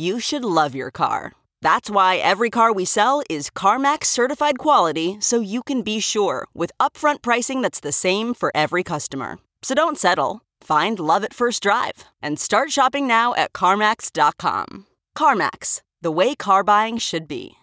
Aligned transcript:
you 0.00 0.18
should 0.18 0.44
love 0.44 0.74
your 0.74 0.90
car. 0.90 1.32
That's 1.60 1.90
why 1.90 2.16
every 2.16 2.48
car 2.48 2.72
we 2.72 2.86
sell 2.86 3.22
is 3.28 3.50
CarMax 3.50 4.06
certified 4.06 4.58
quality 4.58 5.18
so 5.20 5.40
you 5.40 5.62
can 5.62 5.82
be 5.82 6.00
sure 6.00 6.46
with 6.54 6.72
upfront 6.80 7.20
pricing 7.22 7.60
that's 7.60 7.80
the 7.80 7.92
same 7.92 8.32
for 8.34 8.50
every 8.54 8.82
customer. 8.82 9.38
So 9.62 9.74
don't 9.74 9.98
settle. 9.98 10.40
Find 10.62 10.98
love 10.98 11.22
at 11.24 11.34
first 11.34 11.62
drive 11.62 12.04
and 12.22 12.38
start 12.38 12.70
shopping 12.70 13.06
now 13.06 13.34
at 13.34 13.52
CarMax.com. 13.52 14.86
CarMax, 15.16 15.82
the 16.00 16.10
way 16.10 16.34
car 16.34 16.64
buying 16.64 16.98
should 16.98 17.28
be. 17.28 17.56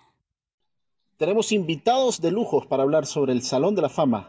Tenemos 1.20 1.52
invitados 1.52 2.22
de 2.22 2.30
lujos 2.30 2.68
para 2.68 2.84
hablar 2.84 3.08
sobre 3.08 3.32
el 3.34 3.42
Salón 3.42 3.74
de 3.74 3.82
la 3.82 3.90
Fama. 3.90 4.28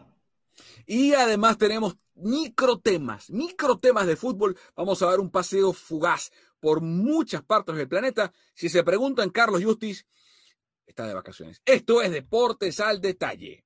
Y 0.87 1.13
además 1.13 1.59
tenemos 1.59 1.95
microtemas, 2.21 3.29
microtemas 3.29 4.07
de 4.07 4.15
fútbol. 4.15 4.57
Vamos 4.75 5.01
a 5.01 5.07
dar 5.07 5.19
un 5.19 5.29
paseo 5.29 5.73
fugaz 5.73 6.31
por 6.59 6.81
muchas 6.81 7.43
partes 7.43 7.75
del 7.75 7.87
planeta. 7.87 8.33
Si 8.53 8.69
se 8.69 8.83
preguntan, 8.83 9.29
Carlos 9.29 9.63
Justis 9.63 10.05
está 10.85 11.07
de 11.07 11.13
vacaciones. 11.13 11.61
Esto 11.65 12.01
es 12.01 12.11
Deportes 12.11 12.79
al 12.79 13.01
Detalle. 13.01 13.63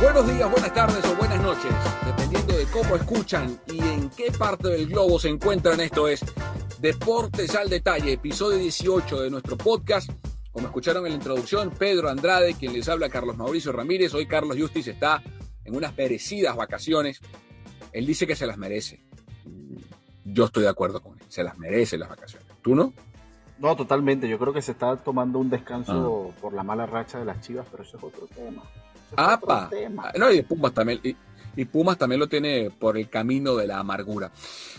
Buenos 0.00 0.26
días, 0.26 0.50
buenas 0.50 0.72
tardes 0.72 1.04
o 1.04 1.14
buenas 1.14 1.42
noches, 1.42 1.70
dependiendo 2.06 2.56
de 2.56 2.64
cómo 2.72 2.96
escuchan 2.96 3.60
y 3.66 3.78
en 3.80 4.08
qué 4.08 4.32
parte 4.32 4.68
del 4.68 4.86
globo 4.86 5.18
se 5.18 5.28
encuentran. 5.28 5.78
Esto 5.78 6.08
es 6.08 6.24
Deportes 6.80 7.54
al 7.54 7.68
Detalle, 7.68 8.14
episodio 8.14 8.56
18 8.56 9.20
de 9.20 9.30
nuestro 9.30 9.58
podcast. 9.58 10.10
Como 10.52 10.68
escucharon 10.68 11.04
en 11.04 11.12
la 11.12 11.16
introducción, 11.16 11.70
Pedro 11.78 12.08
Andrade, 12.08 12.54
quien 12.54 12.72
les 12.72 12.88
habla, 12.88 13.10
Carlos 13.10 13.36
Mauricio 13.36 13.72
Ramírez. 13.72 14.14
Hoy 14.14 14.24
Carlos 14.24 14.56
Justis 14.58 14.88
está 14.88 15.22
en 15.66 15.76
unas 15.76 15.94
merecidas 15.94 16.56
vacaciones. 16.56 17.20
Él 17.92 18.06
dice 18.06 18.26
que 18.26 18.36
se 18.36 18.46
las 18.46 18.56
merece. 18.56 19.04
Yo 20.24 20.46
estoy 20.46 20.62
de 20.62 20.70
acuerdo 20.70 21.02
con 21.02 21.18
él. 21.18 21.26
Se 21.28 21.44
las 21.44 21.58
merece 21.58 21.98
las 21.98 22.08
vacaciones. 22.08 22.48
¿Tú 22.62 22.74
no? 22.74 22.94
No, 23.58 23.76
totalmente. 23.76 24.30
Yo 24.30 24.38
creo 24.38 24.54
que 24.54 24.62
se 24.62 24.72
está 24.72 24.96
tomando 24.96 25.38
un 25.38 25.50
descanso 25.50 26.32
por 26.40 26.54
la 26.54 26.62
mala 26.62 26.86
racha 26.86 27.18
de 27.18 27.26
las 27.26 27.42
chivas, 27.42 27.66
pero 27.70 27.82
eso 27.82 27.98
es 27.98 28.02
otro 28.02 28.26
tema. 28.28 28.62
¡Apa! 29.16 29.68
tema. 29.70 30.12
No, 30.16 30.30
y 30.32 30.42
Pumas 30.42 30.72
también. 30.72 31.00
Y, 31.02 31.16
y 31.56 31.64
Pumas 31.64 31.98
también 31.98 32.20
lo 32.20 32.28
tiene 32.28 32.70
por 32.70 32.96
el 32.96 33.08
camino 33.08 33.56
de 33.56 33.66
la 33.66 33.78
amargura. 33.78 34.30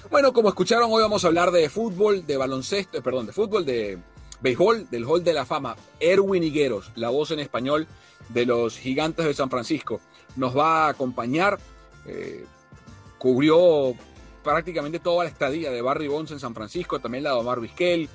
Bueno, 0.10 0.34
como 0.34 0.50
escucharon, 0.50 0.90
hoy 0.92 1.02
vamos 1.02 1.24
a 1.24 1.28
hablar 1.28 1.52
de 1.52 1.70
fútbol, 1.70 2.26
de 2.26 2.38
baloncesto, 2.38 2.98
eh, 2.98 3.02
perdón, 3.02 3.26
de 3.26 3.34
fútbol, 3.34 3.66
de 3.66 3.98
béisbol, 4.42 4.90
del 4.90 5.06
Hall 5.06 5.24
de 5.24 5.34
la 5.34 5.46
Fama. 5.46 5.76
Erwin 6.00 6.44
Higueros, 6.44 6.92
la 6.96 7.10
voz 7.10 7.32
en 7.32 7.40
español 7.40 7.88
de 8.30 8.46
los 8.46 8.78
Gigantes 8.78 9.26
de 9.26 9.34
San 9.34 9.50
Francisco, 9.50 10.00
nos 10.36 10.58
va 10.58 10.86
a 10.86 10.90
acompañar. 10.90 11.60
eh, 12.06 12.46
cubrió 13.18 13.94
prácticamente 14.44 14.98
toda 14.98 15.26
la 15.26 15.30
estadía 15.30 15.70
de 15.70 15.80
Barry 15.84 16.08
Bonds 16.08 16.32
en 16.32 16.40
San 16.40 16.56
Francisco, 16.56 17.00
también 17.00 17.24
la 17.24 17.30
de 17.30 17.36
Omar 17.36 17.60
Vizquel, 17.60 18.10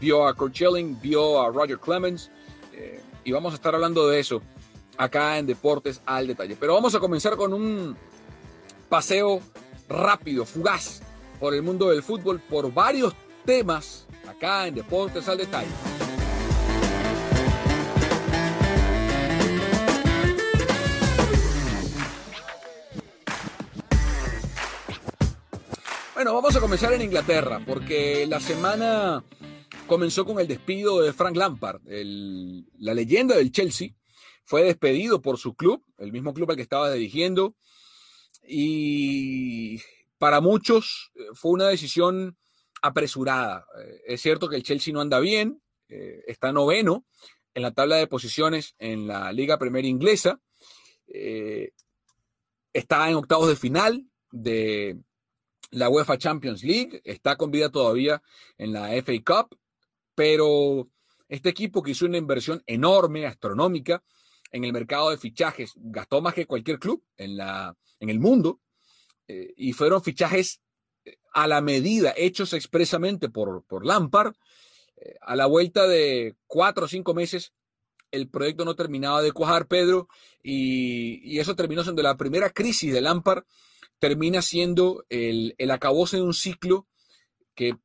vio 0.00 0.26
a 0.26 0.34
Kurt 0.34 0.52
Schilling, 0.52 1.00
vio 1.00 1.40
a 1.40 1.48
Roger 1.50 1.78
Clemens, 1.78 2.28
eh, 2.72 3.00
y 3.22 3.30
vamos 3.30 3.52
a 3.52 3.54
estar 3.54 3.76
hablando 3.76 4.08
de 4.08 4.18
eso 4.18 4.42
acá 4.98 5.38
en 5.38 5.46
Deportes 5.46 6.02
al 6.04 6.26
Detalle. 6.26 6.56
Pero 6.60 6.74
vamos 6.74 6.94
a 6.94 7.00
comenzar 7.00 7.36
con 7.36 7.54
un 7.54 7.96
paseo 8.88 9.40
rápido, 9.88 10.44
fugaz, 10.44 11.00
por 11.40 11.54
el 11.54 11.62
mundo 11.62 11.88
del 11.88 12.02
fútbol, 12.02 12.40
por 12.40 12.72
varios 12.74 13.14
temas 13.44 14.06
acá 14.28 14.66
en 14.66 14.74
Deportes 14.74 15.26
al 15.28 15.38
Detalle. 15.38 15.70
Bueno, 26.14 26.34
vamos 26.34 26.56
a 26.56 26.60
comenzar 26.60 26.92
en 26.92 27.02
Inglaterra, 27.02 27.62
porque 27.64 28.26
la 28.26 28.40
semana 28.40 29.22
comenzó 29.86 30.24
con 30.26 30.40
el 30.40 30.48
despido 30.48 31.00
de 31.00 31.12
Frank 31.12 31.36
Lampard, 31.36 31.80
la 31.86 32.94
leyenda 32.94 33.36
del 33.36 33.52
Chelsea. 33.52 33.90
Fue 34.48 34.62
despedido 34.62 35.20
por 35.20 35.36
su 35.36 35.54
club, 35.54 35.84
el 35.98 36.10
mismo 36.10 36.32
club 36.32 36.48
al 36.50 36.56
que 36.56 36.62
estaba 36.62 36.90
dirigiendo, 36.90 37.54
y 38.42 39.78
para 40.16 40.40
muchos 40.40 41.12
eh, 41.16 41.24
fue 41.34 41.50
una 41.50 41.68
decisión 41.68 42.38
apresurada. 42.80 43.66
Eh, 43.78 44.00
Es 44.06 44.22
cierto 44.22 44.48
que 44.48 44.56
el 44.56 44.62
Chelsea 44.62 44.94
no 44.94 45.02
anda 45.02 45.20
bien, 45.20 45.60
eh, 45.90 46.24
está 46.26 46.50
noveno 46.50 47.04
en 47.52 47.60
la 47.60 47.72
tabla 47.72 47.96
de 47.96 48.06
posiciones 48.06 48.74
en 48.78 49.06
la 49.06 49.30
Liga 49.34 49.58
Premier 49.58 49.84
Inglesa, 49.84 50.40
está 52.72 53.10
en 53.10 53.16
octavos 53.16 53.48
de 53.48 53.56
final 53.56 54.06
de 54.30 54.98
la 55.72 55.90
UEFA 55.90 56.16
Champions 56.16 56.64
League, 56.64 57.02
está 57.04 57.36
con 57.36 57.50
vida 57.50 57.68
todavía 57.68 58.22
en 58.56 58.72
la 58.72 58.92
FA 59.02 59.12
Cup, 59.26 59.58
pero 60.14 60.88
este 61.28 61.50
equipo 61.50 61.82
que 61.82 61.90
hizo 61.90 62.06
una 62.06 62.16
inversión 62.16 62.62
enorme, 62.66 63.26
astronómica, 63.26 64.02
en 64.50 64.64
el 64.64 64.72
mercado 64.72 65.10
de 65.10 65.18
fichajes, 65.18 65.72
gastó 65.76 66.20
más 66.20 66.34
que 66.34 66.46
cualquier 66.46 66.78
club 66.78 67.02
en, 67.16 67.36
la, 67.36 67.76
en 68.00 68.08
el 68.08 68.18
mundo, 68.18 68.60
eh, 69.26 69.52
y 69.56 69.72
fueron 69.72 70.02
fichajes 70.02 70.60
eh, 71.04 71.16
a 71.32 71.46
la 71.46 71.60
medida, 71.60 72.14
hechos 72.16 72.52
expresamente 72.52 73.28
por, 73.28 73.64
por 73.64 73.84
Lampard. 73.84 74.34
Eh, 74.96 75.16
a 75.20 75.36
la 75.36 75.46
vuelta 75.46 75.86
de 75.86 76.36
cuatro 76.46 76.86
o 76.86 76.88
cinco 76.88 77.14
meses, 77.14 77.52
el 78.10 78.28
proyecto 78.28 78.64
no 78.64 78.74
terminaba 78.74 79.20
de 79.20 79.32
cuajar, 79.32 79.66
Pedro, 79.66 80.08
y, 80.42 81.20
y 81.22 81.40
eso 81.40 81.54
terminó 81.54 81.82
siendo 81.82 82.02
la 82.02 82.16
primera 82.16 82.50
crisis 82.50 82.92
de 82.92 83.02
Lampard, 83.02 83.44
termina 83.98 84.40
siendo 84.42 85.04
el, 85.08 85.54
el 85.58 85.70
acabose 85.70 86.16
de 86.16 86.22
un 86.22 86.32
ciclo 86.32 86.86
que 87.54 87.76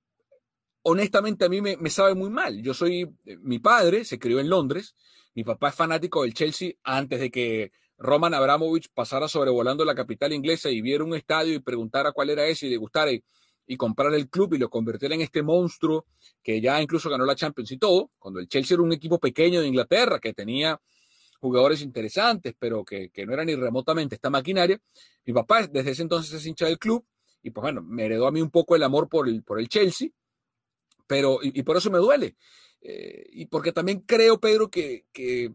honestamente 0.84 1.46
a 1.46 1.50
mí 1.50 1.62
me, 1.62 1.76
me 1.78 1.90
sabe 1.90 2.14
muy 2.14 2.30
mal. 2.30 2.62
Yo 2.62 2.74
soy, 2.74 3.10
mi 3.42 3.60
padre 3.60 4.06
se 4.06 4.20
crió 4.20 4.40
en 4.40 4.50
Londres, 4.50 4.96
mi 5.36 5.44
papá 5.44 5.70
es 5.70 5.76
fanático 5.76 6.24
del 6.24 6.34
Chelsea 6.34 6.74
antes 6.84 7.20
de 7.20 7.32
que 7.32 7.72
Roman 7.98 8.34
Abramovich 8.34 8.90
pasara 8.94 9.28
sobrevolando 9.28 9.86
la 9.86 9.96
capital 9.96 10.34
inglesa 10.34 10.70
y 10.70 10.82
viera 10.82 11.04
un 11.04 11.16
estadio 11.16 11.54
y 11.54 11.60
preguntara 11.60 12.12
cuál 12.12 12.30
era 12.30 12.46
ese 12.46 12.68
y 12.68 12.70
le 12.70 12.78
gustara 12.78 13.12
y, 13.12 13.24
y 13.66 13.78
comprar 13.78 14.14
el 14.14 14.30
club 14.30 14.54
y 14.54 14.58
lo 14.58 14.70
convirtiera 14.70 15.16
en 15.16 15.22
este 15.22 15.42
monstruo 15.42 16.06
que 16.42 16.60
ya 16.60 16.82
incluso 16.82 17.10
ganó 17.10 17.26
la 17.26 17.36
Champions 17.36 17.72
y 17.72 17.78
todo, 17.78 18.12
cuando 18.20 18.40
el 18.40 18.48
Chelsea 18.48 18.76
era 18.76 18.84
un 18.84 18.94
equipo 18.94 19.20
pequeño 19.20 19.62
de 19.62 19.68
Inglaterra 19.68 20.20
que 20.20 20.34
tenía 20.34 20.80
jugadores 21.44 21.82
interesantes, 21.82 22.56
pero 22.58 22.86
que, 22.86 23.12
no 23.26 23.34
eran 23.34 23.48
ni 23.48 23.56
remotamente 23.56 24.16
esta 24.16 24.30
maquinaria. 24.30 24.80
Mi 25.26 25.34
papá 25.34 25.68
desde 25.68 25.92
ese 25.92 26.02
entonces 26.02 26.34
es 26.34 26.46
hincha 26.46 26.66
del 26.66 26.80
club 26.80 27.06
y 27.42 27.52
pues 27.52 27.62
bueno, 27.64 27.82
me 27.82 28.06
heredó 28.06 28.28
a 28.28 28.32
mí 28.32 28.42
un 28.42 28.50
poco 28.50 28.78
el 28.78 28.84
amor 28.84 29.10
por 29.10 29.28
el, 29.28 29.44
por 29.44 29.60
el 29.60 29.68
Chelsea, 29.68 30.08
pero 31.06 31.40
y, 31.42 31.62
por 31.64 31.76
eso 31.76 31.92
me 31.92 31.98
duele. 31.98 32.38
Eh, 32.84 33.30
y 33.32 33.46
porque 33.46 33.72
también 33.72 34.02
creo, 34.02 34.40
Pedro, 34.42 34.70
que, 34.70 35.06
que 35.14 35.54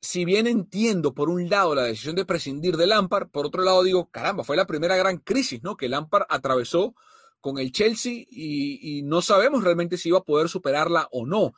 si 0.00 0.24
bien 0.24 0.46
entiendo 0.46 1.14
por 1.14 1.28
un 1.28 1.48
lado 1.48 1.74
la 1.74 1.84
decisión 1.84 2.16
de 2.16 2.24
prescindir 2.24 2.76
de 2.76 2.86
Lampard, 2.86 3.28
por 3.28 3.46
otro 3.46 3.62
lado 3.62 3.82
digo, 3.82 4.10
caramba, 4.10 4.42
fue 4.42 4.56
la 4.56 4.66
primera 4.66 4.96
gran 4.96 5.18
crisis 5.18 5.62
¿no? 5.62 5.76
que 5.76 5.88
Lampard 5.88 6.24
atravesó 6.28 6.94
con 7.40 7.58
el 7.58 7.72
Chelsea 7.72 8.24
y, 8.28 9.02
no 9.04 9.22
sabemos 9.22 9.62
realmente 9.62 9.96
si 9.96 10.08
iba 10.08 10.18
a 10.18 10.24
poder 10.24 10.48
superarla 10.48 11.08
o 11.12 11.26
no. 11.26 11.54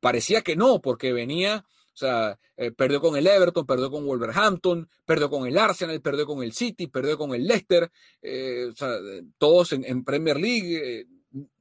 Parecía 0.00 0.42
que 0.42 0.56
no, 0.56 0.80
porque 0.80 1.12
venía, 1.12 1.64
o 1.68 1.96
sea, 1.96 2.38
eh, 2.56 2.72
perdió 2.72 3.00
con 3.00 3.16
el 3.16 3.26
Everton, 3.26 3.66
perdió 3.66 3.90
con 3.90 4.04
Wolverhampton, 4.04 4.88
perdió 5.04 5.30
con 5.30 5.46
el 5.46 5.58
Arsenal, 5.58 6.00
perdió 6.00 6.26
con 6.26 6.42
el 6.42 6.52
City, 6.52 6.88
perdió 6.88 7.16
con 7.16 7.34
el 7.34 7.46
Leicester, 7.46 7.90
eh, 8.20 8.68
o 8.72 8.76
sea, 8.76 8.98
todos 9.38 9.72
en, 9.72 10.04
Premier 10.04 10.38
League. 10.38 11.06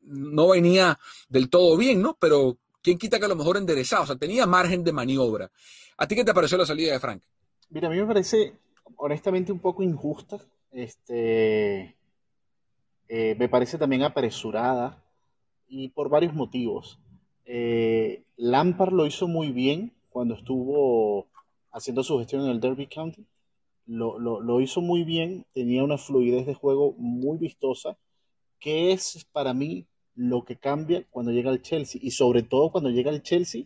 No 0.06 0.50
venía 0.50 0.98
del 1.30 1.50
todo 1.50 1.78
bien, 1.78 2.02
¿no? 2.02 2.18
Pero 2.19 2.57
quién 2.81 2.98
quita 2.98 3.19
que 3.19 3.25
a 3.25 3.30
lo 3.30 3.36
mejor 3.36 3.57
enderezado, 3.57 4.04
o 4.04 4.06
sea, 4.06 4.16
tenía 4.16 4.46
margen 4.46 4.84
de 4.84 4.94
maniobra. 4.94 5.52
¿A 5.98 6.07
ti 6.07 6.16
qué 6.16 6.24
te 6.24 6.34
pareció 6.34 6.57
la 6.57 6.66
salida 6.66 6.94
de 6.94 7.00
Frank? 7.00 7.22
Mira, 7.69 7.88
a 7.88 7.92
mí 7.92 7.98
me 7.98 8.06
parece 8.06 8.54
honestamente 8.98 9.52
un 9.52 9.60
poco 9.60 9.84
injusta. 9.84 10.40
Este, 10.72 11.96
eh, 13.07 13.36
me 13.38 13.50
parece 13.50 13.78
también 13.78 14.04
apresurada 14.04 15.04
y 15.68 15.90
por 15.90 16.10
varios 16.10 16.34
motivos. 16.34 17.00
Eh, 17.46 18.24
Lampard 18.38 18.94
lo 18.94 19.06
hizo 19.06 19.28
muy 19.28 19.52
bien 19.52 19.94
cuando 20.10 20.36
estuvo 20.36 21.28
haciendo 21.72 22.04
su 22.04 22.18
gestión 22.19 22.44
en 22.44 22.52
el 22.52 22.60
Derby 22.60 22.88
County. 22.88 23.25
Lo, 23.88 24.18
lo, 24.19 24.62
hizo 24.62 24.81
muy 24.81 25.04
bien, 25.04 25.46
tenía 25.54 25.84
una 25.84 26.00
fluidez 26.00 26.48
de 26.48 26.56
juego 26.56 26.94
muy 26.98 27.38
vistosa, 27.38 27.98
que 28.60 28.92
es 28.92 29.28
para 29.31 29.54
mí 29.54 29.86
lo 30.15 30.45
que 30.45 30.56
cambia 30.56 31.06
cuando 31.09 31.31
llega 31.31 31.51
al 31.51 31.62
Chelsea 31.62 32.00
y 32.03 32.12
sobre 32.12 32.44
todo 32.44 32.71
cuando 32.71 32.89
llega 32.89 33.12
al 33.12 33.21
Chelsea 33.21 33.65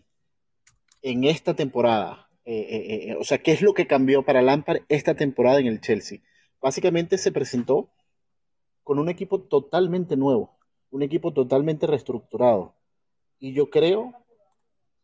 en 1.01 1.24
esta 1.24 1.56
temporada. 1.56 2.30
Eh, 2.46 3.16
o 3.19 3.24
sea, 3.24 3.38
¿qué 3.38 3.51
es 3.51 3.62
lo 3.62 3.74
que 3.74 3.86
cambió 3.86 4.24
para 4.24 4.42
Lampard 4.42 4.81
esta 4.90 5.16
temporada 5.16 5.60
en 5.60 5.68
el 5.68 5.81
Chelsea? 5.81 6.19
Básicamente 6.62 7.18
se 7.18 7.31
presentó 7.31 7.90
con 8.84 8.98
un 8.98 9.07
equipo 9.07 9.40
totalmente 9.40 10.18
nuevo, 10.18 10.57
un 10.90 11.04
equipo 11.04 11.31
totalmente 11.31 11.86
reestructurado. 11.86 12.74
Y 13.38 13.54
yo 13.54 13.69
creo 13.69 14.13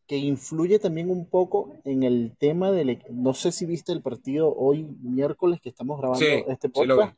que 0.07 0.17
influye 0.17 0.79
también 0.79 1.09
un 1.09 1.29
poco 1.29 1.77
en 1.83 2.03
el 2.03 2.35
tema 2.37 2.71
del... 2.71 3.03
No 3.11 3.33
sé 3.33 3.51
si 3.51 3.65
viste 3.65 3.91
el 3.91 4.01
partido 4.01 4.53
hoy 4.55 4.83
miércoles 5.01 5.59
que 5.61 5.69
estamos 5.69 5.99
grabando 5.99 6.25
este 6.25 6.69
podcast. 6.69 7.17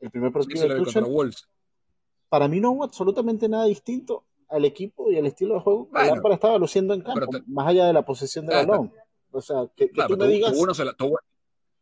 el 0.00 0.10
primer 0.10 0.32
partido 0.32 0.68
de 0.68 0.76
Tuchel. 0.76 1.04
Para 2.28 2.48
mí 2.48 2.60
no 2.60 2.72
hubo 2.72 2.84
absolutamente 2.84 3.48
nada 3.48 3.66
distinto 3.66 4.24
al 4.48 4.64
equipo 4.64 5.10
y 5.10 5.18
al 5.18 5.26
estilo 5.26 5.54
de 5.54 5.60
juego 5.60 5.88
que 5.90 6.04
Lampard 6.04 6.34
estaba 6.34 6.58
luciendo 6.58 6.94
en 6.94 7.02
campo, 7.02 7.26
más 7.46 7.68
allá 7.68 7.86
de 7.86 7.92
la 7.92 8.04
posesión 8.04 8.46
de 8.46 8.54
balón. 8.54 8.92
O 9.30 9.40
sea, 9.40 9.68
que, 9.76 9.88
tú 9.88 10.16
me 10.16 10.28
digas 10.28 10.52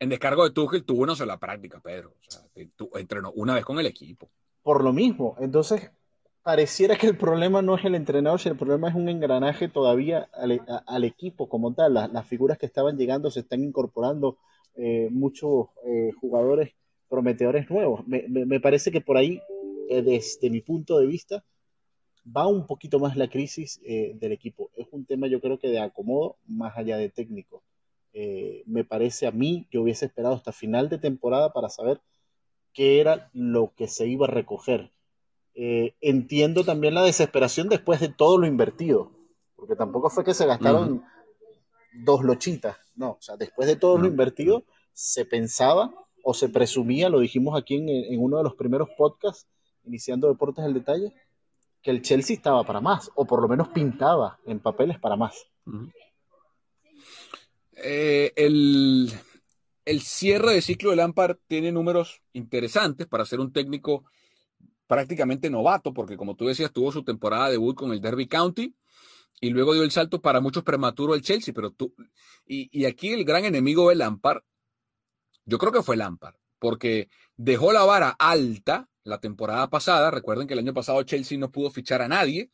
en 0.00 0.08
descargo 0.08 0.44
de 0.44 0.50
Tuchel 0.50 0.84
tuvo 0.84 1.02
una 1.02 1.14
sola 1.14 1.38
práctica, 1.38 1.80
Pedro. 1.80 2.10
O 2.10 2.30
sea, 2.30 2.42
entrenó 2.96 3.32
una 3.36 3.54
vez 3.54 3.64
con 3.64 3.78
el 3.78 3.86
equipo. 3.86 4.28
Por 4.62 4.82
lo 4.82 4.92
mismo. 4.92 5.36
Entonces, 5.38 5.90
pareciera 6.42 6.96
que 6.96 7.06
el 7.06 7.16
problema 7.16 7.62
no 7.62 7.76
es 7.76 7.84
el 7.84 7.94
entrenador, 7.94 8.40
sino 8.40 8.52
el 8.52 8.58
problema 8.58 8.88
es 8.88 8.94
un 8.94 9.08
engranaje 9.08 9.68
todavía 9.68 10.28
al, 10.34 11.04
equipo 11.04 11.48
como 11.48 11.72
tal. 11.74 11.94
Las, 11.94 12.26
figuras 12.26 12.58
que 12.58 12.66
estaban 12.66 12.98
llegando 12.98 13.30
se 13.30 13.40
están 13.40 13.62
incorporando 13.62 14.36
eh, 14.76 15.08
muchos 15.10 15.68
eh, 15.86 16.10
jugadores 16.20 16.74
prometedores 17.08 17.70
nuevos. 17.70 18.02
Me, 18.06 18.60
parece 18.60 18.90
que 18.90 19.00
por 19.00 19.16
ahí, 19.16 19.40
eh, 19.88 20.02
desde 20.02 20.50
mi 20.50 20.60
punto 20.60 20.98
de 20.98 21.06
vista, 21.06 21.44
va 22.24 22.46
un 22.46 22.66
poquito 22.66 22.98
más 22.98 23.16
la 23.16 23.28
crisis 23.28 23.80
del 23.82 24.32
equipo. 24.32 24.70
Es 24.76 24.86
un 24.92 25.04
tema 25.04 25.26
yo 25.26 25.42
creo 25.42 25.58
que 25.58 25.68
de 25.68 25.78
acomodo 25.78 26.36
más 26.46 26.76
allá 26.78 26.96
de 26.96 27.10
técnico. 27.10 27.62
Eh, 28.16 28.62
me 28.66 28.84
parece 28.84 29.26
a 29.26 29.32
mí 29.32 29.66
que 29.72 29.78
hubiese 29.78 30.06
esperado 30.06 30.36
hasta 30.36 30.52
final 30.52 30.88
de 30.88 30.98
temporada 30.98 31.52
para 31.52 31.68
saber 31.68 32.00
qué 32.72 33.00
era 33.00 33.28
lo 33.32 33.72
que 33.76 33.88
se 33.88 34.06
iba 34.06 34.26
a 34.26 34.30
recoger. 34.30 34.92
Eh, 35.56 35.94
entiendo 36.00 36.62
también 36.62 36.94
la 36.94 37.02
desesperación 37.02 37.68
después 37.68 37.98
de 38.00 38.08
todo 38.08 38.38
lo 38.38 38.46
invertido, 38.46 39.10
porque 39.56 39.74
tampoco 39.74 40.10
fue 40.10 40.24
que 40.24 40.32
se 40.32 40.46
gastaron 40.46 41.04
dos 42.04 42.22
lochitas, 42.22 42.76
no, 42.94 43.12
o 43.12 43.20
sea, 43.20 43.36
después 43.36 43.68
de 43.68 43.76
todo 43.76 43.98
lo 43.98 44.08
invertido 44.08 44.64
se 44.92 45.24
pensaba 45.24 45.94
o 46.24 46.34
se 46.34 46.48
presumía, 46.48 47.08
lo 47.08 47.20
dijimos 47.20 47.56
aquí 47.56 47.76
en, 47.76 48.20
uno 48.20 48.38
de 48.38 48.44
los 48.44 48.54
primeros 48.54 48.88
podcasts, 48.96 49.46
iniciando 49.86 50.28
Deportes 50.28 50.64
al 50.64 50.74
Detalle, 50.74 51.12
que 51.82 51.90
el 51.90 52.02
Chelsea 52.02 52.36
estaba 52.36 52.64
para 52.64 52.80
más, 52.80 53.10
o 53.14 53.26
por 53.26 53.42
lo 53.42 53.48
menos 53.48 53.68
pintaba 53.68 54.38
en 54.46 54.58
papeles 54.60 54.98
para 54.98 55.16
más. 55.16 55.46
Eh, 57.76 58.32
el, 58.36 59.10
cierre 60.00 60.54
de 60.54 60.62
ciclo 60.62 60.90
de 60.90 60.96
Lampard 60.96 61.36
tiene 61.46 61.72
números 61.72 62.22
interesantes 62.32 63.06
para 63.06 63.26
ser 63.26 63.40
un 63.40 63.52
técnico 63.52 64.04
prácticamente 64.86 65.50
novato, 65.50 65.92
porque 65.92 66.16
como 66.16 66.36
tú 66.36 66.46
decías, 66.46 66.72
tuvo 66.72 66.92
su 66.92 67.02
temporada 67.02 67.46
de 67.46 67.52
debut 67.52 67.76
con 67.76 67.92
el 67.92 68.00
Derby 68.00 68.26
County 68.26 68.74
y 69.40 69.50
luego 69.50 69.74
dio 69.74 69.82
el 69.82 69.90
salto 69.90 70.20
para 70.20 70.40
muchos 70.40 70.62
prematuro 70.62 71.14
al 71.14 71.22
Chelsea, 71.22 71.52
pero 71.52 71.70
tú, 71.70 71.94
y, 72.46 72.84
aquí 72.84 73.12
el 73.12 73.24
gran 73.24 73.44
enemigo 73.44 73.88
de 73.88 73.96
Lampard, 73.96 74.42
yo 75.44 75.58
creo 75.58 75.72
que 75.72 75.82
fue 75.82 75.96
Lampard, 75.96 76.36
porque 76.58 77.08
dejó 77.36 77.72
la 77.72 77.84
vara 77.84 78.10
alta 78.18 78.88
la 79.04 79.18
temporada 79.18 79.68
pasada, 79.68 80.10
recuerden 80.10 80.46
que 80.46 80.54
el 80.54 80.60
año 80.60 80.74
pasado 80.74 81.02
Chelsea 81.02 81.38
no 81.38 81.50
pudo 81.50 81.70
fichar 81.70 82.02
a 82.02 82.08
nadie 82.08 82.50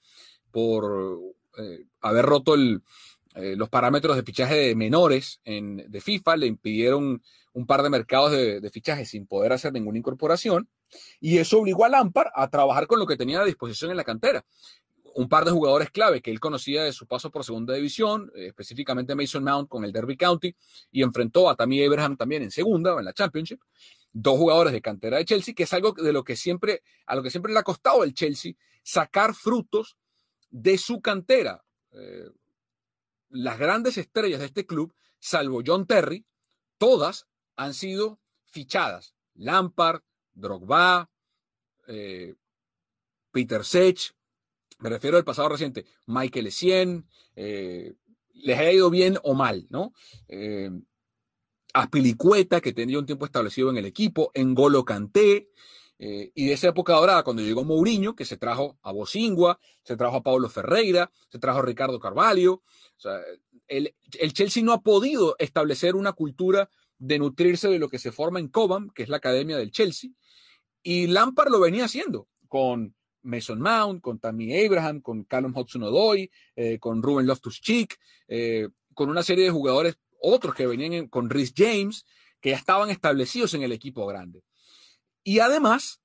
por 0.50 1.18
eh, 1.58 1.86
haber 2.00 2.26
roto 2.26 2.56
eh, 2.56 3.54
los 3.56 3.68
parámetros 3.68 4.16
de 4.16 4.24
fichaje 4.24 4.54
de 4.56 4.74
menores 4.74 5.40
en, 5.44 5.76
de 5.88 6.00
FIFA 6.00 6.36
le 6.36 6.46
impidieron 6.46 7.22
un 7.52 7.66
par 7.66 7.82
de 7.82 7.90
mercados 7.90 8.32
de, 8.32 8.60
de 8.60 8.70
fichaje 8.70 9.04
sin 9.04 9.26
poder 9.26 9.52
hacer 9.52 9.72
ninguna 9.72 9.98
incorporación. 9.98 10.68
Y 11.20 11.38
eso 11.38 11.60
obligó 11.60 11.84
a 11.84 11.88
Lampard 11.88 12.30
a 12.34 12.48
trabajar 12.48 12.86
con 12.88 12.98
lo 12.98 13.06
que 13.06 13.16
tenía 13.16 13.40
a 13.40 13.44
disposición 13.44 13.92
en 13.92 13.96
la 13.96 14.04
cantera. 14.04 14.44
Un 15.14 15.28
par 15.28 15.44
de 15.44 15.50
jugadores 15.50 15.90
clave 15.90 16.20
que 16.20 16.30
él 16.30 16.38
conocía 16.38 16.84
de 16.84 16.92
su 16.92 17.06
paso 17.06 17.30
por 17.30 17.44
segunda 17.44 17.74
división, 17.74 18.30
eh, 18.34 18.46
específicamente 18.48 19.14
Mason 19.14 19.42
Mount 19.42 19.68
con 19.68 19.84
el 19.84 19.92
Derby 19.92 20.16
County, 20.16 20.54
y 20.90 21.02
enfrentó 21.02 21.48
a 21.48 21.56
Tammy 21.56 21.84
Abraham 21.84 22.16
también 22.16 22.42
en 22.42 22.50
segunda, 22.50 22.96
en 22.98 23.04
la 23.04 23.12
Championship. 23.12 23.60
Dos 24.12 24.38
jugadores 24.38 24.72
de 24.72 24.82
cantera 24.82 25.18
de 25.18 25.24
Chelsea, 25.24 25.54
que 25.54 25.62
es 25.64 25.72
algo 25.72 25.92
de 25.92 26.12
lo 26.12 26.24
que 26.24 26.36
siempre, 26.36 26.82
a 27.06 27.14
lo 27.14 27.22
que 27.22 27.30
siempre 27.30 27.52
le 27.52 27.58
ha 27.58 27.64
costado 27.64 28.02
al 28.02 28.12
Chelsea 28.12 28.54
sacar 28.82 29.34
frutos 29.34 29.96
de 30.50 30.78
su 30.78 31.00
cantera. 31.00 31.64
Eh, 31.92 32.28
las 33.30 33.58
grandes 33.58 33.96
estrellas 33.98 34.40
de 34.40 34.46
este 34.46 34.66
club, 34.66 34.94
salvo 35.18 35.62
John 35.64 35.86
Terry, 35.86 36.26
todas 36.78 37.26
han 37.56 37.74
sido 37.74 38.20
fichadas. 38.46 39.14
Lampard, 39.34 40.02
Drogba, 40.32 41.10
eh, 41.86 42.34
Peter 43.30 43.64
Sech, 43.64 44.12
me 44.80 44.88
refiero 44.88 45.16
al 45.16 45.24
pasado 45.24 45.48
reciente, 45.48 45.86
Michael 46.06 46.48
Essien, 46.48 47.06
eh, 47.36 47.94
les 48.32 48.58
ha 48.58 48.72
ido 48.72 48.90
bien 48.90 49.18
o 49.22 49.34
mal, 49.34 49.66
¿no? 49.70 49.92
Eh, 51.70 51.80
Aspilicueta, 51.80 52.60
que 52.60 52.72
tenía 52.72 52.98
un 52.98 53.06
tiempo 53.06 53.24
establecido 53.24 53.70
en 53.70 53.76
el 53.76 53.86
equipo, 53.86 54.30
Engolo 54.34 54.84
Canté, 54.84 55.50
eh, 55.98 56.30
y 56.34 56.46
de 56.46 56.54
esa 56.54 56.68
época 56.68 56.94
dorada, 56.94 57.22
cuando 57.22 57.42
llegó 57.42 57.62
Mourinho, 57.62 58.16
que 58.16 58.24
se 58.24 58.38
trajo 58.38 58.78
a 58.82 58.92
Bosingua, 58.92 59.60
se 59.82 59.96
trajo 59.96 60.16
a 60.16 60.22
Pablo 60.22 60.48
Ferreira, 60.48 61.12
se 61.28 61.38
trajo 61.38 61.58
a 61.58 61.62
Ricardo 61.62 62.00
Carvalho. 62.00 62.62
el, 63.68 63.94
Chelsea 64.32 64.62
no 64.62 64.72
ha 64.72 64.80
podido 64.80 65.36
establecer 65.38 65.94
una 65.94 66.12
cultura 66.12 66.70
de 66.98 67.18
nutrirse 67.18 67.68
de 67.68 67.78
lo 67.78 67.88
que 67.88 67.98
se 67.98 68.12
forma 68.12 68.40
en 68.40 68.48
Cobham, 68.48 68.90
que 68.94 69.02
es 69.02 69.08
la 69.08 69.18
academia 69.18 69.58
del 69.58 69.70
Chelsea. 69.70 70.10
Y 70.82 71.06
Lampard 71.06 71.50
lo 71.50 71.60
venía 71.60 71.84
haciendo 71.84 72.28
con 72.48 72.94
Mason 73.22 73.60
Mount, 73.60 74.00
con 74.00 74.18
Tammy 74.18 74.64
Abraham, 74.64 75.02
con 75.02 75.24
Callum 75.24 75.52
Hudson-Odoi, 75.54 76.30
eh, 76.56 76.78
con 76.78 77.02
Ruben 77.02 77.26
Loftus-Cheek, 77.26 77.98
eh, 78.28 78.68
con 78.94 79.10
una 79.10 79.22
serie 79.22 79.44
de 79.44 79.50
jugadores, 79.50 79.98
otros 80.20 80.54
que 80.54 80.66
venían 80.66 81.08
con 81.08 81.30
Rhys 81.30 81.52
James, 81.56 82.06
que 82.40 82.50
ya 82.50 82.56
estaban 82.56 82.90
establecidos 82.90 83.54
en 83.54 83.62
el 83.62 83.72
equipo 83.72 84.06
grande. 84.06 84.42
Y 85.22 85.40
además, 85.40 86.00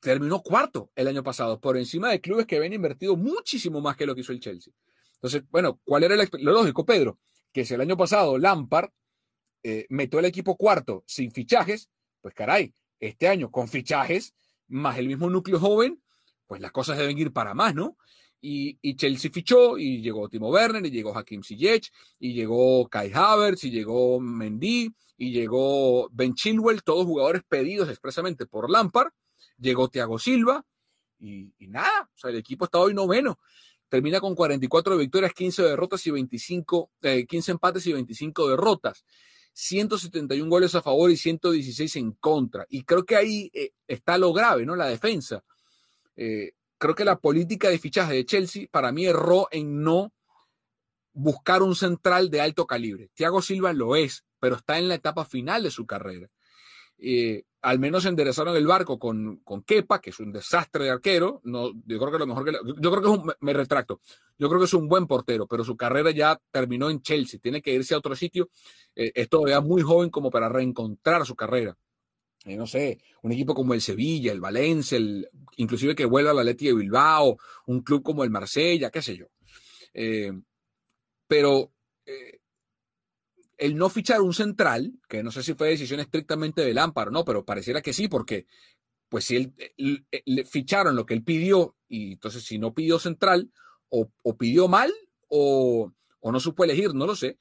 terminó 0.00 0.42
cuarto 0.42 0.90
el 0.94 1.08
año 1.08 1.22
pasado, 1.22 1.60
por 1.60 1.76
encima 1.76 2.10
de 2.10 2.20
clubes 2.20 2.46
que 2.46 2.56
habían 2.56 2.72
invertido 2.72 3.16
muchísimo 3.16 3.80
más 3.80 3.96
que 3.96 4.06
lo 4.06 4.14
que 4.14 4.22
hizo 4.22 4.32
el 4.32 4.40
Chelsea. 4.40 4.72
Entonces, 5.14 5.42
bueno, 5.50 5.80
¿cuál 5.84 6.04
era 6.04 6.16
lo 6.16 6.52
lógico, 6.52 6.84
Pedro? 6.84 7.18
Que 7.52 7.64
si 7.64 7.74
el 7.74 7.80
año 7.80 7.96
pasado 7.96 8.38
Lampard 8.38 8.90
eh, 9.62 9.86
metió 9.88 10.18
el 10.18 10.24
equipo 10.24 10.56
cuarto 10.56 11.04
sin 11.06 11.30
fichajes, 11.30 11.88
pues 12.20 12.34
caray, 12.34 12.74
este 12.98 13.28
año 13.28 13.50
con 13.50 13.68
fichajes, 13.68 14.34
más 14.68 14.98
el 14.98 15.06
mismo 15.06 15.30
núcleo 15.30 15.60
joven, 15.60 16.02
pues 16.46 16.60
las 16.60 16.72
cosas 16.72 16.98
deben 16.98 17.18
ir 17.18 17.32
para 17.32 17.54
más, 17.54 17.74
¿no? 17.74 17.96
Y, 18.44 18.96
Chelsea 18.96 19.30
fichó 19.30 19.78
y 19.78 20.02
llegó 20.02 20.28
Timo 20.28 20.50
Werner 20.50 20.84
y 20.84 20.90
llegó 20.90 21.16
Hakim 21.16 21.44
Ziyech 21.44 21.92
y 22.18 22.34
llegó 22.34 22.88
Kai 22.88 23.12
Havertz 23.14 23.62
y 23.62 23.70
llegó 23.70 24.18
Mendy 24.18 24.92
y 25.16 25.30
llegó 25.30 26.08
Ben 26.10 26.34
Chilwell, 26.34 26.82
todos 26.82 27.06
jugadores 27.06 27.42
pedidos 27.48 27.88
expresamente 27.88 28.46
por 28.46 28.68
Lampard. 28.68 29.12
Llegó 29.58 29.88
Thiago 29.88 30.18
Silva 30.18 30.64
y, 31.20 31.52
nada, 31.68 32.10
o 32.12 32.18
sea, 32.18 32.30
el 32.30 32.36
equipo 32.36 32.64
está 32.64 32.80
hoy 32.80 32.94
noveno. 32.94 33.38
Termina 33.88 34.20
con 34.20 34.34
44 34.34 34.98
victorias, 34.98 35.32
15 35.32 35.62
derrotas 35.62 36.04
y 36.08 36.10
25, 36.10 36.90
15 37.00 37.50
eh, 37.50 37.54
empates 37.54 37.86
y 37.86 37.92
25 37.92 38.48
derrotas. 38.48 39.04
171 39.52 40.48
goles 40.48 40.74
a 40.74 40.82
favor 40.82 41.10
y 41.12 41.16
116 41.16 41.96
en 41.96 42.12
contra. 42.12 42.66
Y 42.68 42.82
creo 42.82 43.04
que 43.04 43.14
ahí 43.14 43.50
eh, 43.54 43.70
está 43.86 44.18
lo 44.18 44.32
grave, 44.32 44.66
¿no? 44.66 44.74
La 44.74 44.86
defensa. 44.86 45.44
Eh, 46.16 46.54
creo 46.82 46.96
que 46.96 47.04
la 47.04 47.20
política 47.20 47.68
de 47.68 47.78
fichaje 47.78 48.12
de 48.12 48.24
Chelsea 48.24 48.66
para 48.68 48.90
mí 48.90 49.06
erró 49.06 49.46
en 49.52 49.84
no 49.84 50.12
buscar 51.12 51.62
un 51.62 51.76
central 51.76 52.28
de 52.28 52.40
alto 52.40 52.66
calibre. 52.66 53.08
Thiago 53.14 53.40
Silva 53.40 53.72
lo 53.72 53.94
es, 53.94 54.24
pero 54.40 54.56
está 54.56 54.78
en 54.78 54.88
la 54.88 54.96
etapa 54.96 55.24
final 55.24 55.62
de 55.62 55.70
su 55.70 55.86
carrera. 55.86 56.28
Eh, 56.98 57.44
al 57.60 57.78
menos 57.78 58.04
enderezaron 58.04 58.56
el 58.56 58.66
barco 58.66 58.98
con, 58.98 59.36
con 59.44 59.62
Kepa, 59.62 60.00
que 60.00 60.10
es 60.10 60.18
un 60.18 60.32
desastre 60.32 60.84
de 60.84 60.90
arquero. 60.90 61.40
No, 61.44 61.70
yo 61.86 62.00
creo 62.00 62.10
que 62.10 62.18
lo 62.18 62.26
mejor 62.26 62.44
que. 62.44 62.50
Yo 62.80 62.90
creo 62.90 63.00
que 63.00 63.08
es 63.08 63.18
un, 63.18 63.32
me 63.38 63.52
retracto. 63.52 64.00
Yo 64.36 64.48
creo 64.48 64.58
que 64.58 64.64
es 64.64 64.74
un 64.74 64.88
buen 64.88 65.06
portero, 65.06 65.46
pero 65.46 65.62
su 65.62 65.76
carrera 65.76 66.10
ya 66.10 66.40
terminó 66.50 66.90
en 66.90 67.00
Chelsea. 67.00 67.38
Tiene 67.40 67.62
que 67.62 67.72
irse 67.72 67.94
a 67.94 67.98
otro 67.98 68.16
sitio. 68.16 68.50
Eh, 68.96 69.12
es 69.14 69.28
todavía 69.28 69.60
muy 69.60 69.82
joven 69.82 70.10
como 70.10 70.30
para 70.30 70.48
reencontrar 70.48 71.24
su 71.26 71.36
carrera. 71.36 71.76
Eh, 72.44 72.56
no 72.56 72.66
sé, 72.66 73.00
un 73.22 73.32
equipo 73.32 73.54
como 73.54 73.74
el 73.74 73.80
Sevilla, 73.80 74.32
el 74.32 74.40
Valencia, 74.40 74.98
inclusive 75.56 75.94
que 75.94 76.04
vuelva 76.04 76.32
la 76.32 76.42
Leti 76.42 76.66
de 76.66 76.74
Bilbao, 76.74 77.38
un 77.66 77.82
club 77.82 78.02
como 78.02 78.24
el 78.24 78.30
Marsella, 78.30 78.90
qué 78.90 79.00
sé 79.00 79.16
yo. 79.16 79.26
Eh, 79.94 80.32
pero 81.28 81.72
eh, 82.04 82.40
el 83.58 83.76
no 83.76 83.88
fichar 83.88 84.20
un 84.20 84.34
central, 84.34 84.92
que 85.08 85.22
no 85.22 85.30
sé 85.30 85.42
si 85.42 85.54
fue 85.54 85.68
decisión 85.68 86.00
estrictamente 86.00 86.62
del 86.62 86.78
Amparo, 86.78 87.12
no, 87.12 87.24
pero 87.24 87.44
pareciera 87.44 87.80
que 87.80 87.92
sí, 87.92 88.08
porque 88.08 88.46
pues 89.08 89.26
si 89.26 89.36
él, 89.36 90.06
le 90.24 90.44
ficharon 90.44 90.96
lo 90.96 91.06
que 91.06 91.14
él 91.14 91.22
pidió, 91.22 91.76
y 91.86 92.14
entonces 92.14 92.42
si 92.44 92.58
no 92.58 92.74
pidió 92.74 92.98
central, 92.98 93.52
o, 93.88 94.08
pidió 94.36 94.68
mal, 94.68 94.90
o, 95.28 95.92
no 96.22 96.40
supo 96.40 96.64
elegir, 96.64 96.94
no 96.94 97.06
lo 97.06 97.14
sé, 97.14 97.36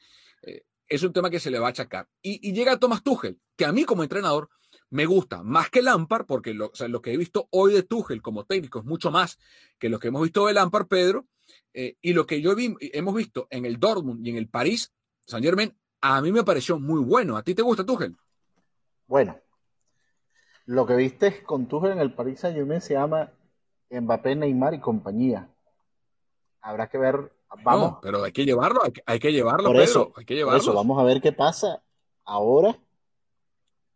es 0.90 1.02
un 1.02 1.14
tema 1.14 1.30
que 1.30 1.40
se 1.40 1.50
le 1.50 1.60
va 1.60 1.68
a 1.68 1.70
achacar. 1.70 2.10
Y, 2.22 2.46
y 2.48 2.52
llega 2.52 2.78
Thomas 2.78 3.02
Tuchel, 3.04 3.40
que 3.56 3.64
a 3.64 3.72
mí 3.72 3.86
como 3.86 4.04
entrenador 4.04 4.50
me 4.92 5.06
gusta 5.06 5.42
más 5.42 5.70
que 5.70 5.82
Lampard, 5.82 6.26
porque 6.26 6.54
lo, 6.54 6.72
que 6.72 7.14
he 7.14 7.18
visto 7.18 7.48
hoy 7.52 7.74
de 7.74 7.84
Tuchel 7.84 8.22
como 8.22 8.44
técnico 8.46 8.80
es 8.80 8.86
mucho 8.86 9.10
más 9.10 9.40
que 9.80 9.90
lo 9.90 10.00
que 10.00 10.10
hemos 10.10 10.22
visto 10.22 10.46
de 10.46 10.54
Lampard, 10.54 10.88
Pedro, 10.88 11.26
eh, 11.74 11.96
y 12.02 12.14
lo 12.14 12.26
que 12.26 12.42
yo 12.42 12.56
vi, 12.56 12.76
hemos 12.80 13.16
visto 13.16 13.48
en 13.50 13.66
el 13.66 13.80
Dortmund 13.80 14.26
y 14.26 14.30
en 14.30 14.36
el 14.36 14.50
París, 14.50 14.94
San 15.26 15.42
Germain, 15.42 15.74
a 16.02 16.22
mí 16.22 16.32
me 16.32 16.44
pareció 16.44 16.78
muy 16.78 17.02
bueno. 17.02 17.38
¿A 17.38 17.44
ti 17.44 17.56
te 17.56 17.62
gusta 17.62 17.86
Tuchel? 17.86 18.18
Bueno, 19.08 19.40
lo 20.66 20.86
que 20.86 20.96
viste 20.96 21.42
con 21.44 21.68
Tuchel 21.68 21.94
en 21.94 22.00
el 22.00 22.14
París 22.14 22.42
Saint 22.42 22.58
Germain 22.58 22.82
se 22.82 22.94
llama 22.94 23.32
Mbappé, 23.90 24.36
Neymar 24.36 24.74
y 24.74 24.80
compañía. 24.80 25.50
Habrá 26.60 26.90
que 26.90 26.98
ver. 26.98 27.32
Vamos. 27.64 27.92
No, 27.92 28.00
pero 28.02 28.24
hay 28.24 28.32
que 28.34 28.46
llevarlo, 28.46 28.82
hay 29.06 29.20
que, 29.20 29.32
llevarlo, 29.32 29.72
Pedro, 29.72 29.84
eso, 29.84 30.14
hay 30.16 30.26
que 30.26 30.36
llevarlo. 30.36 30.60
Por 30.60 30.70
eso, 30.70 30.74
vamos 30.74 31.00
a 31.00 31.04
ver 31.04 31.22
qué 31.22 31.32
pasa 31.32 31.82
ahora 32.24 32.78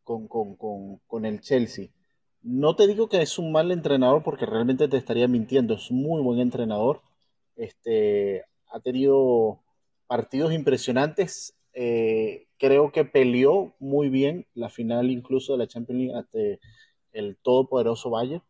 con, 0.06 1.26
el 1.26 1.42
Chelsea. 1.42 1.90
No 2.42 2.76
te 2.76 2.88
digo 2.88 3.10
que 3.10 3.22
es 3.22 3.40
un 3.40 3.52
mal 3.52 3.72
entrenador 3.72 4.24
porque 4.24 4.46
realmente 4.46 4.88
te 4.88 4.98
estaría 4.98 5.28
mintiendo, 5.28 5.74
es 5.74 5.92
muy 5.92 6.22
buen 6.22 6.40
entrenador. 6.40 7.02
Este, 7.56 8.44
ha 8.72 8.80
tenido 8.80 9.60
partidos 10.08 10.54
impresionantes. 10.54 11.56
Eh, 11.74 12.48
creo 12.58 12.92
que 12.92 13.04
peleó 13.04 13.74
muy 13.80 14.10
bien 14.10 14.46
la 14.54 14.70
final 14.70 15.10
incluso 15.10 15.54
de 15.54 15.60
la 15.60 15.68
Champions 15.68 16.00
League 16.00 16.18
ante 16.18 16.60
el 17.12 17.38
todopoderoso 17.38 18.12
Bayern. 18.12 18.44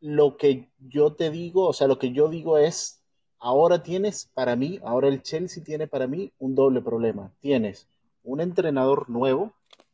Lo 0.00 0.36
que 0.36 0.68
yo 0.80 1.12
te 1.12 1.30
digo, 1.30 1.68
o 1.68 1.72
sea, 1.72 1.86
lo 1.86 1.98
que 1.98 2.12
yo 2.12 2.28
digo 2.28 2.58
es, 2.58 3.02
ahora 3.38 3.82
tienes 3.82 4.30
para 4.34 4.56
mí, 4.56 4.80
ahora 4.82 5.08
el 5.08 5.22
Chelsea 5.22 5.62
tiene 5.62 5.86
para 5.86 6.06
mí 6.08 6.32
un 6.38 6.54
doble 6.54 6.80
problema. 6.80 7.32
Tienes 7.40 7.86
un 8.24 8.40
entrenador 8.40 9.08
nuevo 9.08 9.52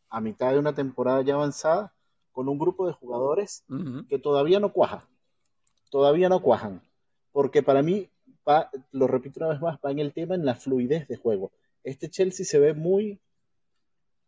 a 0.09 0.21
mitad 0.21 0.53
de 0.53 0.59
una 0.59 0.75
temporada 0.75 1.23
ya 1.23 1.35
avanzada 1.35 1.93
con 2.33 2.49
un 2.49 2.59
grupo 2.59 2.87
de 2.87 2.93
jugadores 2.93 3.65
que 4.09 4.19
todavía 4.19 4.61
no 4.61 4.73
cuaja, 4.73 5.09
todavía 5.91 6.29
no 6.29 6.41
cuajan, 6.41 6.83
porque 7.33 7.63
para 7.63 7.83
mí, 7.83 8.09
lo 8.93 9.07
repito 9.07 9.41
una 9.41 9.49
vez 9.49 9.61
más, 9.61 9.79
va 9.85 9.91
en 9.91 9.99
el 9.99 10.13
tema 10.13 10.35
en 10.35 10.47
la 10.47 10.55
fluidez 10.55 11.09
de 11.09 11.17
juego. 11.17 11.51
Este 11.85 12.09
Chelsea 12.09 12.47
se 12.47 12.59
ve 12.59 12.75
muy, 12.75 13.19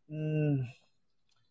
mm, 0.09 0.61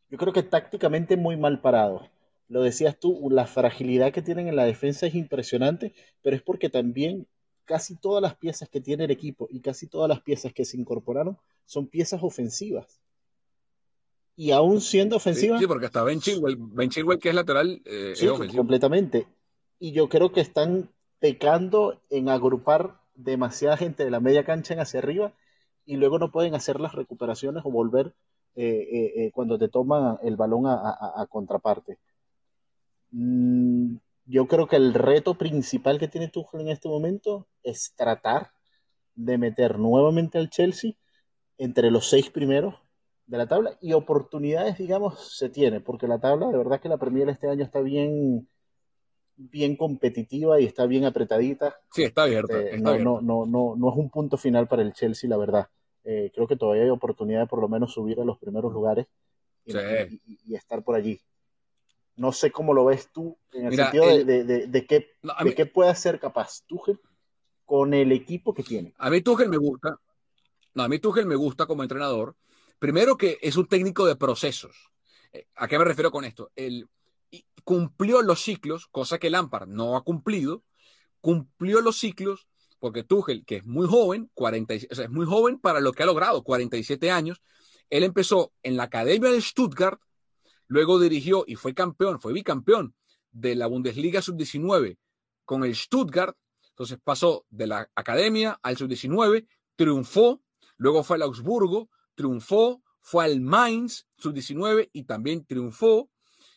yo 0.09 0.17
creo 0.17 0.33
que 0.33 0.43
tácticamente 0.43 1.17
muy 1.17 1.37
mal 1.37 1.61
parado. 1.61 2.07
Lo 2.49 2.63
decías 2.63 2.99
tú, 2.99 3.29
la 3.29 3.45
fragilidad 3.45 4.11
que 4.11 4.23
tienen 4.23 4.47
en 4.47 4.55
la 4.55 4.65
defensa 4.65 5.05
es 5.05 5.15
impresionante, 5.15 5.93
pero 6.23 6.35
es 6.35 6.41
porque 6.41 6.69
también 6.69 7.27
casi 7.69 7.95
todas 7.95 8.19
las 8.19 8.35
piezas 8.35 8.67
que 8.67 8.81
tiene 8.81 9.03
el 9.03 9.11
equipo 9.11 9.47
y 9.51 9.59
casi 9.59 9.85
todas 9.85 10.09
las 10.09 10.21
piezas 10.21 10.51
que 10.51 10.65
se 10.65 10.75
incorporaron 10.75 11.37
son 11.65 11.85
piezas 11.85 12.23
ofensivas. 12.23 12.99
Y 14.35 14.49
aún 14.49 14.81
siendo 14.81 15.17
ofensivas. 15.17 15.59
Sí, 15.59 15.67
porque 15.67 15.85
hasta 15.85 16.01
Ben 16.01 16.19
Chilwell, 16.19 16.57
ben 16.57 16.89
Chilwell 16.89 17.19
que 17.19 17.29
es 17.29 17.35
lateral, 17.35 17.79
eh, 17.85 18.13
sí, 18.15 18.25
completamente. 18.55 19.27
Y 19.77 19.91
yo 19.91 20.09
creo 20.09 20.31
que 20.31 20.41
están 20.41 20.89
pecando 21.19 22.01
en 22.09 22.29
agrupar 22.29 23.01
demasiada 23.13 23.77
gente 23.77 24.03
de 24.03 24.09
la 24.09 24.19
media 24.19 24.43
cancha 24.43 24.73
en 24.73 24.79
hacia 24.79 24.99
arriba 24.99 25.33
y 25.85 25.97
luego 25.97 26.17
no 26.17 26.31
pueden 26.31 26.55
hacer 26.55 26.79
las 26.79 26.95
recuperaciones 26.95 27.63
o 27.65 27.69
volver 27.69 28.15
eh, 28.55 29.13
eh, 29.15 29.31
cuando 29.31 29.59
te 29.59 29.69
toma 29.69 30.17
el 30.23 30.37
balón 30.37 30.65
a, 30.65 31.27
contraparte. 31.29 31.99
Mm, 33.11 33.97
yo 34.29 34.47
creo 34.47 34.67
que 34.67 34.75
el 34.75 34.93
reto 34.93 35.33
principal 35.33 35.97
que 35.97 36.07
tiene 36.07 36.27
Tuchel 36.27 36.61
en 36.61 36.69
este 36.69 36.87
momento 36.87 37.47
es 37.63 37.93
tratar 37.95 38.51
de 39.15 39.39
meter 39.39 39.79
nuevamente 39.79 40.37
al 40.37 40.51
Chelsea 40.51 40.93
entre 41.57 41.89
los 41.89 42.09
seis 42.09 42.29
primeros 42.29 42.75
de 43.25 43.37
la 43.39 43.47
tabla 43.47 43.75
y 43.81 43.93
oportunidades, 43.93 44.77
digamos, 44.77 45.35
se 45.35 45.49
tiene, 45.49 45.81
porque 45.81 46.07
la 46.07 46.19
tabla, 46.19 46.47
de 46.47 46.57
verdad 46.57 46.79
que 46.79 46.89
la 46.89 46.97
Premier 46.97 47.27
este 47.29 47.49
año 47.49 47.63
está 47.63 47.81
bien, 47.81 48.47
bien 49.35 49.75
competitiva 49.75 50.59
y 50.59 50.65
está 50.65 50.85
bien 50.85 51.05
apretadita. 51.05 51.79
Sí, 51.91 52.03
está 52.03 52.23
abierta. 52.23 52.55
Eh, 52.59 52.77
no, 52.79 52.99
no, 52.99 53.21
no, 53.21 53.45
no, 53.47 53.75
no 53.75 53.89
es 53.89 53.97
un 53.97 54.11
punto 54.11 54.37
final 54.37 54.67
para 54.67 54.83
el 54.83 54.93
Chelsea, 54.93 55.27
la 55.27 55.37
verdad. 55.37 55.67
Eh, 56.03 56.31
creo 56.33 56.47
que 56.47 56.55
todavía 56.55 56.83
hay 56.83 56.89
oportunidad 56.89 57.41
de 57.41 57.47
por 57.47 57.61
lo 57.61 57.67
menos 57.67 57.93
subir 57.93 58.19
a 58.19 58.25
los 58.25 58.37
primeros 58.37 58.71
lugares 58.71 59.07
y 59.65 60.55
estar 60.55 60.83
por 60.83 60.95
allí. 60.95 61.19
No 62.19 62.33
sé 62.33 62.51
cómo 62.51 62.73
lo 62.73 62.85
ves 62.85 63.09
tú 63.13 63.37
en 63.53 63.67
el 63.67 63.75
sentido 63.75 64.05
de, 64.05 64.85
qué, 65.55 65.65
puede 65.65 65.95
ser 65.95 66.19
capaz 66.19 66.63
Tuchel 66.67 66.99
con 67.65 67.93
el 67.93 68.11
equipo 68.11 68.53
que 68.53 68.61
tiene. 68.61 68.93
A 68.97 69.09
mí 69.09 69.21
Tuchel 69.21 69.47
me 69.47 69.57
gusta. 69.57 69.97
No, 70.73 70.83
a 70.83 70.89
mí 70.89 70.99
Tuchel 70.99 71.25
me 71.25 71.35
gusta 71.35 71.65
como 71.65 71.81
entrenador. 71.81 72.35
Primero 72.77 73.15
que 73.15 73.37
es 73.41 73.55
un 73.55 73.67
técnico 73.67 74.05
de 74.05 74.17
procesos. 74.17 74.91
Eh, 75.31 75.47
¿A 75.55 75.69
qué 75.69 75.79
me 75.79 75.85
refiero 75.85 76.11
con 76.11 76.25
esto? 76.25 76.51
Él 76.57 76.89
cumplió 77.63 78.21
los 78.21 78.41
ciclos, 78.41 78.87
cosa 78.87 79.17
que 79.17 79.29
Lampard 79.29 79.69
no 79.69 79.95
ha 79.95 80.03
cumplido. 80.03 80.63
Cumplió 81.21 81.79
los 81.79 81.97
ciclos 81.97 82.49
porque 82.79 83.03
Tuchel, 83.03 83.45
que 83.45 83.57
es 83.57 83.65
muy 83.65 83.87
joven, 83.87 84.29
40, 84.33 84.73
es 84.73 85.09
muy 85.09 85.25
joven 85.25 85.57
para 85.57 85.79
lo 85.79 85.93
que 85.93 86.03
ha 86.03 86.05
logrado, 86.05 86.43
47 86.43 87.11
años, 87.11 87.41
él 87.89 88.03
empezó 88.03 88.51
en 88.63 88.77
la 88.77 88.83
academia 88.83 89.31
de 89.31 89.41
Stuttgart 89.41 90.01
Luego 90.69 90.99
dirigió 90.99 91.43
y 91.47 91.55
fue 91.55 91.73
campeón, 91.73 92.21
fue 92.21 92.31
bicampeón 92.31 92.93
de 93.31 93.55
la 93.55 93.65
Bundesliga 93.65 94.21
sub-19 94.21 94.97
con 95.43 95.63
el 95.63 95.75
Stuttgart. 95.75 96.37
Entonces 96.69 96.99
pasó 97.03 97.45
de 97.49 97.65
la 97.65 97.89
academia 97.95 98.59
al 98.61 98.77
sub-19, 98.77 99.47
triunfó, 99.75 100.43
luego 100.77 101.03
fue 101.03 101.17
al 101.17 101.23
Augsburgo, 101.23 101.89
triunfó, 102.13 102.83
fue 103.01 103.25
al 103.25 103.41
Mainz 103.41 104.05
sub-19 104.17 104.91
y 104.93 105.03
también 105.05 105.43
triunfó. 105.43 106.11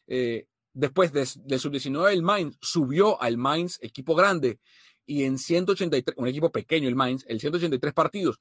Eh, 0.06 0.46
después 0.74 1.10
del 1.12 1.26
sub-19 1.58 2.12
el 2.12 2.22
Mainz 2.22 2.58
subió 2.60 3.20
al 3.20 3.38
Mainz, 3.38 3.78
equipo 3.80 4.14
grande, 4.14 4.60
y 5.06 5.24
en 5.24 5.38
183, 5.38 6.18
un 6.18 6.28
equipo 6.28 6.52
pequeño 6.52 6.86
el 6.86 6.96
Mainz, 6.96 7.24
en 7.26 7.40
183 7.40 7.94
partidos, 7.94 8.40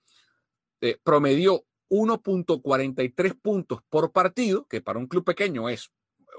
eh, 0.81 0.97
promedió 1.01 1.63
1.43 1.91 3.37
puntos 3.39 3.81
por 3.89 4.13
partido, 4.13 4.65
que 4.65 4.79
para 4.79 4.97
un 4.97 5.07
club 5.07 5.25
pequeño 5.25 5.67
es 5.67 5.91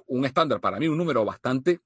un 0.06 0.24
estándar, 0.24 0.60
para 0.60 0.78
mí 0.78 0.88
un 0.88 0.96
número 0.96 1.24
bastante, 1.26 1.80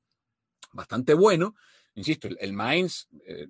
bastante 0.73 1.15
bueno. 1.15 1.57
Insisto, 1.97 2.29
el, 2.39 2.53
Mainz 2.53 3.09
eh, 3.27 3.49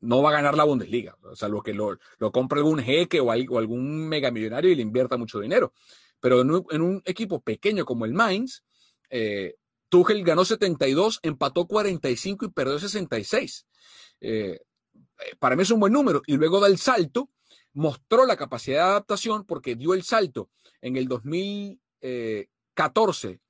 no 0.00 0.20
va 0.20 0.30
a 0.30 0.32
ganar 0.32 0.56
la 0.56 0.64
Bundesliga, 0.64 1.16
salvo 1.34 1.62
que 1.62 1.72
lo, 1.72 1.96
lo 2.18 2.32
compre 2.32 2.58
algún 2.58 2.80
jeque 2.80 3.20
o, 3.20 3.30
algún 3.30 4.08
megamillonario 4.08 4.72
y 4.72 4.74
le 4.74 4.82
invierta 4.82 5.16
mucho 5.16 5.38
dinero. 5.38 5.72
Pero 6.18 6.40
en 6.40 6.82
un, 6.82 7.02
equipo 7.04 7.40
pequeño 7.40 7.84
como 7.84 8.06
el 8.06 8.12
Mainz, 8.12 8.64
eh, 9.10 9.54
Tuchel 9.88 10.24
ganó 10.24 10.44
72, 10.44 11.20
empató 11.22 11.66
45 11.66 12.46
y 12.46 12.50
perdió 12.50 12.80
66. 12.80 13.66
Eh, 14.20 14.60
para 15.38 15.54
mí 15.54 15.62
es 15.62 15.70
un 15.70 15.80
buen 15.80 15.92
número. 15.92 16.20
Y 16.26 16.36
luego 16.36 16.60
del 16.60 16.78
salto, 16.78 17.30
mostró 17.72 18.26
la 18.26 18.36
capacidad 18.36 18.78
de 18.78 18.90
adaptación 18.90 19.44
porque 19.44 19.76
dio 19.76 19.94
el 19.94 20.02
salto 20.02 20.50
en 20.80 20.96
el 20.96 21.06
2014 21.08 23.40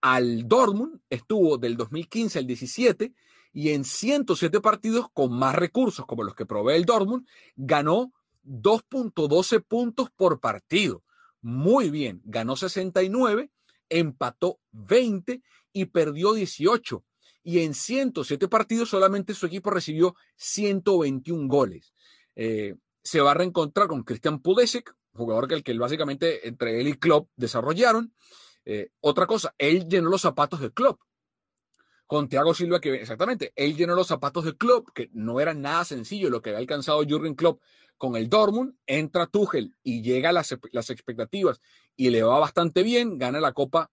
al 0.00 0.48
Dortmund, 0.48 1.00
estuvo 1.10 1.58
del 1.58 1.76
2015 1.76 2.38
al 2.38 2.46
17 2.46 3.12
y 3.52 3.70
en 3.70 3.84
107 3.84 4.60
partidos 4.60 5.06
con 5.12 5.32
más 5.32 5.54
recursos 5.54 6.06
como 6.06 6.22
los 6.22 6.34
que 6.34 6.46
provee 6.46 6.76
el 6.76 6.84
Dortmund, 6.84 7.26
ganó 7.56 8.12
2.12 8.44 9.62
puntos 9.62 10.10
por 10.10 10.40
partido. 10.40 11.02
Muy 11.42 11.90
bien, 11.90 12.20
ganó 12.24 12.56
69, 12.56 13.50
empató 13.88 14.60
20 14.72 15.42
y 15.72 15.84
perdió 15.86 16.32
18. 16.32 17.04
Y 17.42 17.60
en 17.60 17.74
107 17.74 18.48
partidos 18.48 18.90
solamente 18.90 19.34
su 19.34 19.46
equipo 19.46 19.70
recibió 19.70 20.14
121 20.36 21.48
goles. 21.48 21.92
Eh, 22.36 22.76
se 23.02 23.20
va 23.20 23.32
a 23.32 23.34
reencontrar 23.34 23.88
con 23.88 24.02
Christian 24.02 24.40
Pudesek, 24.40 24.94
jugador 25.14 25.48
que 25.48 25.62
que 25.62 25.78
básicamente 25.78 26.46
entre 26.48 26.80
él 26.80 26.88
y 26.88 26.94
Klopp 26.94 27.28
desarrollaron. 27.36 28.14
Eh, 28.64 28.90
otra 29.00 29.26
cosa, 29.26 29.54
él 29.58 29.88
llenó 29.88 30.10
los 30.10 30.20
zapatos 30.20 30.60
de 30.60 30.72
Klopp. 30.72 31.00
Con 32.06 32.28
Thiago 32.28 32.54
Silva, 32.54 32.80
que 32.80 32.94
exactamente, 32.94 33.52
él 33.54 33.76
llenó 33.76 33.94
los 33.94 34.08
zapatos 34.08 34.44
de 34.44 34.56
Klopp, 34.56 34.88
que 34.92 35.10
no 35.12 35.40
era 35.40 35.54
nada 35.54 35.84
sencillo 35.84 36.28
lo 36.28 36.42
que 36.42 36.50
había 36.50 36.58
alcanzado 36.58 37.04
Jürgen 37.04 37.36
Klopp 37.36 37.62
con 37.96 38.16
el 38.16 38.28
Dortmund. 38.28 38.74
Entra 38.86 39.26
Tuchel 39.26 39.76
y 39.82 40.02
llega 40.02 40.30
a 40.30 40.32
las, 40.32 40.50
expectativas 40.52 41.60
y 41.96 42.10
le 42.10 42.22
va 42.22 42.38
bastante 42.38 42.82
bien, 42.82 43.16
gana 43.16 43.40
la 43.40 43.52
Copa 43.52 43.92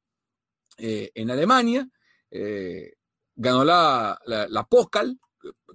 eh, 0.78 1.12
en 1.14 1.30
Alemania, 1.30 1.88
eh, 2.32 2.94
ganó 3.36 3.64
la, 3.64 4.20
la, 4.26 4.48
la 4.48 4.64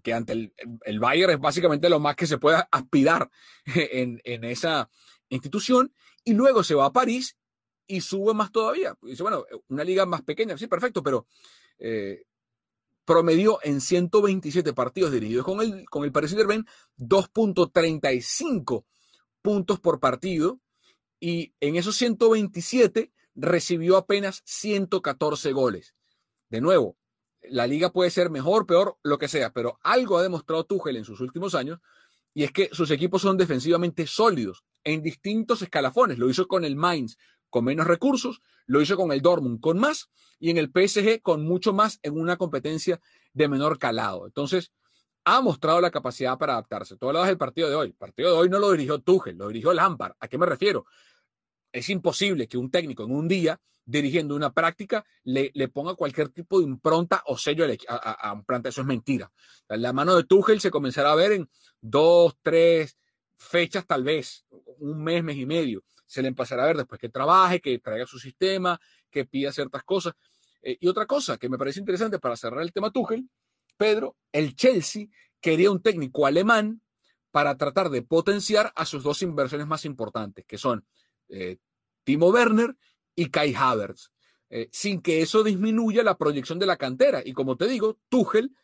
que 0.02 0.12
ante 0.12 0.32
el, 0.32 0.54
el, 0.84 1.00
Bayern 1.00 1.32
es 1.32 1.40
básicamente 1.40 1.88
lo 1.88 2.00
más 2.00 2.16
que 2.16 2.26
se 2.26 2.38
pueda 2.38 2.68
aspirar 2.70 3.30
en, 3.66 4.20
en, 4.24 4.44
esa 4.44 4.88
institución, 5.28 5.92
y 6.24 6.34
luego 6.34 6.62
se 6.62 6.74
va 6.74 6.86
a 6.86 6.92
París 6.92 7.36
y 7.86 8.00
sube 8.00 8.34
más 8.34 8.52
todavía. 8.52 8.96
Dice, 9.02 9.22
bueno, 9.22 9.44
una 9.68 9.84
liga 9.84 10.06
más 10.06 10.22
pequeña, 10.22 10.56
sí, 10.56 10.66
perfecto, 10.66 11.02
pero 11.02 11.26
eh, 11.78 12.24
promedió 13.04 13.58
en 13.62 13.80
127 13.80 14.72
partidos 14.72 15.12
dirigidos 15.12 15.44
con 15.44 15.60
el, 15.60 15.84
con 15.86 16.04
el 16.04 16.12
Paris 16.12 16.30
Saint-Germain 16.30 16.66
2.35 16.98 18.84
puntos 19.42 19.80
por 19.80 20.00
partido, 20.00 20.60
y 21.18 21.54
en 21.60 21.76
esos 21.76 21.96
127 21.96 23.12
recibió 23.34 23.96
apenas 23.96 24.42
114 24.44 25.52
goles. 25.52 25.94
De 26.48 26.60
nuevo, 26.60 26.96
la 27.44 27.66
liga 27.66 27.92
puede 27.92 28.10
ser 28.10 28.30
mejor, 28.30 28.66
peor, 28.66 28.98
lo 29.02 29.18
que 29.18 29.28
sea, 29.28 29.52
pero 29.52 29.78
algo 29.82 30.18
ha 30.18 30.22
demostrado 30.22 30.64
Tuchel 30.64 30.96
en 30.96 31.04
sus 31.04 31.20
últimos 31.20 31.54
años 31.54 31.80
y 32.34 32.44
es 32.44 32.52
que 32.52 32.70
sus 32.72 32.90
equipos 32.90 33.22
son 33.22 33.36
defensivamente 33.36 34.06
sólidos 34.06 34.64
en 34.84 35.02
distintos 35.02 35.62
escalafones. 35.62 36.18
Lo 36.18 36.30
hizo 36.30 36.46
con 36.46 36.64
el 36.64 36.76
Mainz 36.76 37.16
con 37.50 37.64
menos 37.64 37.86
recursos, 37.86 38.40
lo 38.66 38.80
hizo 38.80 38.96
con 38.96 39.12
el 39.12 39.20
Dortmund 39.20 39.60
con 39.60 39.78
más 39.78 40.10
y 40.38 40.50
en 40.50 40.56
el 40.56 40.70
PSG 40.70 41.20
con 41.20 41.44
mucho 41.44 41.72
más 41.72 41.98
en 42.02 42.18
una 42.18 42.36
competencia 42.36 43.00
de 43.34 43.48
menor 43.48 43.78
calado. 43.78 44.26
Entonces, 44.26 44.72
ha 45.24 45.40
mostrado 45.40 45.80
la 45.80 45.90
capacidad 45.90 46.38
para 46.38 46.54
adaptarse. 46.54 46.96
Tú 46.96 47.08
hablabas 47.08 47.28
del 47.28 47.38
partido 47.38 47.68
de 47.68 47.76
hoy. 47.76 47.88
El 47.88 47.94
partido 47.94 48.32
de 48.32 48.38
hoy 48.38 48.48
no 48.48 48.58
lo 48.58 48.72
dirigió 48.72 48.98
Tuchel, 49.00 49.36
lo 49.36 49.48
dirigió 49.48 49.72
Lampard. 49.72 50.14
¿A 50.18 50.28
qué 50.28 50.38
me 50.38 50.46
refiero? 50.46 50.86
Es 51.70 51.88
imposible 51.90 52.48
que 52.48 52.58
un 52.58 52.70
técnico 52.70 53.04
en 53.04 53.12
un 53.12 53.28
día 53.28 53.60
dirigiendo 53.84 54.36
una 54.36 54.52
práctica 54.52 55.04
le, 55.24 55.50
le 55.54 55.68
ponga 55.68 55.94
cualquier 55.94 56.28
tipo 56.28 56.58
de 56.58 56.66
impronta 56.66 57.22
o 57.26 57.36
sello 57.36 57.66
a, 57.88 58.32
un 58.32 58.44
planta. 58.44 58.68
Eso 58.68 58.82
es 58.82 58.86
mentira. 58.86 59.30
La 59.68 59.92
mano 59.92 60.16
de 60.16 60.24
Tuchel 60.24 60.60
se 60.60 60.70
comenzará 60.70 61.12
a 61.12 61.16
ver 61.16 61.32
en 61.32 61.50
dos, 61.80 62.36
tres 62.42 62.96
fechas, 63.36 63.86
tal 63.86 64.04
vez, 64.04 64.46
un 64.78 65.02
mes, 65.02 65.22
mes 65.24 65.36
y 65.36 65.46
medio. 65.46 65.84
Se 66.06 66.22
le 66.22 66.28
empezará 66.28 66.64
a 66.64 66.66
ver 66.66 66.76
después 66.76 67.00
que 67.00 67.08
trabaje, 67.08 67.60
que 67.60 67.78
traiga 67.78 68.06
su 68.06 68.18
sistema, 68.18 68.80
que 69.10 69.24
pida 69.24 69.52
ciertas 69.52 69.82
cosas. 69.82 70.14
Eh, 70.62 70.78
y 70.80 70.88
otra 70.88 71.06
cosa 71.06 71.38
que 71.38 71.48
me 71.48 71.58
parece 71.58 71.80
interesante 71.80 72.18
para 72.18 72.36
cerrar 72.36 72.62
el 72.62 72.72
tema 72.72 72.90
Tuchel, 72.90 73.28
Pedro, 73.76 74.16
el 74.30 74.54
Chelsea 74.54 75.06
quería 75.40 75.70
un 75.70 75.82
técnico 75.82 76.26
alemán 76.26 76.82
para 77.32 77.56
tratar 77.56 77.90
de 77.90 78.02
potenciar 78.02 78.72
a 78.76 78.84
sus 78.84 79.02
dos 79.02 79.22
inversiones 79.22 79.66
más 79.66 79.84
importantes, 79.84 80.44
que 80.46 80.58
son 80.58 80.86
eh, 81.28 81.56
Timo 82.04 82.28
Werner 82.28 82.76
y 83.14 83.30
Kai 83.30 83.54
Havertz, 83.54 84.10
eh, 84.50 84.68
sin 84.72 85.00
que 85.00 85.22
eso 85.22 85.42
disminuya 85.42 86.02
la 86.02 86.18
proyección 86.18 86.58
de 86.58 86.66
la 86.66 86.76
cantera. 86.76 87.22
Y 87.24 87.32
como 87.32 87.56
te 87.56 87.66
digo, 87.66 87.98
Tuchel 88.08 88.54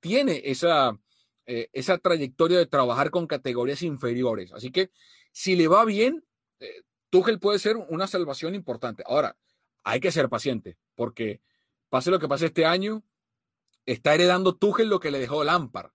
tiene 0.00 0.42
esa, 0.44 0.98
eh, 1.46 1.68
esa 1.72 1.98
trayectoria 1.98 2.58
de 2.58 2.66
trabajar 2.66 3.10
con 3.10 3.26
categorías 3.26 3.82
inferiores. 3.82 4.52
Así 4.52 4.70
que 4.70 4.90
si 5.32 5.56
le 5.56 5.68
va 5.68 5.84
bien, 5.84 6.24
eh, 6.60 6.82
Tuchel 7.10 7.38
puede 7.38 7.58
ser 7.58 7.76
una 7.76 8.06
salvación 8.06 8.54
importante. 8.54 9.02
Ahora, 9.06 9.36
hay 9.84 10.00
que 10.00 10.10
ser 10.10 10.28
paciente, 10.28 10.76
porque 10.94 11.40
pase 11.88 12.10
lo 12.10 12.18
que 12.18 12.28
pase 12.28 12.46
este 12.46 12.66
año, 12.66 13.04
está 13.84 14.14
heredando 14.14 14.56
Tuchel 14.56 14.88
lo 14.88 14.98
que 14.98 15.10
le 15.12 15.20
dejó 15.20 15.44
Lampard. 15.44 15.90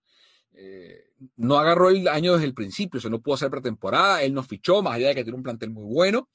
no 1.36 1.58
agarró 1.58 1.90
el 1.90 2.08
año 2.08 2.34
desde 2.34 2.46
el 2.46 2.54
principio, 2.54 3.00
se 3.00 3.10
no 3.10 3.22
pudo 3.22 3.36
hacer 3.36 3.50
pretemporada, 3.50 4.24
él 4.24 4.34
no 4.34 4.44
fichó, 4.44 4.82
más 4.82 4.96
allá 4.96 5.10
de 5.10 5.16
que 5.16 5.24
tiene 5.24 5.38
un 5.38 5.44
plantel 5.44 5.72
muy 5.72 5.94
bueno. 5.94 6.30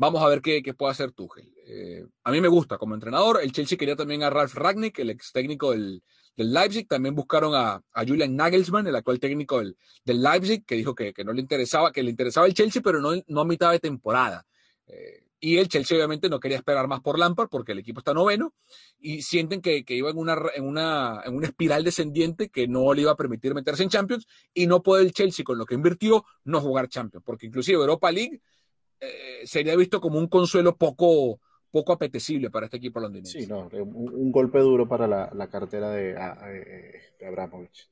Vamos 0.00 0.22
a 0.22 0.28
ver 0.28 0.40
qué, 0.40 0.62
puede 0.74 0.92
hacer 0.92 1.10
Tuchel. 1.10 1.52
Eh, 1.66 2.06
a 2.22 2.30
mí 2.30 2.40
me 2.40 2.46
gusta 2.46 2.78
como 2.78 2.94
entrenador. 2.94 3.40
El 3.42 3.50
Chelsea 3.50 3.76
quería 3.76 3.96
también 3.96 4.22
a 4.22 4.30
Ralf 4.30 4.54
Ragnick, 4.54 4.96
el 5.00 5.10
ex 5.10 5.32
técnico 5.32 5.72
del, 5.72 6.04
Leipzig. 6.36 6.86
También 6.86 7.16
buscaron 7.16 7.52
a, 7.56 7.82
Julian 8.06 8.36
Nagelsmann, 8.36 8.86
el 8.86 8.94
actual 8.94 9.18
técnico 9.18 9.58
del, 9.58 9.76
Leipzig, 10.04 10.64
que 10.64 10.76
dijo 10.76 10.94
que, 10.94 11.12
no 11.24 11.32
le 11.32 11.40
interesaba, 11.40 11.90
que 11.90 12.04
le 12.04 12.10
interesaba 12.10 12.46
el 12.46 12.54
Chelsea, 12.54 12.80
pero 12.80 13.00
no, 13.00 13.10
no 13.26 13.40
a 13.40 13.44
mitad 13.44 13.72
de 13.72 13.80
temporada. 13.80 14.46
Eh, 14.86 15.24
y 15.40 15.58
el 15.58 15.68
Chelsea 15.68 15.96
obviamente 15.96 16.28
no 16.28 16.40
quería 16.40 16.58
esperar 16.58 16.86
más 16.86 17.00
por 17.00 17.18
Lampard 17.18 17.48
porque 17.48 17.72
el 17.72 17.78
equipo 17.80 18.00
está 18.00 18.14
noveno 18.14 18.54
y 19.00 19.22
sienten 19.22 19.60
que, 19.60 19.84
iba 19.88 20.10
en 20.10 20.18
una, 20.18 20.36
en, 20.54 20.64
una, 20.64 21.22
en 21.24 21.34
una 21.34 21.46
espiral 21.46 21.84
descendiente 21.84 22.50
que 22.50 22.66
no 22.66 22.92
le 22.94 23.02
iba 23.02 23.12
a 23.12 23.16
permitir 23.16 23.54
meterse 23.54 23.82
en 23.82 23.88
Champions 23.88 24.26
y 24.54 24.66
no 24.66 24.82
puede 24.82 25.04
el 25.04 25.12
Chelsea 25.12 25.44
con 25.44 25.58
lo 25.58 25.66
que 25.66 25.74
invirtió 25.74 26.24
no 26.44 26.60
jugar 26.60 26.88
Champions 26.88 27.24
porque 27.24 27.46
inclusive 27.46 27.78
Europa 27.78 28.10
League 28.10 28.40
eh, 29.00 29.42
sería 29.44 29.76
visto 29.76 30.00
como 30.00 30.18
un 30.18 30.28
consuelo 30.28 30.76
poco, 30.76 31.40
poco 31.70 31.92
apetecible 31.92 32.50
para 32.50 32.66
este 32.66 32.78
equipo 32.78 33.00
londinense. 33.00 33.42
Sí, 33.42 33.46
no, 33.46 33.68
un, 33.68 34.32
golpe 34.32 34.58
duro 34.58 34.88
para 34.88 35.06
la, 35.06 35.48
cartera 35.48 35.90
de, 35.90 36.14
de, 36.14 37.26
Abramovich. 37.26 37.88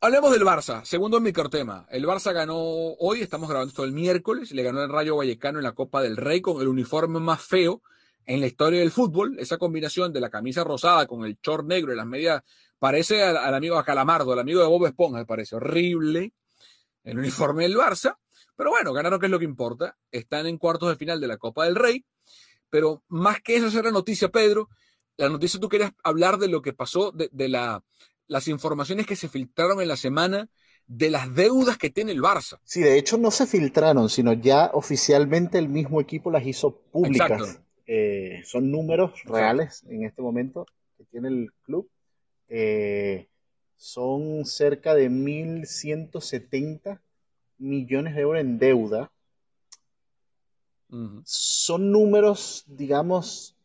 Hablemos 0.00 0.32
del 0.32 0.44
Barça, 0.44 0.82
segundo 0.84 1.18
en 1.18 1.24
microtema. 1.24 1.86
El 1.90 2.06
Barça 2.06 2.32
ganó 2.32 2.58
hoy, 2.58 3.20
estamos 3.20 3.48
grabando 3.48 3.68
esto 3.68 3.84
el 3.84 3.92
miércoles, 3.92 4.52
le 4.52 4.62
ganó 4.62 4.82
el 4.82 4.88
Rayo 4.88 5.16
Vallecano 5.16 5.58
en 5.58 5.64
la 5.64 5.72
Copa 5.72 6.00
del 6.00 6.16
Rey 6.16 6.40
con 6.40 6.62
el 6.62 6.68
uniforme 6.68 7.20
más 7.20 7.42
feo 7.42 7.82
en 8.24 8.40
la 8.40 8.46
historia 8.46 8.80
del 8.80 8.92
fútbol. 8.92 9.38
Esa 9.38 9.58
combinación 9.58 10.12
de 10.12 10.20
la 10.20 10.30
camisa 10.30 10.64
rosada 10.64 11.06
con 11.06 11.26
el 11.26 11.36
short 11.42 11.66
negro 11.66 11.92
y 11.92 11.96
las 11.96 12.06
medias, 12.06 12.42
parece 12.78 13.22
al, 13.22 13.36
al 13.36 13.54
amigo 13.54 13.76
a 13.76 13.84
Calamardo, 13.84 14.32
al 14.32 14.38
amigo 14.38 14.62
de 14.62 14.68
Bob 14.68 14.86
Esponja, 14.86 15.18
me 15.18 15.26
parece 15.26 15.56
horrible 15.56 16.32
el 17.04 17.18
uniforme 17.18 17.64
del 17.64 17.76
Barça. 17.76 18.16
Pero 18.60 18.72
bueno, 18.72 18.92
ganaron, 18.92 19.18
que 19.18 19.24
es 19.24 19.32
lo 19.32 19.38
que 19.38 19.46
importa. 19.46 19.96
Están 20.12 20.46
en 20.46 20.58
cuartos 20.58 20.90
de 20.90 20.96
final 20.96 21.18
de 21.18 21.26
la 21.26 21.38
Copa 21.38 21.64
del 21.64 21.76
Rey. 21.76 22.04
Pero 22.68 23.02
más 23.08 23.40
que 23.40 23.56
eso 23.56 23.68
es 23.68 23.74
la 23.74 23.90
noticia, 23.90 24.28
Pedro. 24.28 24.68
La 25.16 25.30
noticia 25.30 25.58
tú 25.58 25.70
querías 25.70 25.92
hablar 26.04 26.36
de 26.36 26.48
lo 26.48 26.60
que 26.60 26.74
pasó, 26.74 27.10
de, 27.10 27.48
la, 27.48 27.82
las 28.26 28.48
informaciones 28.48 29.06
que 29.06 29.16
se 29.16 29.30
filtraron 29.30 29.80
en 29.80 29.88
la 29.88 29.96
semana 29.96 30.50
de 30.86 31.08
las 31.08 31.34
deudas 31.34 31.78
que 31.78 31.88
tiene 31.88 32.12
el 32.12 32.20
Barça. 32.20 32.58
Sí, 32.62 32.82
de 32.82 32.98
hecho 32.98 33.16
no 33.16 33.30
se 33.30 33.46
filtraron, 33.46 34.10
sino 34.10 34.34
ya 34.34 34.70
oficialmente 34.74 35.56
el 35.56 35.70
mismo 35.70 35.98
equipo 35.98 36.30
las 36.30 36.46
hizo 36.46 36.82
públicas. 36.92 37.62
Eh, 37.86 38.42
son 38.44 38.70
números 38.70 39.24
reales 39.24 39.84
en 39.88 40.04
este 40.04 40.20
momento 40.20 40.66
que 40.98 41.04
tiene 41.04 41.28
el 41.28 41.50
club. 41.62 41.88
Eh, 42.48 43.26
son 43.78 44.44
cerca 44.44 44.94
de 44.94 45.08
1.170 45.08 47.00
millones 47.60 48.14
de 48.14 48.22
euros 48.22 48.40
en 48.40 48.58
deuda. 48.58 49.12
Son 51.24 51.92
números, 51.92 52.64
digamos, 52.66 53.56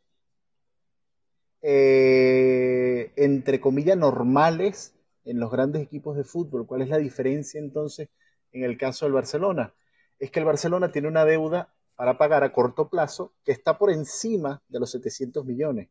eh, 1.64 3.12
entre 3.16 3.60
comillas, 3.60 3.98
normales 3.98 4.94
en 5.24 5.40
los 5.40 5.50
grandes 5.50 5.82
equipos 5.82 6.16
de 6.16 6.24
fútbol. 6.24 6.68
¿Cuál 6.68 6.84
es 6.84 6.90
la 6.90 7.00
diferencia 7.00 7.60
entonces 7.60 8.10
en 8.52 8.64
el 8.64 8.78
caso 8.78 9.06
del 9.06 9.14
Barcelona? 9.14 9.74
Es 10.20 10.30
que 10.30 10.40
el 10.40 10.46
Barcelona 10.46 10.92
tiene 10.92 11.08
una 11.08 11.26
deuda 11.26 11.74
para 11.96 12.20
pagar 12.20 12.44
a 12.44 12.54
corto 12.54 12.90
plazo 12.90 13.34
que 13.44 13.52
está 13.52 13.80
por 13.80 13.90
encima 13.92 14.62
de 14.70 14.80
los 14.80 14.92
700 14.92 15.46
millones 15.46 15.90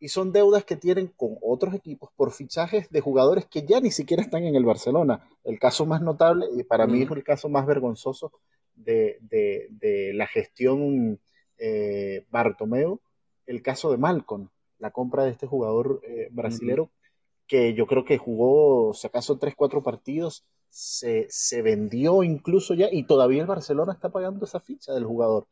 y 0.00 0.08
son 0.08 0.32
deudas 0.32 0.64
que 0.64 0.76
tienen 0.76 1.08
con 1.08 1.36
otros 1.42 1.74
equipos 1.74 2.10
por 2.16 2.32
fichajes 2.32 2.90
de 2.90 3.00
jugadores 3.00 3.46
que 3.46 3.66
ya 3.66 3.80
ni 3.80 3.90
siquiera 3.90 4.22
están 4.22 4.44
en 4.44 4.54
el 4.54 4.64
Barcelona. 4.64 5.28
El 5.44 5.58
caso 5.58 5.86
más 5.86 6.02
notable, 6.02 6.46
y 6.56 6.62
para 6.62 6.86
mí 6.86 7.02
es 7.02 7.10
el 7.10 7.24
caso 7.24 7.48
más 7.48 7.66
vergonzoso 7.66 8.32
de, 8.76 10.12
la 10.14 10.26
gestión 10.26 11.20
eh, 11.58 12.24
Bartomeu, 12.30 13.00
el 13.46 13.62
caso 13.62 13.90
de 13.90 13.98
Malcolm. 13.98 14.48
la 14.78 14.92
compra 14.92 15.24
de 15.24 15.30
este 15.30 15.46
jugador 15.46 16.00
eh, 16.04 16.28
brasilero, 16.30 16.90
que 17.48 17.74
yo 17.74 17.86
creo 17.86 18.04
que 18.04 18.18
jugó, 18.18 18.94
si 18.94 19.06
acaso, 19.06 19.38
tres, 19.38 19.54
cuatro 19.56 19.82
partidos, 19.82 20.44
se, 20.70 21.26
se, 21.30 21.62
vendió 21.62 22.22
incluso 22.22 22.74
ya, 22.74 22.88
y 22.92 23.04
todavía 23.04 23.40
el 23.40 23.48
Barcelona 23.48 23.92
está 23.92 24.10
pagando 24.10 24.44
esa 24.44 24.60
ficha 24.60 24.92
del 24.92 25.04
jugador. 25.04 25.48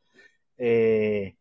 Eh, 0.58 1.36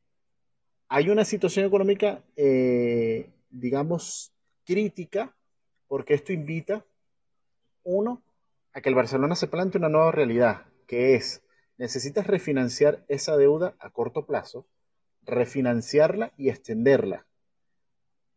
hay 0.88 1.10
una 1.10 1.26
situación 1.26 1.66
económica, 1.66 2.24
eh, 2.36 3.30
digamos, 3.50 4.32
crítica, 4.66 5.36
porque 5.88 6.14
esto 6.14 6.34
invita, 6.34 6.86
uno, 7.84 8.22
a 8.74 8.82
que 8.82 8.90
el 8.90 8.96
Barcelona 8.96 9.36
se 9.36 9.48
plante 9.48 9.78
una 9.78 9.90
nueva 9.90 10.12
realidad, 10.12 10.66
que 10.88 11.16
es, 11.16 11.42
necesitas 11.78 12.28
refinanciar 12.28 13.04
esa 13.08 13.38
deuda 13.38 13.76
a 13.80 13.90
corto 13.90 14.26
plazo, 14.26 14.66
refinanciarla 15.24 16.34
y 16.38 16.50
extenderla. 16.50 17.26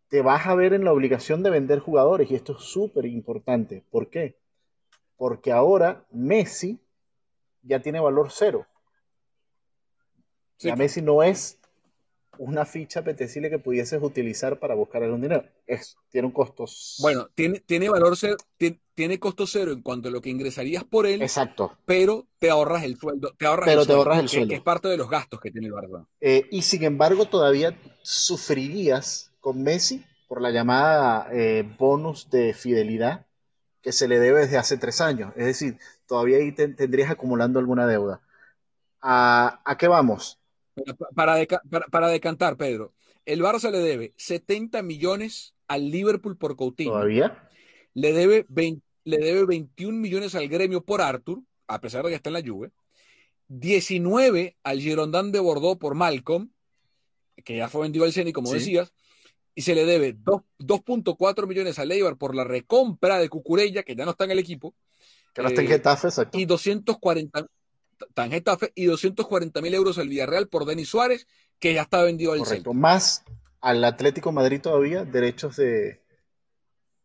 Te 0.08 0.22
vas 0.22 0.46
a 0.46 0.54
ver 0.54 0.72
en 0.72 0.84
la 0.84 0.92
obligación 0.92 1.42
de 1.42 1.50
vender 1.50 1.80
jugadores 1.80 2.30
y 2.30 2.34
esto 2.34 2.56
es 2.56 2.64
súper 2.64 3.04
importante. 3.04 3.84
¿Por 3.90 4.08
qué? 4.08 4.36
Porque 5.16 5.52
ahora 5.52 6.06
Messi 6.10 6.80
ya 7.62 7.80
tiene 7.80 8.00
valor 8.00 8.28
cero. 8.30 8.66
Ya 10.60 10.76
Messi 10.76 11.02
no 11.02 11.22
es 11.22 11.58
una 12.36 12.64
ficha 12.64 13.00
apetecible 13.00 13.50
que 13.50 13.58
pudieses 13.58 14.00
utilizar 14.02 14.58
para 14.58 14.74
buscar 14.74 15.02
algún 15.02 15.22
dinero. 15.22 15.44
Es, 15.66 15.96
tiene 16.10 16.26
un 16.26 16.32
costo. 16.32 16.66
Bueno, 17.00 17.28
tiene, 17.34 17.60
tiene 17.60 17.88
valor 17.88 18.16
cero, 18.16 18.36
tiene, 18.94 19.18
costo 19.18 19.46
cero 19.46 19.72
en 19.72 19.82
cuanto 19.82 20.08
a 20.08 20.10
lo 20.10 20.20
que 20.20 20.30
ingresarías 20.30 20.84
por 20.84 21.06
él. 21.06 21.22
Exacto. 21.22 21.76
Pero 21.84 22.26
te 22.38 22.50
ahorras 22.50 22.84
el 22.84 22.96
sueldo. 22.96 23.34
Te 23.38 23.46
ahorras 23.46 23.66
pero 23.66 23.80
el 23.80 23.86
te 23.86 23.92
sueldo, 23.92 24.02
ahorras 24.02 24.18
el 24.18 24.26
que, 24.26 24.36
sueldo. 24.36 24.48
Que 24.48 24.54
es 24.56 24.62
parte 24.62 24.88
de 24.88 24.96
los 24.96 25.10
gastos 25.10 25.40
que 25.40 25.50
tiene 25.50 25.68
el 25.68 25.72
Barça. 25.72 26.06
Eh, 26.20 26.46
y 26.50 26.62
sin 26.62 26.84
embargo, 26.84 27.26
todavía 27.26 27.76
sufrirías 28.02 29.32
con 29.40 29.62
Messi 29.62 30.04
por 30.28 30.42
la 30.42 30.50
llamada 30.50 31.28
eh, 31.32 31.64
bonus 31.78 32.28
de 32.30 32.52
fidelidad 32.54 33.26
que 33.82 33.92
se 33.92 34.08
le 34.08 34.18
debe 34.18 34.40
desde 34.40 34.58
hace 34.58 34.76
tres 34.76 35.00
años. 35.00 35.32
Es 35.36 35.46
decir, 35.46 35.78
todavía 36.06 36.38
ahí 36.38 36.52
te, 36.52 36.68
tendrías 36.68 37.10
acumulando 37.10 37.58
alguna 37.58 37.86
deuda. 37.86 38.20
¿A, 39.00 39.60
¿A, 39.64 39.78
qué 39.78 39.88
vamos? 39.88 40.38
Para, 41.14 41.34
deca 41.36 41.62
para, 41.70 41.86
para, 41.86 42.08
decantar, 42.08 42.56
Pedro, 42.56 42.94
el 43.26 43.42
Barça 43.42 43.70
le 43.70 43.78
debe 43.78 44.14
70 44.16 44.82
millones 44.82 45.54
al 45.66 45.90
Liverpool 45.90 46.36
por 46.36 46.56
Coutinho. 46.56 46.92
¿Todavía? 46.92 47.48
Le 47.94 48.12
debe, 48.12 48.46
20, 48.48 48.82
le 49.04 49.18
debe 49.18 49.44
21 49.44 49.98
millones 49.98 50.34
al 50.34 50.48
gremio 50.48 50.84
por 50.84 51.00
Arthur, 51.00 51.42
a 51.66 51.80
pesar 51.80 52.04
de 52.04 52.10
que 52.10 52.16
está 52.16 52.30
en 52.30 52.34
la 52.34 52.42
Juve. 52.42 52.70
19 53.48 54.56
al 54.62 54.80
Girondin 54.80 55.32
de 55.32 55.40
Bordeaux 55.40 55.78
por 55.78 55.94
Malcolm, 55.94 56.50
que 57.44 57.56
ya 57.56 57.68
fue 57.68 57.82
vendido 57.82 58.04
al 58.04 58.12
Ceni, 58.12 58.32
como 58.32 58.48
sí. 58.48 58.54
decías. 58.54 58.92
Y 59.54 59.62
se 59.62 59.74
le 59.74 59.84
debe 59.84 60.16
2.4 60.16 61.46
millones 61.46 61.78
al 61.78 61.90
Eibar 61.90 62.16
por 62.16 62.34
la 62.34 62.44
recompra 62.44 63.18
de 63.18 63.28
Cucurella, 63.28 63.82
que 63.82 63.96
ya 63.96 64.04
no 64.04 64.12
está 64.12 64.24
en 64.24 64.30
el 64.30 64.38
equipo. 64.38 64.74
Que 65.34 65.42
no 65.42 65.48
está 65.48 65.62
en 65.62 65.68
Getafe, 65.68 66.08
exacto. 66.08 66.38
Y 66.38 66.44
240, 66.44 67.46
tan 68.14 68.30
Getafe 68.30 68.72
y 68.74 68.86
240 68.86 69.60
mil 69.60 69.74
euros 69.74 69.98
al 69.98 70.08
Villarreal 70.08 70.48
por 70.48 70.64
Denis 70.64 70.88
Suárez, 70.88 71.26
que 71.58 71.74
ya 71.74 71.82
está 71.82 72.02
vendido 72.02 72.32
al 72.32 72.40
Correcto. 72.40 72.74
Más 72.74 73.24
al 73.60 73.84
Atlético 73.84 74.32
Madrid 74.32 74.60
todavía, 74.60 75.04
derechos 75.04 75.56
de, 75.56 76.00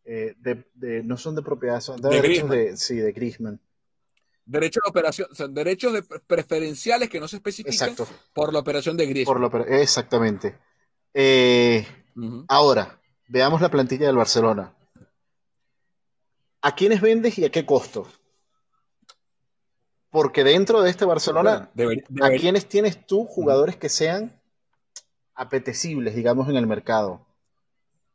eh, 0.05 0.35
de, 0.37 0.65
de, 0.73 1.03
no 1.03 1.17
son 1.17 1.35
de 1.35 1.41
propiedad, 1.41 1.79
son 1.81 2.01
de, 2.01 2.09
de 2.09 2.21
derechos 2.21 2.49
de, 2.49 2.77
sí, 2.77 2.95
de 2.95 3.11
Griezmann. 3.11 3.59
Derechos 4.45 4.81
de 4.83 4.89
operación, 4.89 5.27
o 5.31 5.35
sea, 5.35 5.47
derechos 5.47 5.93
de 5.93 6.03
preferenciales 6.03 7.09
que 7.09 7.19
no 7.19 7.27
se 7.27 7.37
especifican 7.37 7.89
Exacto. 7.89 8.07
por 8.33 8.51
la 8.51 8.59
operación 8.59 8.97
de 8.97 9.05
Griezmann. 9.07 9.49
Por 9.49 9.67
la, 9.67 9.77
exactamente. 9.79 10.57
Eh, 11.13 11.85
uh 12.15 12.21
-huh. 12.21 12.45
Ahora, 12.49 12.99
veamos 13.27 13.61
la 13.61 13.69
plantilla 13.69 14.07
del 14.07 14.17
Barcelona. 14.17 14.75
¿A 16.61 16.75
quiénes 16.75 17.01
vendes 17.01 17.37
y 17.37 17.45
a 17.45 17.51
qué 17.51 17.65
costo? 17.65 18.07
Porque 20.13 20.43
dentro 20.43 20.83
de 20.83 20.91
este 20.91 21.05
Barcelona. 21.05 21.71
¿a 22.21 22.29
quiénes 22.29 22.67
tienes 22.67 23.03
tú 23.07 23.25
jugadores 23.25 23.75
que 23.77 23.89
sean 23.89 24.31
apetecibles, 25.33 26.15
digamos, 26.15 26.47
en 26.49 26.55
el 26.55 26.67
mercado? 26.67 27.25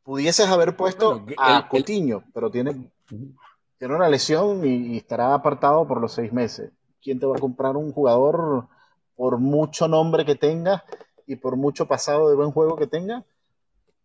Pudieses 0.03 0.47
haber 0.47 0.77
puesto 0.77 1.19
Bueno, 1.19 1.33
a 1.37 1.49
el- 1.57 1.63
el- 1.63 1.67
Coutinho, 1.67 2.23
pero 2.33 2.49
tiene, 2.49 2.89
tiene 3.77 3.95
una 3.95 4.07
lesión 4.07 4.65
y, 4.65 4.93
y 4.93 4.97
estará 4.97 5.33
apartado 5.33 5.85
por 5.85 5.99
los 5.99 6.13
seis 6.13 6.31
meses. 6.31 6.71
¿Quién 7.01 7.19
te 7.19 7.25
va 7.25 7.35
a 7.35 7.39
comprar 7.39 7.75
un 7.75 7.91
jugador 7.91 8.69
por 9.17 9.37
mucho 9.37 9.89
nombre 9.89 10.23
que 10.25 10.35
tenga 10.35 10.85
y 11.27 11.35
por 11.35 11.57
mucho 11.57 11.85
pasado 11.85 12.29
de 12.29 12.35
buen 12.37 12.51
juego 12.51 12.77
que 12.77 12.87
tenga? 12.87 13.25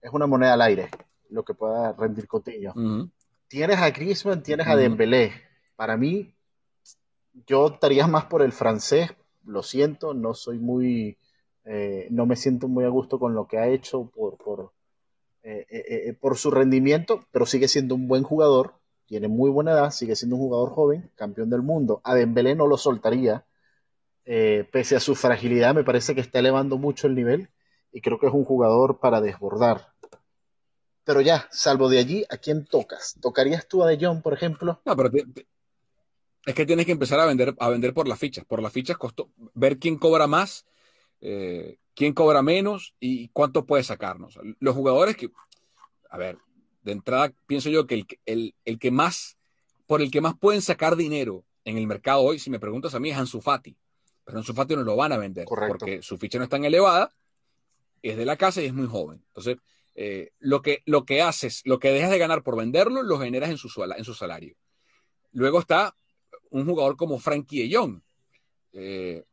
Es 0.03 0.13
una 0.13 0.27
moneda 0.27 0.55
al 0.55 0.63
aire 0.63 0.91
lo 1.31 1.45
que 1.45 1.55
pueda 1.55 1.93
rendir 1.93 2.27
Coutinho. 2.27 2.75
Tienes 3.47 3.79
a 3.79 3.91
Griezmann, 3.91 4.43
tienes 4.43 4.67
a. 4.67 4.75
Dembélé. 4.75 5.33
Para 5.77 5.97
mí, 5.97 6.34
yo 7.47 7.69
estaría 7.69 8.07
más 8.07 8.27
por 8.27 8.43
el 8.43 8.53
francés. 8.53 9.11
Lo 9.45 9.63
siento, 9.63 10.15
no 10.15 10.35
soy 10.35 10.59
muy, 10.59 11.19
eh, 11.65 12.09
no 12.11 12.27
me 12.27 12.37
siento 12.37 12.69
muy 12.69 12.85
a 12.85 12.89
gusto 12.89 13.19
con 13.19 13.35
lo 13.35 13.47
que 13.47 13.59
ha 13.59 13.69
hecho 13.69 14.11
por, 14.15 14.37
por, 14.39 14.73
eh, 15.43 15.67
eh, 15.69 16.13
por 16.19 16.37
su 16.37 16.51
rendimiento, 16.51 17.27
pero 17.31 17.47
sigue 17.47 17.69
siendo 17.69 17.95
un 17.95 18.09
buen 18.09 18.23
jugador. 18.23 18.75
Tiene 19.07 19.29
muy 19.29 19.51
buena 19.51 19.73
edad, 19.73 19.91
sigue 19.91 20.17
siendo 20.17 20.37
un 20.37 20.43
jugador 20.43 20.71
joven, 20.71 21.11
campeón 21.15 21.51
del 21.51 21.63
mundo. 21.63 22.01
A 22.05 22.15
Dembélé 22.15 22.55
no 22.55 22.67
lo 22.67 22.79
soltaría, 22.79 23.45
pese 24.25 24.97
a 24.97 25.01
su 25.01 25.15
fragilidad, 25.15 25.75
me 25.75 25.85
parece 25.85 26.15
que 26.15 26.23
está 26.23 26.39
elevando 26.39 26.79
mucho 26.79 27.07
el 27.07 27.15
nivel 27.15 27.51
y 27.93 28.01
creo 28.01 28.19
que 28.19 28.27
es 28.27 28.33
un 28.33 28.45
jugador 28.45 28.99
para 29.01 29.21
desbordar. 29.21 29.93
Pero 31.05 31.21
ya, 31.21 31.47
salvo 31.51 31.91
de 31.91 31.99
allí, 31.99 32.25
¿a 32.31 32.39
quién 32.39 32.65
tocas? 32.65 33.15
¿Tocarías 33.21 33.69
tú 33.69 33.85
a 33.85 33.89
De 33.89 33.99
Jong, 34.03 34.23
por 34.23 34.33
ejemplo? 34.33 34.81
No, 34.87 34.97
pero 34.97 35.11
es 36.47 36.55
que 36.55 36.67
tienes 36.67 36.87
que 36.87 36.93
empezar 36.93 37.19
a 37.21 37.27
vender, 37.27 37.55
a 37.59 37.69
vender 37.71 37.95
por 37.95 38.07
las 38.09 38.19
fichas. 38.19 38.45
Por 38.45 38.63
las 38.63 38.73
fichas 38.73 38.97
costó 38.99 39.31
ver 39.55 39.79
quién 39.79 39.97
cobra 39.99 40.27
más, 40.27 40.67
eh, 41.21 41.79
quién 41.95 42.13
cobra 42.13 42.43
menos 42.43 42.95
y 43.01 43.29
cuánto 43.29 43.65
puede 43.67 43.83
sacarnos. 43.83 44.39
Los 44.61 44.75
jugadores 44.75 45.17
que, 45.17 45.31
a 46.11 46.19
ver, 46.19 46.39
de 46.83 46.93
entrada 46.93 47.33
pienso 47.47 47.71
yo 47.71 47.87
que 47.87 47.95
el, 47.95 48.07
que- 48.07 48.21
el, 48.27 48.55
el 48.65 48.79
que 48.79 48.91
más, 48.91 49.39
por 49.87 50.03
el 50.03 50.11
que 50.11 50.21
más 50.21 50.35
pueden 50.39 50.61
sacar 50.61 50.97
dinero 50.97 51.45
en 51.65 51.79
el 51.79 51.87
mercado 51.87 52.21
hoy, 52.21 52.39
si 52.39 52.51
me 52.51 52.61
preguntas 52.61 52.95
a 52.95 53.01
mí, 53.01 53.11
es 53.11 53.17
Ansu 53.17 53.41
Fati. 53.41 53.77
Pero 54.25 54.39
Ansu 54.39 54.53
Fati 54.53 54.77
no 54.77 54.83
lo 54.83 54.97
van 54.97 55.13
a 55.13 55.17
vender 55.19 55.47
Correcto. 55.47 55.79
porque 55.79 56.03
su 56.03 56.19
ficha 56.19 56.39
no 56.39 56.45
es 56.45 56.51
tan 56.51 56.65
elevada, 56.65 57.11
es 58.03 58.19
de 58.19 58.27
la 58.27 58.37
casa 58.37 58.61
y 58.61 58.67
es 58.67 58.75
muy 58.75 58.87
joven. 58.87 59.23
Entonces, 59.29 59.57
eh, 59.95 60.33
lo, 60.41 60.61
que, 60.61 60.83
lo 60.85 61.05
que 61.07 61.23
haces, 61.23 61.63
lo 61.65 61.79
que 61.79 61.89
dejas 61.91 62.11
de 62.11 62.19
ganar 62.19 62.43
por 62.43 62.57
venderlo, 62.57 63.03
lo 63.03 63.19
generas 63.19 63.49
en 63.49 63.57
su, 63.57 63.71
en 63.97 64.05
su 64.05 64.13
salario. 64.13 64.57
Luego 65.33 65.59
está 65.61 65.97
un 66.55 66.67
jugador 66.67 66.97
como 66.97 67.19
Frankie 67.19 67.63
de. 67.63 68.03
Eh, 68.73 69.25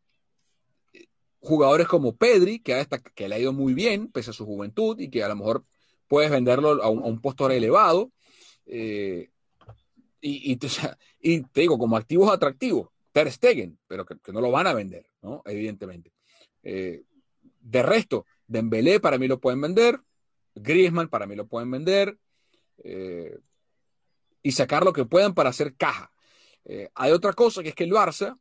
jugadores 1.40 1.88
como 1.88 2.16
Pedri, 2.16 2.60
que, 2.60 2.86
que 3.14 3.30
le 3.30 3.36
ha 3.36 3.40
ido 3.40 3.54
muy 3.54 3.76
bien, 3.76 4.12
pese 4.12 4.32
a 4.32 4.34
su 4.34 4.46
juventud, 4.46 5.00
y 5.00 5.10
que 5.10 5.24
a 5.24 5.28
lo 5.28 5.36
mejor 5.36 5.64
puedes 6.08 6.32
venderlo 6.32 6.84
a 6.84 6.90
un, 6.90 7.22
postor 7.22 7.52
elevado. 7.52 8.12
Eh, 8.66 9.30
y, 10.20 10.56
te- 10.56 10.68
digo, 11.54 11.78
como 11.78 11.96
activos 11.96 12.32
atractivos, 12.32 12.90
Ter 13.12 13.32
Stegen, 13.32 13.78
pero 13.88 14.04
que, 14.04 14.16
no 14.32 14.42
lo 14.42 14.50
van 14.50 14.66
a 14.66 14.74
vender, 14.74 15.06
¿no? 15.22 15.44
Evidentemente. 15.46 16.12
Eh, 16.64 17.04
de 17.60 17.84
resto, 17.84 18.26
Dembélé 18.48 19.00
para 19.00 19.20
mí 19.20 19.28
lo 19.28 19.40
pueden 19.40 19.62
vender, 19.62 20.00
Griezmann 20.56 21.08
para 21.08 21.28
mí 21.28 21.36
lo 21.36 21.48
pueden 21.48 21.70
vender, 21.70 22.18
y 24.44 24.52
sacar 24.54 24.84
lo 24.84 24.92
que 24.92 25.06
puedan 25.06 25.36
para 25.36 25.52
hacer 25.52 25.76
caja. 25.76 26.12
Eh, 26.65 26.89
hay 26.95 27.12
otra 27.12 27.34
cosa 27.34 27.63
que 27.63 27.69
es 27.69 27.76
que 27.76 27.84
el 27.84 27.91
Barça 27.91 28.38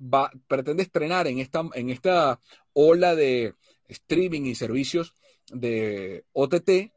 va, 0.00 0.30
pretende 0.48 0.82
estrenar 0.82 1.26
en 1.26 1.38
esta, 1.38 1.68
en 1.74 1.90
esta 1.90 2.40
ola 2.72 3.14
de 3.14 3.54
streaming 3.88 4.42
y 4.42 4.54
servicios 4.54 5.14
de 5.52 6.24
OTT. 6.32 6.92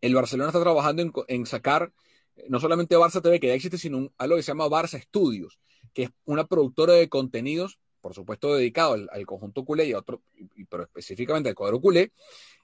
El 0.00 0.14
Barcelona 0.14 0.50
está 0.50 0.60
trabajando 0.60 1.24
en, 1.28 1.46
sacar 1.46 1.92
eh, 2.36 2.46
no 2.48 2.60
solamente 2.60 2.96
Barça 2.96 3.22
TV, 3.22 3.40
que 3.40 3.48
ya 3.48 3.54
existe, 3.54 3.78
sino 3.78 4.12
algo 4.18 4.36
que 4.36 4.42
se 4.42 4.48
llama 4.48 4.68
Barça 4.68 5.00
Studios, 5.00 5.58
que 5.92 6.04
es 6.04 6.10
una 6.24 6.46
productora 6.46 6.94
de 6.94 7.08
contenidos, 7.08 7.78
por 8.00 8.14
supuesto 8.14 8.54
dedicado 8.54 8.94
al, 8.94 9.26
conjunto 9.26 9.64
culé 9.64 9.86
y 9.86 9.92
a 9.92 9.98
otro, 9.98 10.22
pero 10.68 10.84
específicamente 10.84 11.48
al 11.48 11.54
cuadro 11.54 11.80
culé. 11.80 12.12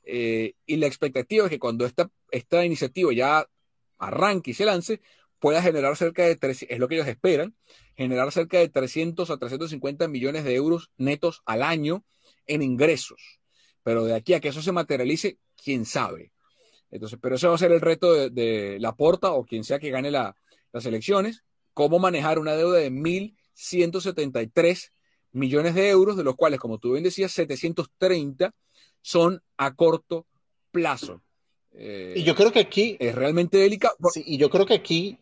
Eh, 0.04 0.54
y 0.66 0.76
la 0.76 0.86
expectativa 0.86 1.44
es 1.44 1.50
que 1.50 1.58
cuando 1.58 1.84
esta, 1.84 2.10
esta 2.30 2.64
iniciativa 2.64 3.12
ya 3.12 3.46
arranque 3.98 4.50
y 4.50 4.54
se 4.54 4.64
lance, 4.64 5.00
pueda 5.42 5.60
generar 5.60 5.96
cerca 5.96 6.22
de, 6.22 6.38
es 6.40 6.78
lo 6.78 6.86
que 6.86 6.94
ellos 6.94 7.08
esperan, 7.08 7.56
generar 7.96 8.30
cerca 8.30 8.58
de 8.58 8.68
300 8.68 9.28
a 9.28 9.38
350 9.38 10.06
millones 10.06 10.44
de 10.44 10.54
euros 10.54 10.92
netos 10.96 11.42
al 11.44 11.64
año 11.64 12.04
en 12.46 12.62
ingresos. 12.62 13.40
Pero 13.82 14.04
de 14.04 14.14
aquí 14.14 14.34
a 14.34 14.40
que 14.40 14.48
eso 14.48 14.62
se 14.62 14.70
materialice, 14.70 15.38
quién 15.62 15.84
sabe. 15.84 16.30
Entonces, 16.92 17.18
pero 17.20 17.34
ese 17.34 17.48
va 17.48 17.56
a 17.56 17.58
ser 17.58 17.72
el 17.72 17.80
reto 17.80 18.14
de, 18.14 18.30
de 18.30 18.78
Laporta 18.78 19.32
o 19.32 19.44
quien 19.44 19.64
sea 19.64 19.80
que 19.80 19.90
gane 19.90 20.12
la- 20.12 20.36
las 20.72 20.86
elecciones, 20.86 21.42
cómo 21.74 21.98
manejar 21.98 22.38
una 22.38 22.54
deuda 22.54 22.78
de 22.78 22.90
1.173 22.90 24.92
millones 25.32 25.74
de 25.74 25.88
euros, 25.88 26.16
de 26.16 26.22
los 26.24 26.36
cuales, 26.36 26.60
como 26.60 26.78
tú 26.78 26.92
bien 26.92 27.02
decías, 27.02 27.32
730 27.32 28.54
son 29.00 29.42
a 29.56 29.74
corto 29.74 30.26
plazo. 30.70 31.20
y 31.74 32.22
yo 32.22 32.36
creo 32.36 32.52
que 32.52 32.60
aquí 32.60 32.96
es 33.00 33.12
realmente 33.14 33.58
delicado. 33.58 33.96
Sí, 34.12 34.22
y 34.24 34.38
yo 34.38 34.50
creo 34.50 34.66
que 34.66 34.74
aquí, 34.74 35.18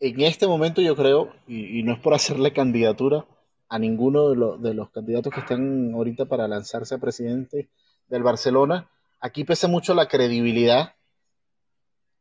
en 0.00 0.20
este 0.20 0.46
momento, 0.46 0.80
yo 0.80 0.94
creo, 0.96 1.32
y, 1.46 1.82
no 1.82 1.92
es 1.92 2.00
por 2.00 2.14
hacerle 2.14 2.52
candidatura 2.52 3.26
a 3.68 3.78
ninguno 3.78 4.30
de, 4.58 4.74
los 4.74 4.90
candidatos 4.90 5.32
que 5.32 5.40
están 5.40 5.92
ahorita 5.94 6.26
para 6.26 6.46
lanzarse 6.46 6.94
a 6.94 6.98
presidente 6.98 7.68
del 8.08 8.22
Barcelona, 8.22 8.90
aquí 9.20 9.44
pesa 9.44 9.68
mucho 9.68 9.94
la 9.94 10.06
credibilidad 10.06 10.94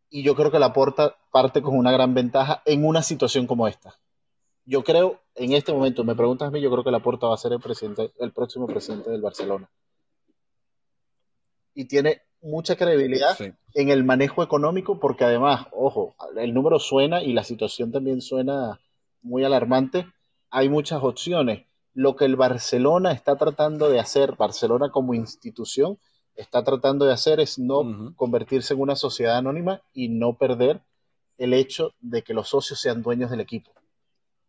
y 0.10 0.24
yo 0.24 0.36
creo 0.36 0.52
que 0.52 0.60
la 0.60 0.74
Porta 0.74 1.18
parte 1.32 1.62
con 1.62 1.78
una 1.78 1.92
gran 1.92 2.14
ventaja 2.14 2.62
en 2.66 2.86
una 2.86 3.04
situación 3.04 3.48
como 3.48 3.68
esta. 3.68 4.00
Yo 4.66 4.84
creo, 4.84 5.20
en 5.36 5.52
este 5.54 5.74
momento, 5.74 6.04
me 6.04 6.16
preguntas 6.16 6.48
a 6.48 6.52
mí, 6.52 6.62
yo 6.62 6.72
creo 6.72 6.84
que 6.84 6.92
la 6.92 7.02
Porta 7.02 7.28
va 7.28 7.36
a 7.36 7.38
ser 7.38 7.52
el 7.54 7.60
presidente, 7.60 8.12
el 8.18 8.32
próximo 8.32 8.66
presidente 8.66 9.12
del 9.12 9.22
Barcelona. 9.22 9.70
Y 11.76 11.86
tiene 11.86 12.22
mucha 12.46 12.76
credibilidad 12.76 13.38
en 13.74 13.90
el 13.90 14.04
manejo 14.04 14.44
económico, 14.44 15.00
porque 15.00 15.26
además, 15.26 15.68
ojo, 15.72 16.16
el 16.38 16.54
número 16.54 16.80
suena 16.80 17.24
y 17.24 17.34
la 17.34 17.44
situación 17.44 17.92
también 17.92 18.22
suena 18.22 18.80
muy 19.22 19.44
alarmante. 19.44 20.06
Hay 20.52 20.70
muchas 20.70 21.04
opciones. 21.04 21.66
Lo 21.94 22.16
que 22.16 22.26
el 22.26 22.36
Barcelona 22.36 23.12
está 23.12 23.36
tratando 23.36 23.90
de 23.90 24.00
hacer, 24.00 24.36
Barcelona 24.36 24.92
como 24.92 25.14
institución, 25.14 25.98
está 26.36 26.64
tratando 26.64 27.06
de 27.06 27.14
hacer 27.14 27.40
es 27.40 27.58
no 27.58 28.14
convertirse 28.16 28.74
en 28.74 28.82
una 28.82 28.96
sociedad 28.96 29.38
anónima 29.38 29.82
y 29.94 30.10
no 30.10 30.38
perder 30.38 30.82
el 31.38 31.54
hecho 31.54 31.94
de 32.00 32.22
que 32.22 32.34
los 32.34 32.50
socios 32.50 32.80
sean 32.80 33.02
dueños 33.02 33.32
del 33.32 33.40
equipo. 33.40 33.72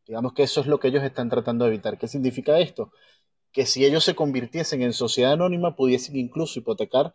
Digamos 0.06 0.34
que 0.34 0.42
eso 0.42 0.60
es 0.60 0.66
lo 0.66 0.78
que 0.78 0.88
ellos 0.88 1.02
están 1.02 1.30
tratando 1.30 1.64
de 1.64 1.72
evitar. 1.72 1.98
¿Qué 1.98 2.08
significa 2.08 2.58
esto? 2.58 2.92
Que 3.52 3.64
si 3.64 3.84
ellos 3.84 4.04
se 4.04 4.14
convirtiesen 4.14 4.82
en 4.82 4.92
sociedad 4.92 5.32
anónima, 5.32 5.74
pudiesen 5.74 6.16
incluso 6.16 6.58
hipotecar 6.58 7.14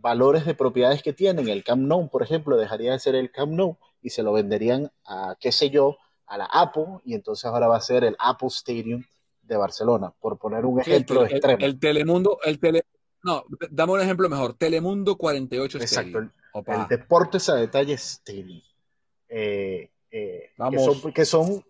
valores 0.00 0.44
de 0.44 0.54
propiedades 0.54 1.02
que 1.02 1.12
tienen. 1.12 1.48
El 1.48 1.64
Camp 1.64 1.82
Nou, 1.82 2.08
por 2.08 2.22
ejemplo, 2.22 2.56
dejaría 2.56 2.92
de 2.92 2.98
ser 2.98 3.14
el 3.14 3.30
Camp 3.30 3.52
Nou 3.52 3.78
y 4.02 4.10
se 4.10 4.22
lo 4.22 4.32
venderían 4.32 4.90
a, 5.04 5.36
qué 5.40 5.52
sé 5.52 5.70
yo, 5.70 5.96
a 6.26 6.38
la 6.38 6.46
Apple, 6.46 7.00
y 7.04 7.14
entonces 7.14 7.44
ahora 7.44 7.68
va 7.68 7.76
a 7.76 7.80
ser 7.80 8.04
el 8.04 8.16
Apple 8.18 8.48
Stadium 8.48 9.04
de 9.42 9.56
Barcelona, 9.56 10.12
por 10.20 10.38
poner 10.38 10.64
un 10.64 10.80
ejemplo 10.80 11.24
extremo. 11.24 11.64
El, 11.64 11.78
Telemundo, 11.78 12.38
el 12.44 12.58
tele, 12.58 12.84
no, 13.22 13.44
dame 13.70 13.92
un 13.92 14.00
ejemplo 14.00 14.28
mejor. 14.28 14.54
Telemundo 14.54 15.16
48 15.16 15.78
Exacto, 15.78 16.18
el, 16.18 16.30
Deportes 16.88 17.48
a 17.48 17.54
Detalle 17.56 17.94
Stadium. 17.94 18.60
Eh, 19.28 19.90
eh, 20.10 20.50
que 21.14 21.24
son, 21.24 21.64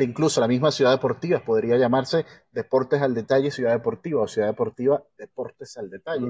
incluso 0.00 0.40
la 0.40 0.48
misma 0.48 0.70
ciudad 0.70 0.92
deportiva, 0.92 1.42
podría 1.44 1.76
llamarse 1.76 2.24
Deportes 2.52 3.00
al 3.02 3.14
Detalle 3.14 3.50
Ciudad 3.50 3.72
Deportiva 3.72 4.22
o 4.22 4.28
Ciudad 4.28 4.48
Deportiva 4.48 5.02
Deportes 5.16 5.76
al 5.76 5.90
Detalle. 5.90 6.28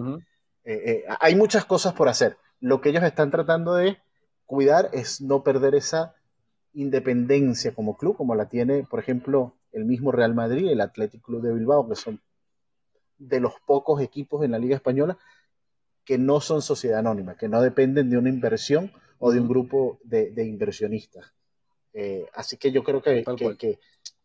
Eh, 0.64 1.04
hay 1.20 1.34
muchas 1.34 1.64
cosas 1.64 1.94
por 1.94 2.08
hacer. 2.08 2.36
Lo 2.60 2.80
que 2.80 2.90
ellos 2.90 3.02
están 3.02 3.30
tratando 3.30 3.74
de 3.74 3.98
cuidar 4.46 4.90
es 4.92 5.20
no 5.20 5.42
perder 5.42 5.74
esa 5.74 6.14
independencia 6.72 7.74
como 7.74 7.96
club, 7.96 8.16
como 8.16 8.34
la 8.34 8.48
tiene, 8.48 8.84
por 8.84 9.00
ejemplo, 9.00 9.54
el 9.72 9.84
mismo 9.84 10.12
Real 10.12 10.34
Madrid, 10.34 10.68
el 10.68 10.80
Athletic 10.80 11.22
Club 11.22 11.42
de 11.42 11.52
Bilbao, 11.52 11.88
que 11.88 11.96
son 11.96 12.20
de 13.18 13.40
los 13.40 13.54
pocos 13.66 14.00
equipos 14.00 14.44
en 14.44 14.50
la 14.52 14.58
Liga 14.58 14.76
Española 14.76 15.18
que 16.04 16.18
no 16.18 16.40
son 16.40 16.62
sociedad 16.62 16.98
anónima, 16.98 17.36
que 17.36 17.48
no 17.48 17.62
dependen 17.62 18.10
de 18.10 18.18
una 18.18 18.30
inversión 18.30 18.92
o 19.18 19.30
de 19.30 19.38
un 19.38 19.48
grupo 19.48 20.00
de, 20.02 20.32
inversionistas. 20.44 21.32
Eh, 21.92 22.26
así 22.34 22.56
que 22.56 22.72
yo 22.72 22.82
creo 22.82 23.02
que, 23.02 23.22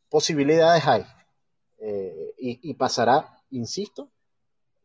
posibilidades 0.10 0.88
hay. 0.88 1.06
Eh, 1.78 2.34
y, 2.38 2.74
pasará, 2.74 3.38
insisto, 3.52 4.10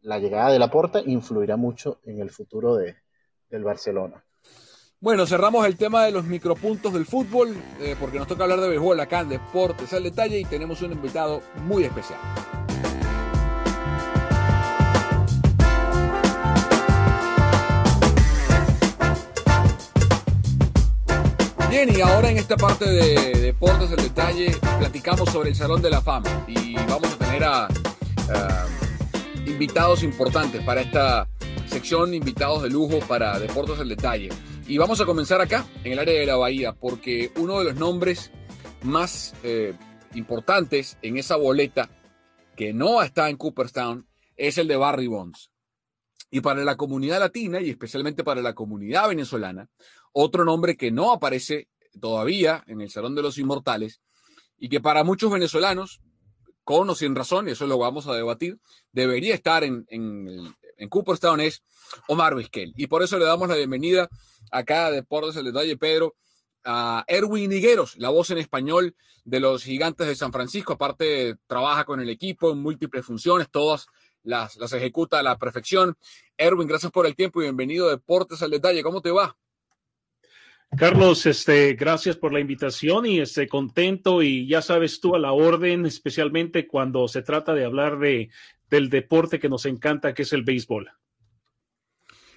la 0.02 0.18
llegada 0.18 0.50
de 0.50 0.58
la 0.58 0.70
porta 0.70 1.00
influirá 1.04 1.56
mucho 1.56 2.00
en 2.04 2.20
el 2.20 2.30
futuro 2.30 2.76
de, 2.76 2.96
del 3.48 3.64
Barcelona. 3.64 4.24
Bueno, 5.02 5.26
cerramos 5.26 5.64
el 5.66 5.76
tema 5.76 6.04
de 6.04 6.12
los 6.12 6.24
micropuntos 6.24 6.92
del 6.92 7.06
fútbol, 7.06 7.56
eh, 7.80 7.96
porque 7.98 8.18
nos 8.18 8.28
toca 8.28 8.42
hablar 8.42 8.60
de 8.60 8.68
béisbol 8.68 9.00
acá 9.00 9.20
en 9.20 9.30
Deportes 9.30 9.92
al 9.94 10.02
Detalle 10.02 10.38
y 10.38 10.44
tenemos 10.44 10.82
un 10.82 10.92
invitado 10.92 11.40
muy 11.64 11.84
especial. 11.84 12.20
Bien, 21.70 21.88
y 21.96 22.00
ahora 22.02 22.30
en 22.30 22.36
esta 22.36 22.56
parte 22.56 22.84
de 22.84 23.40
Deportes 23.40 23.88
del 23.90 24.02
Detalle 24.02 24.54
platicamos 24.78 25.30
sobre 25.30 25.48
el 25.48 25.54
Salón 25.54 25.80
de 25.80 25.88
la 25.88 26.02
Fama 26.02 26.44
y 26.46 26.74
vamos 26.74 27.14
a 27.14 27.16
tener 27.16 27.44
a, 27.44 27.68
invitados 29.50 30.02
importantes 30.02 30.62
para 30.64 30.80
esta 30.80 31.28
sección, 31.66 32.14
invitados 32.14 32.62
de 32.62 32.70
lujo 32.70 33.00
para 33.00 33.38
Deportes 33.38 33.78
del 33.78 33.88
Detalle. 33.88 34.30
Y 34.66 34.78
vamos 34.78 35.00
a 35.00 35.06
comenzar 35.06 35.40
acá, 35.40 35.66
en 35.84 35.92
el 35.92 35.98
área 35.98 36.18
de 36.18 36.26
la 36.26 36.36
Bahía, 36.36 36.72
porque 36.72 37.32
uno 37.36 37.58
de 37.58 37.64
los 37.64 37.74
nombres 37.74 38.30
más 38.82 39.34
eh, 39.42 39.74
importantes 40.14 40.96
en 41.02 41.18
esa 41.18 41.36
boleta 41.36 41.90
que 42.56 42.72
no 42.72 43.02
está 43.02 43.28
en 43.28 43.36
Cooperstown 43.36 44.06
es 44.36 44.56
el 44.56 44.68
de 44.68 44.76
Barry 44.76 45.08
Bonds. 45.08 45.50
Y 46.30 46.40
para 46.40 46.64
la 46.64 46.76
comunidad 46.76 47.18
latina 47.18 47.60
y 47.60 47.70
especialmente 47.70 48.22
para 48.22 48.40
la 48.40 48.54
comunidad 48.54 49.08
venezolana, 49.08 49.68
otro 50.12 50.44
nombre 50.44 50.76
que 50.76 50.92
no 50.92 51.12
aparece 51.12 51.68
todavía 52.00 52.62
en 52.68 52.80
el 52.80 52.90
Salón 52.90 53.16
de 53.16 53.22
los 53.22 53.36
Inmortales 53.38 54.00
y 54.56 54.68
que 54.68 54.80
para 54.80 55.02
muchos 55.02 55.32
venezolanos, 55.32 56.00
con 56.64 56.88
o 56.90 56.94
sin 56.94 57.14
razón, 57.14 57.48
y 57.48 57.52
eso 57.52 57.66
lo 57.66 57.78
vamos 57.78 58.06
a 58.06 58.14
debatir, 58.14 58.58
debería 58.92 59.34
estar 59.34 59.64
en, 59.64 59.86
en, 59.88 60.54
en 60.76 60.88
Cooperstown 60.88 61.40
es 61.40 61.62
Omar 62.08 62.34
Vizquel. 62.34 62.72
Y 62.76 62.86
por 62.86 63.02
eso 63.02 63.18
le 63.18 63.24
damos 63.24 63.48
la 63.48 63.56
bienvenida 63.56 64.08
acá 64.50 64.86
a 64.86 64.90
Deportes 64.90 65.36
el 65.36 65.44
Detalle, 65.44 65.76
Pedro, 65.76 66.16
a 66.64 67.04
Erwin 67.06 67.52
Higueros, 67.52 67.96
la 67.96 68.10
voz 68.10 68.30
en 68.30 68.38
español 68.38 68.94
de 69.24 69.40
los 69.40 69.64
Gigantes 69.64 70.06
de 70.06 70.14
San 70.14 70.32
Francisco. 70.32 70.74
Aparte, 70.74 71.36
trabaja 71.46 71.84
con 71.84 72.00
el 72.00 72.08
equipo 72.08 72.50
en 72.50 72.58
múltiples 72.58 73.04
funciones, 73.04 73.50
todas 73.50 73.86
las, 74.22 74.56
las 74.56 74.72
ejecuta 74.72 75.18
a 75.18 75.22
la 75.22 75.38
perfección. 75.38 75.96
Erwin, 76.36 76.68
gracias 76.68 76.92
por 76.92 77.06
el 77.06 77.16
tiempo 77.16 77.40
y 77.40 77.44
bienvenido 77.44 77.88
a 77.88 77.90
Deportes 77.90 78.42
al 78.42 78.50
Detalle. 78.50 78.82
¿Cómo 78.82 79.00
te 79.00 79.10
va? 79.10 79.36
Carlos, 80.76 81.26
este, 81.26 81.74
gracias 81.74 82.16
por 82.16 82.32
la 82.32 82.38
invitación 82.38 83.04
y 83.04 83.18
estoy 83.18 83.48
contento 83.48 84.22
y 84.22 84.46
ya 84.46 84.62
sabes 84.62 85.00
tú 85.00 85.16
a 85.16 85.18
la 85.18 85.32
orden, 85.32 85.84
especialmente 85.84 86.68
cuando 86.68 87.08
se 87.08 87.22
trata 87.22 87.54
de 87.54 87.64
hablar 87.64 87.98
de, 87.98 88.30
del 88.70 88.88
deporte 88.88 89.40
que 89.40 89.48
nos 89.48 89.66
encanta, 89.66 90.14
que 90.14 90.22
es 90.22 90.32
el 90.32 90.44
béisbol. 90.44 90.88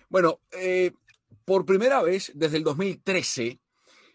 Bueno, 0.10 0.40
eh, 0.52 0.94
por 1.46 1.66
primera 1.66 2.02
vez 2.02 2.32
desde 2.34 2.58
el 2.58 2.64
2013, 2.64 3.60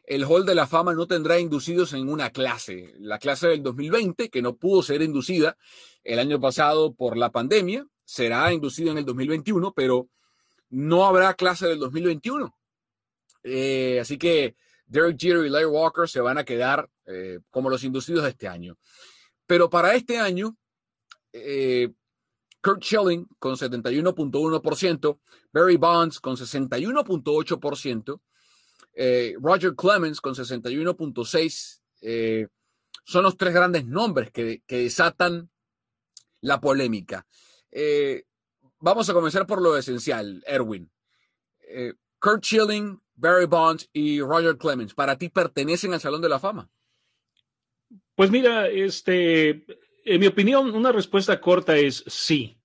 el 0.05 0.25
Hall 0.25 0.45
de 0.45 0.57
la 0.57 0.67
Fama 0.67 0.95
no 0.95 1.07
tendrá 1.07 1.39
inducidos 1.39 1.93
en 1.93 2.09
una 2.09 2.31
clase. 2.31 2.95
La 2.99 3.19
clase 3.19 3.47
del 3.47 3.63
2020, 3.63 4.31
que 4.31 4.43
no 4.43 4.57
pudo 4.57 4.83
ser 4.83 5.01
inducida 5.01 5.57
el 6.03 6.19
año 6.19 6.41
pasado 6.41 6.93
por 6.93 7.17
la 7.17 7.31
pandemia, 7.31 7.87
será 8.05 8.53
inducida 8.53 8.91
en 8.91 8.99
el 8.99 9.05
2021, 9.05 9.73
pero 9.75 10.09
no 10.71 11.07
habrá 11.07 11.35
clase 11.35 11.69
del 11.69 11.79
2021 11.79 12.58
eh, 13.49 14.01
así 14.01 14.19
que 14.19 14.57
Derek 14.87 15.17
Jeter 15.19 15.47
y 15.47 15.49
Larry 15.49 15.67
Walker 15.67 16.09
se 16.09 16.21
van 16.21 16.39
a 16.39 16.45
quedar 16.45 16.89
eh, 17.07 17.41
como 17.51 17.71
los 17.71 17.85
inducidos 17.85 18.25
de 18.25 18.31
este 18.31 18.49
año. 18.49 18.77
Pero 19.47 19.71
para 19.71 19.95
este 19.95 20.19
año, 20.19 20.57
eh, 21.33 21.93
Kurt 22.63 22.83
Schilling 22.83 23.27
con 23.39 23.57
71.1%, 23.57 25.21
Barry 25.53 25.77
Bonds 25.77 26.19
con 26.21 26.37
61.8%, 26.37 28.21
Roger 29.41 29.75
Clemens 29.75 30.21
con 30.21 30.35
61.6%, 30.35 32.51
son 33.05 33.23
los 33.23 33.37
tres 33.39 33.55
grandes 33.55 33.87
nombres 33.87 34.31
que, 34.31 34.63
que 34.67 34.79
desatan 34.79 35.51
la 36.41 36.61
polémica. 36.61 37.27
vamos 38.81 39.09
a 39.09 39.15
comenzar 39.15 39.47
por 39.47 39.63
lo 39.63 39.77
esencial, 39.77 40.43
Erwin. 40.47 40.91
Kurt 42.21 42.45
Schilling, 42.45 43.01
Barry 43.19 43.47
Bonds 43.47 43.89
y 43.93 44.21
Roger 44.21 44.57
Clemens, 44.57 44.95
¿para 44.95 45.19
ti 45.19 45.29
pertenecen 45.29 45.93
al 45.93 46.01
Salón 46.01 46.23
de 46.23 46.29
la 46.29 46.39
Fama? 46.39 46.71
Pues 48.15 48.31
mira, 48.31 48.69
este, 48.69 49.65
en 50.05 50.21
mi 50.21 50.27
opinión, 50.27 50.75
una 50.75 50.93
respuesta 50.93 51.41
corta 51.41 51.77
es 51.77 52.05
sí, 52.07 52.61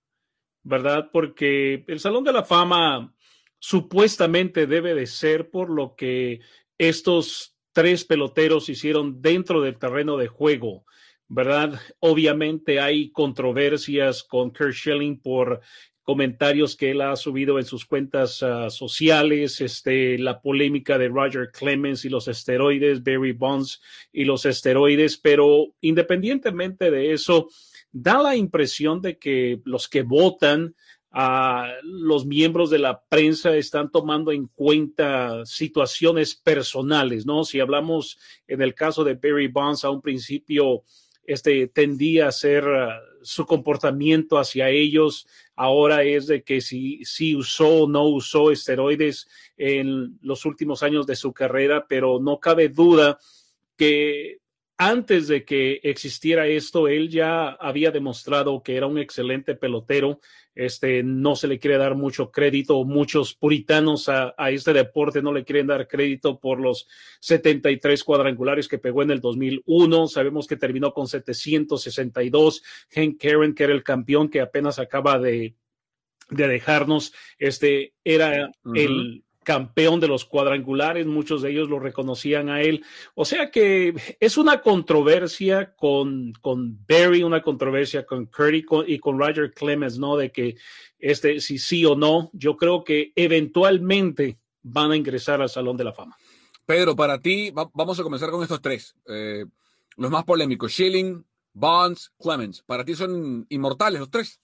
¿verdad? 0.61 1.09
Porque 1.11 1.83
el 1.87 1.99
Salón 1.99 2.23
de 2.23 2.33
la 2.33 2.43
Fama 2.43 3.13
supuestamente 3.59 4.67
debe 4.67 4.93
de 4.93 5.07
ser 5.07 5.49
por 5.49 5.69
lo 5.69 5.95
que 5.95 6.41
estos 6.77 7.55
tres 7.71 8.05
peloteros 8.05 8.69
hicieron 8.69 9.21
dentro 9.21 9.61
del 9.61 9.79
terreno 9.79 10.17
de 10.17 10.27
juego, 10.27 10.85
¿verdad? 11.27 11.79
Obviamente 11.99 12.79
hay 12.79 13.11
controversias 13.11 14.23
con 14.23 14.51
Kurt 14.51 14.73
Schilling 14.73 15.19
por 15.19 15.61
comentarios 16.03 16.75
que 16.75 16.91
él 16.91 17.01
ha 17.01 17.15
subido 17.15 17.57
en 17.57 17.65
sus 17.65 17.85
cuentas 17.85 18.43
ah, 18.43 18.69
sociales, 18.69 19.61
este, 19.61 20.17
la 20.19 20.41
polémica 20.41 20.97
de 20.97 21.07
Roger 21.07 21.51
Clemens 21.51 22.05
y 22.05 22.09
los 22.09 22.27
esteroides, 22.27 23.03
Barry 23.03 23.31
Bonds 23.31 23.81
y 24.11 24.25
los 24.25 24.45
esteroides, 24.45 25.17
pero 25.17 25.73
independientemente 25.81 26.91
de 26.91 27.13
eso, 27.13 27.47
da 27.91 28.21
la 28.21 28.35
impresión 28.35 29.01
de 29.01 29.17
que 29.17 29.61
los 29.65 29.87
que 29.87 30.03
votan 30.03 30.75
los 31.83 32.25
miembros 32.25 32.71
de 32.71 32.79
la 32.79 33.03
prensa 33.03 33.55
están 33.55 33.91
tomando 33.91 34.31
en 34.31 34.47
cuenta 34.47 35.45
situaciones 35.45 36.33
personales, 36.33 37.25
¿no? 37.25 37.43
Si 37.43 37.59
hablamos 37.59 38.17
en 38.47 38.63
el 38.63 38.73
caso 38.73 39.03
de 39.03 39.13
Barry 39.13 39.47
Bonds 39.47 39.83
a 39.83 39.91
un 39.91 40.01
principio, 40.01 40.81
este 41.23 41.67
tendía 41.67 42.27
a 42.27 42.31
ser 42.31 42.65
uh, 42.65 43.12
su 43.23 43.45
comportamiento 43.45 44.37
hacia 44.37 44.69
ellos. 44.69 45.27
Ahora 45.55 46.03
es 46.03 46.27
de 46.27 46.43
que 46.43 46.61
si, 46.61 47.03
si 47.05 47.35
usó 47.35 47.83
o 47.83 47.89
no 47.89 48.05
usó 48.05 48.51
esteroides 48.51 49.27
en 49.57 50.19
los 50.21 50.45
últimos 50.45 50.83
años 50.83 51.07
de 51.07 51.15
su 51.15 51.33
carrera, 51.33 51.85
pero 51.87 52.19
no 52.19 52.39
cabe 52.39 52.69
duda 52.69 53.17
que 53.75 54.42
antes 54.77 55.27
de 55.27 55.45
que 55.45 55.79
existiera 55.83 56.47
esto, 56.47 56.87
él 56.87 57.09
ya 57.09 57.49
había 57.49 57.91
demostrado 57.91 58.63
que 58.63 58.75
era 58.75 58.87
un 58.87 58.97
excelente 58.97 59.55
pelotero. 59.55 60.19
Este 60.55 61.03
no 61.03 61.35
se 61.35 61.47
le 61.47 61.59
quiere 61.59 61.77
dar 61.77 61.95
mucho 61.95 62.31
crédito. 62.31 62.83
Muchos 62.83 63.33
puritanos 63.35 64.09
a, 64.09 64.33
este 64.49 64.73
deporte 64.73 65.21
no 65.21 65.31
le 65.31 65.43
quieren 65.43 65.67
dar 65.67 65.87
crédito 65.87 66.39
por 66.39 66.59
los 66.59 66.87
73 67.21 68.03
cuadrangulares 68.03 68.67
que 68.67 68.79
pegó 68.79 69.03
en 69.03 69.11
el 69.11 69.21
2001. 69.21 70.07
Sabemos 70.07 70.47
que 70.47 70.57
terminó 70.57 70.93
con 70.93 71.07
762. 71.07 72.63
Hank 72.95 73.21
Karen, 73.21 73.53
que 73.53 73.63
era 73.63 73.73
el 73.73 73.83
campeón 73.83 74.29
que 74.29 74.41
apenas 74.41 74.79
acaba 74.79 75.19
de, 75.19 75.55
de 76.29 76.47
dejarnos, 76.47 77.13
este 77.37 77.93
era 78.03 78.51
el 78.73 79.23
campeón 79.43 79.99
de 79.99 80.07
los 80.07 80.25
cuadrangulares, 80.25 81.05
muchos 81.05 81.41
de 81.41 81.51
ellos 81.51 81.69
lo 81.69 81.79
reconocían 81.79 82.49
a 82.49 82.61
él. 82.61 82.83
O 83.15 83.25
sea 83.25 83.51
que 83.51 83.93
es 84.19 84.37
una 84.37 84.61
controversia 84.61 85.75
con, 85.75 86.33
con 86.41 86.85
Barry, 86.87 87.23
una 87.23 87.41
controversia 87.41 88.05
con 88.05 88.25
Curry 88.25 88.65
y 88.87 88.99
con 88.99 89.19
Roger 89.19 89.53
Clemens, 89.53 89.99
¿no? 89.99 90.17
De 90.17 90.31
que 90.31 90.55
este, 90.99 91.41
si 91.41 91.57
sí 91.57 91.85
o 91.85 91.95
no, 91.95 92.29
yo 92.33 92.57
creo 92.57 92.83
que 92.83 93.11
eventualmente 93.15 94.37
van 94.61 94.91
a 94.91 94.95
ingresar 94.95 95.41
al 95.41 95.49
Salón 95.49 95.77
de 95.77 95.83
la 95.83 95.93
Fama. 95.93 96.17
Pedro, 96.65 96.95
para 96.95 97.19
ti, 97.19 97.51
vamos 97.51 97.99
a 97.99 98.03
comenzar 98.03 98.31
con 98.31 98.41
estos 98.41 98.61
tres. 98.61 98.95
Eh, 99.07 99.45
los 99.97 100.09
más 100.09 100.23
polémicos, 100.23 100.71
Schilling, 100.71 101.23
Bonds, 101.53 102.11
Clemens. 102.17 102.63
¿Para 102.63 102.85
ti 102.85 102.95
son 102.95 103.45
inmortales 103.49 103.99
los 103.99 104.09
tres? 104.09 104.39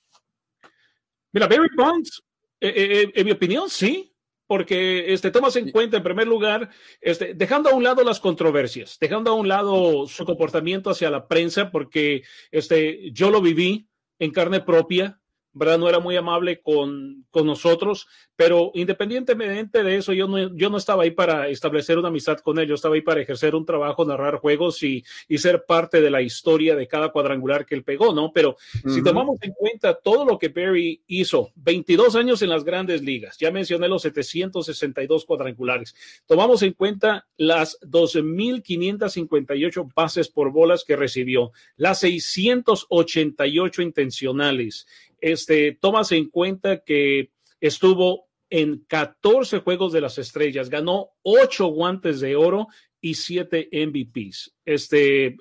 Mira, 1.31 1.47
Barry 1.47 1.69
Bonds, 1.75 2.23
eh, 2.59 2.73
eh, 2.75 3.11
en 3.15 3.25
mi 3.25 3.31
opinión, 3.31 3.69
sí 3.69 4.08
porque 4.49 5.13
este, 5.13 5.29
tomas 5.29 5.55
en 5.57 5.69
cuenta, 5.69 5.97
en 5.97 6.03
primer 6.03 6.27
lugar, 6.27 6.71
este, 7.01 7.35
dejando 7.35 7.69
a 7.69 7.75
un 7.75 7.83
lado 7.83 8.03
las 8.03 8.19
controversias, 8.19 8.97
dejando 8.99 9.29
a 9.29 9.35
un 9.35 9.47
lado 9.47 10.07
su 10.07 10.25
comportamiento 10.25 10.89
hacia 10.89 11.11
la 11.11 11.27
prensa, 11.27 11.69
porque 11.69 12.23
este, 12.49 13.11
yo 13.11 13.29
lo 13.29 13.43
viví 13.43 13.87
en 14.17 14.31
carne 14.31 14.59
propia, 14.59 15.18
¿verdad? 15.53 15.77
No 15.79 15.87
era 15.89 15.99
muy 15.99 16.15
amable 16.15 16.61
con, 16.61 17.25
con 17.31 17.45
nosotros, 17.45 18.07
pero 18.35 18.71
independientemente 18.73 19.83
de 19.83 19.97
eso, 19.97 20.13
yo 20.13 20.27
no, 20.27 20.55
yo 20.55 20.69
no 20.69 20.77
estaba 20.77 21.03
ahí 21.03 21.11
para 21.11 21.49
establecer 21.49 21.97
una 21.97 22.07
amistad 22.09 22.37
con 22.37 22.59
él, 22.59 22.67
yo 22.67 22.75
estaba 22.75 22.93
ahí 22.95 23.01
para 23.01 23.21
ejercer 23.21 23.55
un 23.55 23.65
trabajo, 23.65 24.05
narrar 24.05 24.37
juegos 24.37 24.81
y, 24.83 25.03
y 25.27 25.39
ser 25.39 25.65
parte 25.65 26.01
de 26.01 26.09
la 26.09 26.21
historia 26.21 26.75
de 26.75 26.87
cada 26.87 27.09
cuadrangular 27.09 27.65
que 27.65 27.75
él 27.75 27.83
pegó, 27.83 28.13
¿no? 28.13 28.31
Pero 28.31 28.55
si 28.87 29.03
tomamos 29.03 29.37
en 29.41 29.51
cuenta 29.53 29.95
todo 29.95 30.25
lo 30.25 30.39
que 30.39 30.49
Perry 30.49 31.01
hizo, 31.07 31.51
22 31.55 32.15
años 32.15 32.41
en 32.41 32.49
las 32.49 32.63
grandes 32.63 33.01
ligas, 33.01 33.37
ya 33.37 33.51
mencioné 33.51 33.87
los 33.87 34.01
762 34.03 35.25
cuadrangulares, 35.25 35.95
tomamos 36.25 36.63
en 36.63 36.73
cuenta 36.73 37.27
las 37.37 37.79
12.558 37.81 39.93
bases 39.93 40.29
por 40.29 40.51
bolas 40.51 40.83
que 40.83 40.95
recibió, 40.95 41.51
las 41.75 41.99
688 41.99 43.81
intencionales, 43.81 44.87
este, 45.21 45.77
tomas 45.79 46.11
en 46.11 46.29
cuenta 46.29 46.83
que 46.83 47.31
estuvo 47.59 48.27
en 48.49 48.83
14 48.87 49.59
Juegos 49.59 49.93
de 49.93 50.01
las 50.01 50.17
Estrellas, 50.17 50.69
ganó 50.69 51.11
8 51.21 51.67
guantes 51.67 52.19
de 52.19 52.35
oro 52.35 52.67
y 52.99 53.13
7 53.13 53.69
MVPs. 53.71 54.55
Este, 54.65 55.37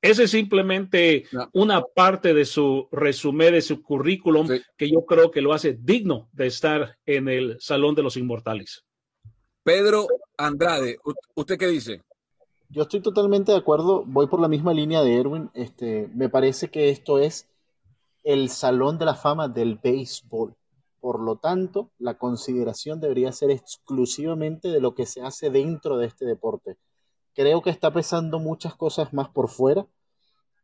ese 0.00 0.24
es 0.24 0.30
simplemente 0.30 1.24
una 1.52 1.82
parte 1.82 2.34
de 2.34 2.44
su 2.44 2.88
resumen, 2.92 3.54
de 3.54 3.62
su 3.62 3.82
currículum, 3.82 4.48
que 4.76 4.90
yo 4.90 5.04
creo 5.04 5.30
que 5.30 5.40
lo 5.40 5.52
hace 5.52 5.76
digno 5.80 6.28
de 6.32 6.46
estar 6.46 6.96
en 7.06 7.28
el 7.28 7.56
Salón 7.60 7.94
de 7.94 8.02
los 8.02 8.16
Inmortales. 8.16 8.84
Pedro 9.62 10.06
Andrade, 10.36 10.98
¿usted 11.34 11.58
qué 11.58 11.66
dice? 11.66 12.02
Yo 12.70 12.82
estoy 12.82 13.00
totalmente 13.00 13.52
de 13.52 13.58
acuerdo, 13.58 14.04
voy 14.06 14.26
por 14.26 14.40
la 14.40 14.48
misma 14.48 14.72
línea 14.72 15.02
de 15.02 15.14
Erwin. 15.14 15.50
Este, 15.54 16.08
me 16.14 16.28
parece 16.28 16.68
que 16.68 16.90
esto 16.90 17.18
es 17.18 17.48
el 18.28 18.50
Salón 18.50 18.98
de 18.98 19.06
la 19.06 19.14
Fama 19.14 19.48
del 19.48 19.78
béisbol. 19.82 20.54
Por 21.00 21.18
lo 21.18 21.36
tanto, 21.36 21.92
la 21.96 22.18
consideración 22.18 23.00
debería 23.00 23.32
ser 23.32 23.50
exclusivamente 23.50 24.68
de 24.68 24.82
lo 24.82 24.94
que 24.94 25.06
se 25.06 25.22
hace 25.22 25.48
dentro 25.48 25.96
de 25.96 26.08
este 26.08 26.26
deporte. 26.26 26.76
Creo 27.32 27.62
que 27.62 27.70
está 27.70 27.90
pesando 27.90 28.38
muchas 28.38 28.74
cosas 28.74 29.14
más 29.14 29.30
por 29.30 29.48
fuera 29.48 29.86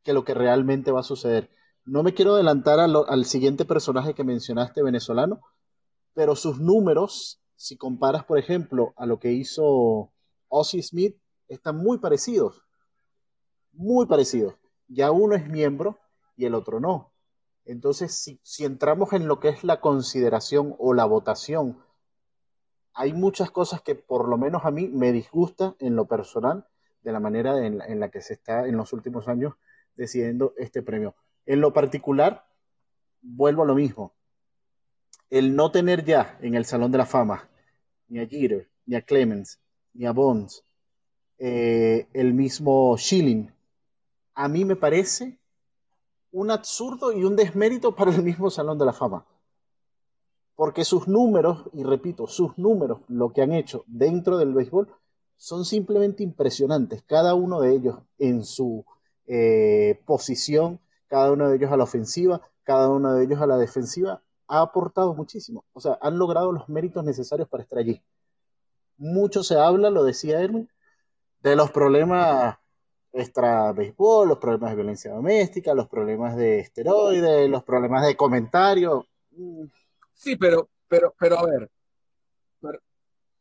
que 0.03 0.13
lo 0.13 0.27
que 0.27 0.35
realmente 0.35 0.93
va 0.93 1.01
a 1.01 1.05
suceder. 1.05 1.49
No 1.87 2.03
me 2.03 2.13
quiero 2.13 2.35
adelantar 2.35 2.81
al 2.81 3.25
siguiente 3.25 3.65
personaje 3.65 4.13
que 4.13 4.25
mencionaste, 4.25 4.83
venezolano, 4.83 5.41
pero 6.13 6.37
sus 6.37 6.61
números, 6.61 7.41
si 7.57 7.79
comparas, 7.79 8.25
por 8.27 8.39
ejemplo, 8.39 8.93
a 8.99 9.07
lo 9.07 9.19
que 9.19 9.33
hizo 9.33 10.13
Ozzy 10.49 10.83
Smith, 10.83 11.17
están 11.49 11.79
muy 11.79 11.97
parecidos. 11.97 12.61
Muy 13.73 14.05
parecidos. 14.05 14.53
Ya 14.87 15.13
uno 15.13 15.35
es 15.35 15.49
miembro 15.49 15.99
y 16.37 16.45
el 16.45 16.55
otro 16.55 16.79
no. 16.79 17.14
Entonces, 17.67 18.39
si, 18.43 18.65
entramos 18.65 19.13
en 19.13 19.27
lo 19.27 19.41
que 19.41 19.49
es 19.49 19.65
la 19.65 19.81
consideración 19.81 20.75
o 20.79 20.93
la 20.93 21.05
votación, 21.05 21.79
hay 22.93 23.13
muchas 23.13 23.51
cosas 23.51 23.81
que 23.81 23.95
por 23.95 24.29
lo 24.29 24.37
menos 24.37 24.65
a 24.65 24.71
mí 24.71 24.89
me 24.89 25.13
disgusta 25.13 25.75
en 25.79 25.97
lo 25.97 26.07
personal 26.07 26.67
de 27.03 27.13
la 27.13 27.21
manera 27.21 27.67
en, 27.67 28.01
la, 28.01 28.11
que 28.11 28.21
se 28.21 28.35
está 28.35 28.67
en 28.67 28.77
los 28.77 28.93
últimos 28.93 29.29
años 29.29 29.55
decidiendo 29.97 30.55
este 30.59 30.83
premio. 30.83 31.15
En 31.47 31.61
lo 31.61 31.73
particular, 31.73 32.47
vuelvo 33.21 33.63
a 33.63 33.67
lo 33.67 33.75
mismo. 33.75 34.13
El 35.31 35.57
no 35.57 35.71
tener 35.71 36.05
ya 36.05 36.39
en 36.41 36.55
el 36.55 36.65
Salón 36.65 36.93
de 36.93 36.99
la 36.99 37.07
Fama 37.07 37.49
ni 38.09 38.21
a 38.21 38.27
Jeter, 38.27 38.69
ni 38.87 38.97
a 38.97 39.03
Clemens, 39.03 39.59
ni 39.95 40.07
a 40.07 40.13
Bonds, 40.13 40.65
eh, 41.39 42.07
el 42.13 42.35
mismo 42.35 42.97
Schilling, 42.97 43.51
a 44.35 44.49
mí 44.49 44.65
me 44.65 44.77
parece 44.77 45.39
un 46.35 46.51
absurdo 46.51 47.13
y 47.13 47.23
un 47.25 47.37
desmérito 47.37 47.95
para 47.95 48.11
el 48.11 48.23
mismo 48.25 48.51
Salón 48.51 48.77
de 48.77 48.85
la 48.85 48.93
Fama. 48.93 49.25
Porque 50.57 50.85
sus 50.85 51.07
números, 51.07 51.71
y 51.73 51.85
repito, 51.85 52.27
sus 52.27 52.59
números, 52.59 53.01
lo 53.07 53.33
que 53.33 53.43
han 53.43 53.53
hecho 53.53 53.85
dentro 53.87 54.37
del 54.37 54.53
béisbol, 54.53 54.89
son 55.37 55.65
simplemente 55.65 56.25
impresionantes. 56.25 57.05
Cada 57.07 57.35
uno 57.35 57.61
de 57.61 57.73
ellos 57.73 57.99
en 58.19 58.45
su 58.45 58.85
eh, 59.29 60.01
posición, 60.07 60.81
cada 61.07 61.31
uno 61.31 61.49
de 61.49 61.57
ellos 61.57 61.71
a 61.71 61.77
la 61.77 61.85
ofensiva, 61.85 62.41
cada 62.65 62.89
uno 62.89 63.15
de 63.15 63.25
ellos 63.25 63.41
a 63.41 63.47
la 63.47 63.57
defensiva, 63.57 64.21
ha 64.49 64.61
aportado 64.61 65.15
muchísimo. 65.15 65.65
O 65.73 65.81
sea, 65.81 65.99
han 66.01 66.19
logrado 66.19 66.51
los 66.51 66.69
méritos 66.69 67.05
necesarios 67.05 67.49
para 67.49 67.63
estar 67.63 67.79
allí. 67.79 68.03
Mucho 68.97 69.45
se 69.45 69.57
habla, 69.57 69.89
lo 69.91 70.03
decía 70.03 70.41
Erwin, 70.41 70.69
de 71.43 71.55
los 71.55 71.71
problemas 71.71 72.57
extra 73.15 73.73
béisbol, 73.73 74.29
los 74.29 74.39
problemas 74.39 74.71
de 74.71 74.77
violencia 74.77 75.13
doméstica, 75.13 75.73
los 75.73 75.89
problemas 75.89 76.37
de 76.37 76.59
esteroides, 76.59 77.49
los 77.49 77.63
problemas 77.63 78.05
de 78.05 78.17
comentarios. 78.17 79.07
Sí, 80.15 80.37
pero, 80.37 80.69
pero, 80.89 81.15
pero 81.19 81.39
a 81.39 81.47
ver. 81.47 81.71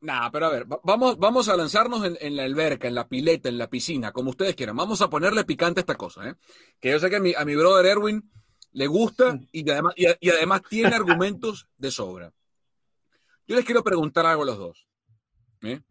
nada, 0.01 0.29
pero 0.31 0.45
a 0.45 0.49
ver, 0.49 0.65
vamos, 0.83 1.17
vamos 1.17 1.49
a 1.49 1.57
lanzarnos 1.57 2.05
en, 2.05 2.35
la 2.35 2.43
alberca, 2.43 2.87
en 2.87 2.95
la 2.95 3.07
pileta, 3.07 3.49
en 3.49 3.57
la 3.57 3.69
piscina, 3.69 4.11
como 4.11 4.29
ustedes 4.29 4.55
quieran. 4.55 4.75
Vamos 4.75 5.01
a 5.01 5.09
ponerle 5.09 5.43
picante 5.43 5.79
a 5.79 5.81
esta 5.81 5.95
cosa, 5.95 6.29
¿eh? 6.29 6.35
Que 6.79 6.91
yo 6.91 6.99
sé 6.99 7.09
que 7.09 7.15
a 7.15 7.19
mi, 7.19 7.33
a 7.33 7.43
mi 7.43 7.55
brother 7.55 7.85
Erwin 7.87 8.31
le 8.73 8.87
gusta 8.87 9.39
y 9.51 9.67
además, 9.69 9.93
y, 9.95 10.29
además 10.29 10.61
tiene 10.69 10.95
argumentos 10.95 11.67
de 11.77 11.89
sobra. 11.89 12.31
Yo 13.47 13.55
les 13.55 13.65
quiero 13.65 13.83
preguntar 13.83 14.25
algo 14.25 14.43
a 14.43 14.45
los 14.45 14.57
dos. 14.57 14.87
¿eh? 15.63 15.81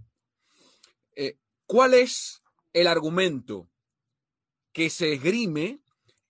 Eh, 1.17 1.37
¿Cuál 1.67 1.95
es 1.95 2.43
el 2.73 2.87
argumento 2.87 3.69
que 4.73 4.91
se 4.91 5.13
esgrime 5.13 5.81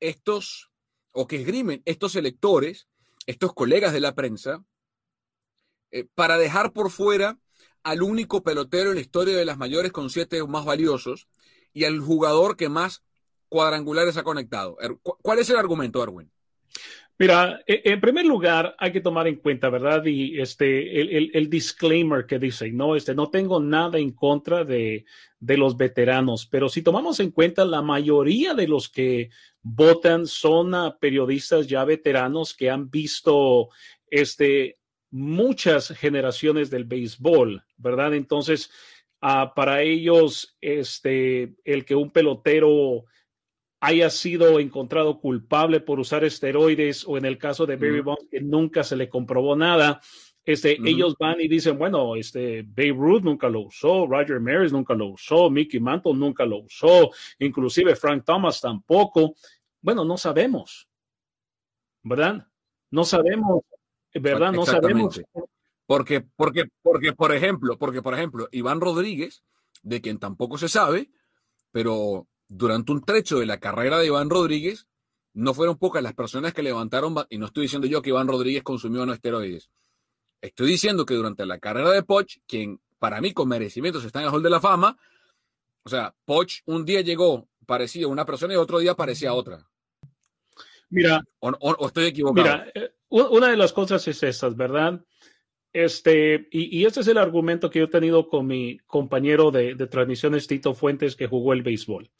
estos, 0.01 0.70
o 1.12 1.26
que 1.26 1.36
esgrimen 1.36 1.82
estos 1.84 2.16
electores, 2.16 2.88
estos 3.26 3.53
colegas 3.53 3.93
de 3.93 4.01
la 4.01 4.14
prensa, 4.14 4.64
eh, 5.90 6.07
para 6.14 6.38
dejar 6.38 6.72
por 6.72 6.90
fuera 6.90 7.38
al 7.82 8.03
único 8.03 8.43
pelotero 8.43 8.90
en 8.90 8.97
la 8.97 9.01
historia 9.01 9.36
de 9.36 9.45
las 9.45 9.59
mayores 9.59 9.93
con 9.93 10.11
siete 10.11 10.43
más 10.47 10.64
valiosos 10.64 11.28
y 11.72 11.84
al 11.84 12.01
jugador 12.01 12.57
que 12.57 12.68
más 12.68 13.03
cuadrangulares 13.49 14.16
ha 14.16 14.22
conectado. 14.22 14.78
Er, 14.80 14.97
¿Cuál 15.03 15.38
es 15.38 15.51
el 15.51 15.57
argumento, 15.57 16.03
Erwin? 16.03 16.30
Mira, 17.23 17.62
e, 17.68 17.83
en 17.85 18.01
primer 18.01 18.27
lugar, 18.27 18.75
hay 18.81 18.91
que 18.91 19.01
tomar 19.01 19.29
en 19.29 19.37
cuenta, 19.37 19.70
¿verdad? 19.70 20.05
Y 20.07 20.41
este, 20.41 21.39
el, 21.39 21.49
disclaimer 21.49 22.27
que 22.27 22.41
dice, 22.41 22.73
no, 22.73 22.97
este, 22.97 23.14
no 23.14 23.31
tengo 23.31 23.61
nada 23.61 24.01
en 24.01 24.11
contra 24.11 24.64
de, 24.64 25.05
de, 25.39 25.57
los 25.57 25.77
veteranos, 25.77 26.47
pero 26.47 26.68
si 26.68 26.83
tomamos 26.83 27.20
en 27.20 27.31
cuenta, 27.31 27.64
la 27.64 27.81
mayoría 27.81 28.55
de 28.55 28.66
los 28.66 28.89
que 28.89 29.31
votan 29.62 30.27
son 30.27 30.73
periodistas 30.99 31.68
ya 31.68 31.85
veteranos 31.85 32.55
que 32.55 32.70
han 32.70 32.91
visto 32.91 33.68
este, 34.11 34.81
muchas 35.12 35.91
generaciones 35.91 36.70
del 36.70 36.87
béisbol, 36.87 37.62
¿verdad? 37.77 38.14
Entonces, 38.14 38.68
uh, 39.23 39.55
para 39.55 39.83
ellos, 39.83 40.57
este, 40.61 41.55
el 41.64 41.85
que 41.85 41.95
un 41.95 42.11
pelotero 42.11 43.05
haya 43.85 44.11
sido 44.11 44.61
encontrado 44.61 45.18
culpable 45.18 45.80
por 45.80 45.99
usar 45.99 46.22
esteroides 46.22 47.05
o 47.05 47.18
en 47.18 47.24
el 47.24 47.37
caso 47.37 47.66
de 47.66 47.74
Barry 47.74 48.01
Bonds 48.01 48.28
que 48.30 48.41
nunca 48.41 48.85
se 48.85 48.95
le 48.95 49.09
comprobó 49.09 49.57
nada, 49.57 50.01
este, 50.45 50.78
ellos 50.89 51.16
van 51.18 51.41
y 51.41 51.49
dicen, 51.49 51.76
bueno, 51.76 52.14
este, 52.14 52.62
Babe 52.62 52.93
Ruth 52.93 53.22
nunca 53.22 53.49
lo 53.49 53.62
usó, 53.62 54.07
Roger 54.07 54.39
Maris 54.39 54.72
nunca 54.72 54.95
lo 54.95 55.09
usó, 55.09 55.51
Mickey 55.51 55.80
Mantle 55.80 56.14
nunca 56.14 56.47
lo 56.47 56.59
usó, 56.59 57.11
inclusive 57.41 57.97
Frank 57.97 58.24
Thomas 58.24 58.61
tampoco. 58.61 59.35
Bueno, 59.80 60.05
no 60.05 60.16
sabemos, 60.16 60.89
¿verdad? 62.05 62.47
No 62.89 63.05
sabemos, 63.05 63.64
¿verdad? 64.14 64.53
No 64.53 64.64
sabemos. 64.64 65.20
Porque, 65.87 66.20
porque, 66.37 66.66
porque, 66.83 67.12
por 67.14 67.35
ejemplo, 67.35 67.76
porque, 67.78 68.01
por 68.01 68.14
ejemplo, 68.14 68.49
Iván 68.53 68.80
Rodríguez, 68.80 69.43
de 69.83 70.01
quien 70.01 70.20
tampoco 70.20 70.57
se 70.57 70.68
sabe, 70.68 71.11
pero 71.72 72.28
durante 72.55 72.92
un 72.92 73.03
trecho 73.03 73.38
de 73.38 73.46
la 73.46 73.59
carrera 73.59 73.98
de 73.98 74.07
Iván 74.07 74.28
Rodríguez, 74.28 74.86
no 75.32 75.55
fueron 75.55 75.78
pocas 75.78 76.03
las 76.03 76.12
personas 76.12 76.53
que 76.53 76.62
levantaron, 76.62 77.14
y 77.30 77.38
no 77.38 77.46
estoy 77.46 77.62
diciendo 77.62 77.86
yo 77.86 78.03
que 78.03 78.11
Iván 78.11 78.28
Rodríguez 78.28 78.62
consumió 78.62 79.07
no 79.07 79.14
esteroides, 79.14 79.70
estoy 80.42 80.68
diciendo 80.68 81.07
que 81.07 81.14
durante 81.14 81.46
la 81.46 81.59
carrera 81.59 81.90
de 81.90 82.03
Poch, 82.03 82.36
quien 82.46 82.78
para 82.98 83.22
mí 83.22 83.32
con 83.32 83.48
merecimientos 83.48 84.05
está 84.05 84.20
en 84.20 84.26
el 84.26 84.32
Hall 84.32 84.42
de 84.42 84.50
la 84.50 84.61
Fama, 84.61 84.98
o 85.82 85.88
sea, 85.88 86.14
Poch 86.26 86.61
un 86.66 86.84
día 86.84 87.00
llegó 87.00 87.48
parecido 87.64 88.09
a 88.09 88.12
una 88.12 88.26
persona 88.26 88.53
y 88.53 88.57
otro 88.57 88.80
día 88.80 88.94
parecía 88.94 89.30
a 89.30 89.34
otra. 89.34 89.66
Mira, 90.90 91.24
o, 91.40 91.86
estoy 91.86 92.05
equivocado. 92.05 92.46
Mira, 92.46 92.70
eh, 92.74 92.92
una 93.09 93.48
de 93.48 93.57
las 93.57 93.72
cosas 93.72 94.07
es 94.07 94.22
estas, 94.22 94.55
¿verdad? 94.57 95.03
Este, 95.72 96.48
y, 96.50 96.80
y, 96.80 96.84
este 96.84 97.00
es 97.00 97.09
el 97.09 97.16
argumento 97.16 97.70
que 97.70 97.78
yo 97.78 97.86
he 97.86 97.88
tenido 97.88 98.28
con 98.28 98.46
mi 98.46 98.78
compañero 98.80 99.50
de, 99.50 99.74
de 99.74 99.86
transmisiones, 99.86 100.46
Tito 100.46 100.74
Fuentes, 100.74 101.16
que 101.16 101.26
jugó 101.26 101.55
el 101.55 101.62
béisbol. 101.62 102.11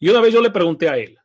Y 0.00 0.08
una 0.08 0.20
vez 0.20 0.32
yo 0.32 0.40
le 0.40 0.50
pregunté 0.50 0.88
a 0.88 0.96
él, 0.96 1.18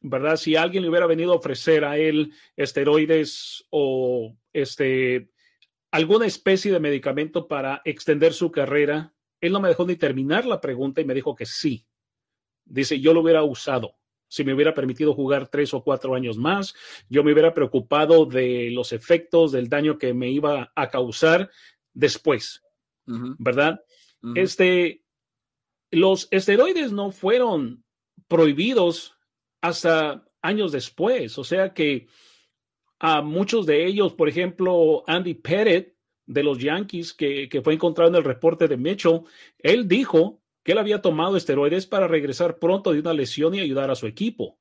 ¿verdad? 0.00 0.36
Si 0.36 0.54
alguien 0.54 0.82
le 0.82 0.90
hubiera 0.90 1.06
venido 1.06 1.32
a 1.32 1.36
ofrecer 1.36 1.84
a 1.84 1.96
él 1.96 2.32
esteroides 2.54 3.66
o 3.70 4.36
este, 4.52 5.30
alguna 5.90 6.26
especie 6.26 6.70
de 6.70 6.80
medicamento 6.80 7.48
para 7.48 7.80
extender 7.84 8.34
su 8.34 8.52
carrera, 8.52 9.14
él 9.40 9.52
no 9.52 9.60
me 9.60 9.68
dejó 9.68 9.86
ni 9.86 9.96
terminar 9.96 10.44
la 10.44 10.60
pregunta 10.60 11.00
y 11.00 11.06
me 11.06 11.14
dijo 11.14 11.34
que 11.34 11.46
sí. 11.46 11.86
Dice, 12.66 13.00
yo 13.00 13.14
lo 13.14 13.22
hubiera 13.22 13.42
usado. 13.42 13.96
Si 14.28 14.44
me 14.44 14.52
hubiera 14.52 14.74
permitido 14.74 15.14
jugar 15.14 15.48
tres 15.48 15.72
o 15.72 15.82
cuatro 15.82 16.14
años 16.14 16.36
más, 16.36 16.74
yo 17.08 17.24
me 17.24 17.32
hubiera 17.32 17.54
preocupado 17.54 18.26
de 18.26 18.70
los 18.70 18.92
efectos, 18.92 19.52
del 19.52 19.70
daño 19.70 19.96
que 19.96 20.12
me 20.12 20.28
iba 20.28 20.70
a 20.74 20.90
causar 20.90 21.50
después, 21.94 22.62
¿verdad? 23.06 23.82
Este, 24.34 25.02
los 25.90 26.28
esteroides 26.30 26.92
no 26.92 27.10
fueron 27.10 27.84
prohibidos 28.26 29.16
hasta 29.60 30.24
años 30.42 30.72
después, 30.72 31.38
o 31.38 31.44
sea 31.44 31.74
que 31.74 32.06
a 33.00 33.22
muchos 33.22 33.66
de 33.66 33.86
ellos, 33.86 34.12
por 34.12 34.28
ejemplo, 34.28 35.04
Andy 35.06 35.34
Pettit 35.34 35.94
de 36.26 36.42
los 36.42 36.58
Yankees, 36.58 37.14
que, 37.14 37.48
que, 37.48 37.62
fue 37.62 37.74
encontrado 37.74 38.10
en 38.10 38.16
el 38.16 38.24
reporte 38.24 38.68
de 38.68 38.76
Mitchell, 38.76 39.22
él 39.58 39.88
dijo 39.88 40.42
que 40.62 40.72
él 40.72 40.78
había 40.78 41.00
tomado 41.00 41.36
esteroides 41.36 41.86
para 41.86 42.08
regresar 42.08 42.58
pronto 42.58 42.92
de 42.92 43.00
una 43.00 43.14
lesión 43.14 43.54
y 43.54 43.60
ayudar 43.60 43.90
a 43.90 43.94
su 43.94 44.06
equipo. 44.06 44.58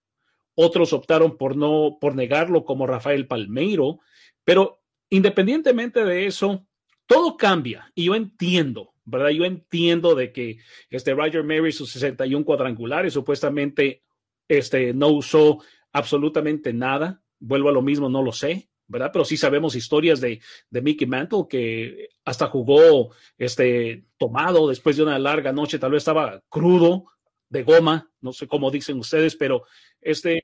Otros 0.55 0.93
optaron 0.93 1.37
por 1.37 1.57
no, 1.57 1.97
por 1.99 2.15
negarlo, 2.15 2.63
como 2.63 2.87
Rafael 2.87 3.27
Palmeiro, 3.27 3.99
pero 4.43 4.81
independientemente 5.09 6.05
de 6.05 6.25
eso, 6.25 6.65
todo 7.05 7.37
cambia 7.37 7.91
y 7.93 8.05
yo 8.05 8.15
entiendo 8.15 8.93
¿verdad? 9.07 9.29
Yo 9.29 9.45
entiendo 9.45 10.15
de 10.15 10.33
que 10.33 10.57
este 10.89 11.13
Roger 11.13 11.43
Mary, 11.43 11.71
sus 11.71 11.91
61 11.91 12.43
cuadrangulares, 12.45 13.13
supuestamente 13.13 14.03
este, 14.47 14.93
no 14.93 15.07
usó 15.07 15.59
absolutamente 15.93 16.73
nada. 16.73 17.23
Vuelvo 17.39 17.69
a 17.69 17.71
lo 17.71 17.81
mismo, 17.81 18.09
no 18.09 18.21
lo 18.21 18.33
sé, 18.33 18.69
¿verdad? 18.87 19.11
Pero 19.13 19.23
sí 19.23 19.37
sabemos 19.37 19.75
historias 19.75 20.19
de, 20.19 20.41
de 20.69 20.81
Mickey 20.81 21.07
Mantle 21.07 21.45
que 21.49 22.09
hasta 22.25 22.47
jugó 22.47 23.11
este, 23.37 24.03
tomado 24.17 24.67
después 24.67 24.97
de 24.97 25.03
una 25.03 25.17
larga 25.17 25.53
noche, 25.53 25.79
tal 25.79 25.91
vez 25.91 26.01
estaba 26.01 26.43
crudo, 26.49 27.05
de 27.49 27.63
goma, 27.63 28.11
no 28.19 28.33
sé 28.33 28.45
cómo 28.45 28.69
dicen 28.69 28.99
ustedes, 28.99 29.37
pero 29.37 29.63
este, 30.01 30.43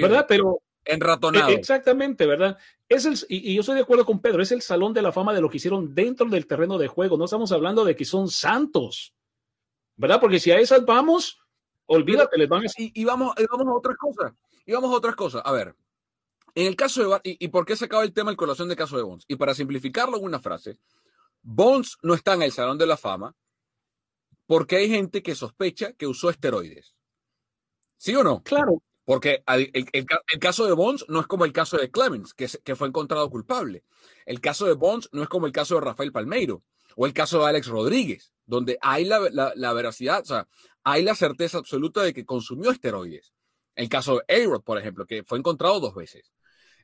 ¿verdad? 0.00 0.26
Pero 0.28 0.62
Enratonado. 0.84 1.50
Exactamente, 1.50 2.26
¿verdad? 2.26 2.56
Es 2.90 3.04
el, 3.06 3.16
y, 3.28 3.54
yo 3.54 3.60
estoy 3.60 3.76
de 3.76 3.82
acuerdo 3.82 4.04
con 4.04 4.20
Pedro, 4.20 4.42
es 4.42 4.50
el 4.50 4.62
salón 4.62 4.92
de 4.92 5.00
la 5.00 5.12
fama 5.12 5.32
de 5.32 5.40
lo 5.40 5.48
que 5.48 5.58
hicieron 5.58 5.94
dentro 5.94 6.28
del 6.28 6.48
terreno 6.48 6.76
de 6.76 6.88
juego. 6.88 7.16
No 7.16 7.26
estamos 7.26 7.52
hablando 7.52 7.84
de 7.84 7.94
que 7.94 8.04
son 8.04 8.28
santos, 8.28 9.14
¿verdad? 9.96 10.20
Porque 10.20 10.40
si 10.40 10.50
a 10.50 10.58
esas 10.58 10.84
vamos, 10.84 11.38
olvídate, 11.86 12.36
les 12.36 12.48
van 12.48 12.64
a... 12.64 12.66
Y, 12.76 13.04
vamos, 13.04 13.32
vamos 13.48 13.68
a 13.68 13.74
otras 13.74 13.96
cosas. 13.96 14.32
Y 14.66 14.72
vamos 14.72 14.92
a 14.92 14.96
otras 14.96 15.14
cosas. 15.14 15.40
A 15.44 15.52
ver, 15.52 15.76
en 16.56 16.66
el 16.66 16.74
caso 16.74 17.08
de... 17.08 17.20
¿Y, 17.22 17.44
y 17.44 17.48
por 17.48 17.64
qué 17.64 17.76
se 17.76 17.84
acaba 17.84 18.02
el 18.02 18.12
tema 18.12 18.32
el 18.32 18.36
colación 18.36 18.68
de 18.68 18.74
caso 18.74 18.96
de 18.96 19.04
Bones? 19.04 19.24
Y 19.28 19.36
para 19.36 19.54
simplificarlo 19.54 20.16
en 20.18 20.24
una 20.24 20.40
frase, 20.40 20.76
Bones 21.42 21.96
no 22.02 22.14
está 22.14 22.34
en 22.34 22.42
el 22.42 22.50
salón 22.50 22.76
de 22.76 22.86
la 22.86 22.96
fama 22.96 23.36
porque 24.46 24.74
hay 24.74 24.88
gente 24.88 25.22
que 25.22 25.36
sospecha 25.36 25.92
que 25.92 26.08
usó 26.08 26.28
esteroides. 26.28 26.96
¿Sí 27.96 28.16
o 28.16 28.24
no? 28.24 28.42
Claro. 28.42 28.82
Porque 29.10 29.42
el, 29.48 30.06
caso 30.38 30.66
de 30.66 30.72
Bonds 30.72 31.04
no 31.08 31.18
es 31.18 31.26
como 31.26 31.44
el 31.44 31.52
caso 31.52 31.76
de 31.76 31.90
Clemens, 31.90 32.32
que, 32.32 32.46
que, 32.62 32.76
fue 32.76 32.86
encontrado 32.86 33.28
culpable. 33.28 33.82
El 34.24 34.40
caso 34.40 34.66
de 34.66 34.74
Bonds 34.74 35.08
no 35.10 35.24
es 35.24 35.28
como 35.28 35.46
el 35.46 35.52
caso 35.52 35.74
de 35.74 35.80
Rafael 35.80 36.12
Palmeiro 36.12 36.62
o 36.94 37.06
el 37.06 37.12
caso 37.12 37.40
de 37.40 37.46
Alex 37.46 37.66
Rodríguez, 37.66 38.32
donde 38.46 38.78
hay 38.80 39.04
la, 39.04 39.18
la, 39.56 39.72
veracidad, 39.72 40.20
o 40.20 40.24
sea, 40.24 40.46
hay 40.84 41.02
la 41.02 41.16
certeza 41.16 41.58
absoluta 41.58 42.02
de 42.02 42.14
que 42.14 42.24
consumió 42.24 42.70
esteroides. 42.70 43.32
El 43.74 43.88
caso 43.88 44.20
de 44.28 44.44
a 44.44 44.58
por 44.60 44.78
ejemplo, 44.78 45.04
que 45.06 45.24
fue 45.24 45.38
encontrado 45.38 45.80
dos 45.80 45.96
veces. 45.96 46.30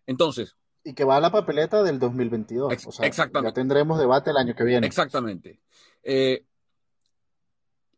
Entonces. 0.04 0.56
Y 0.82 0.94
que 0.94 1.04
va 1.04 1.18
a 1.18 1.20
la 1.20 1.30
papeleta 1.30 1.84
del 1.84 2.00
2022. 2.00 2.86
o 2.86 2.90
sea, 2.90 3.06
exactamente. 3.06 3.50
Ya 3.50 3.54
tendremos 3.54 4.00
debate 4.00 4.30
el 4.30 4.36
año 4.36 4.56
que 4.56 4.64
viene. 4.64 4.84
Exactamente. 4.84 5.60
Eh, 6.02 6.44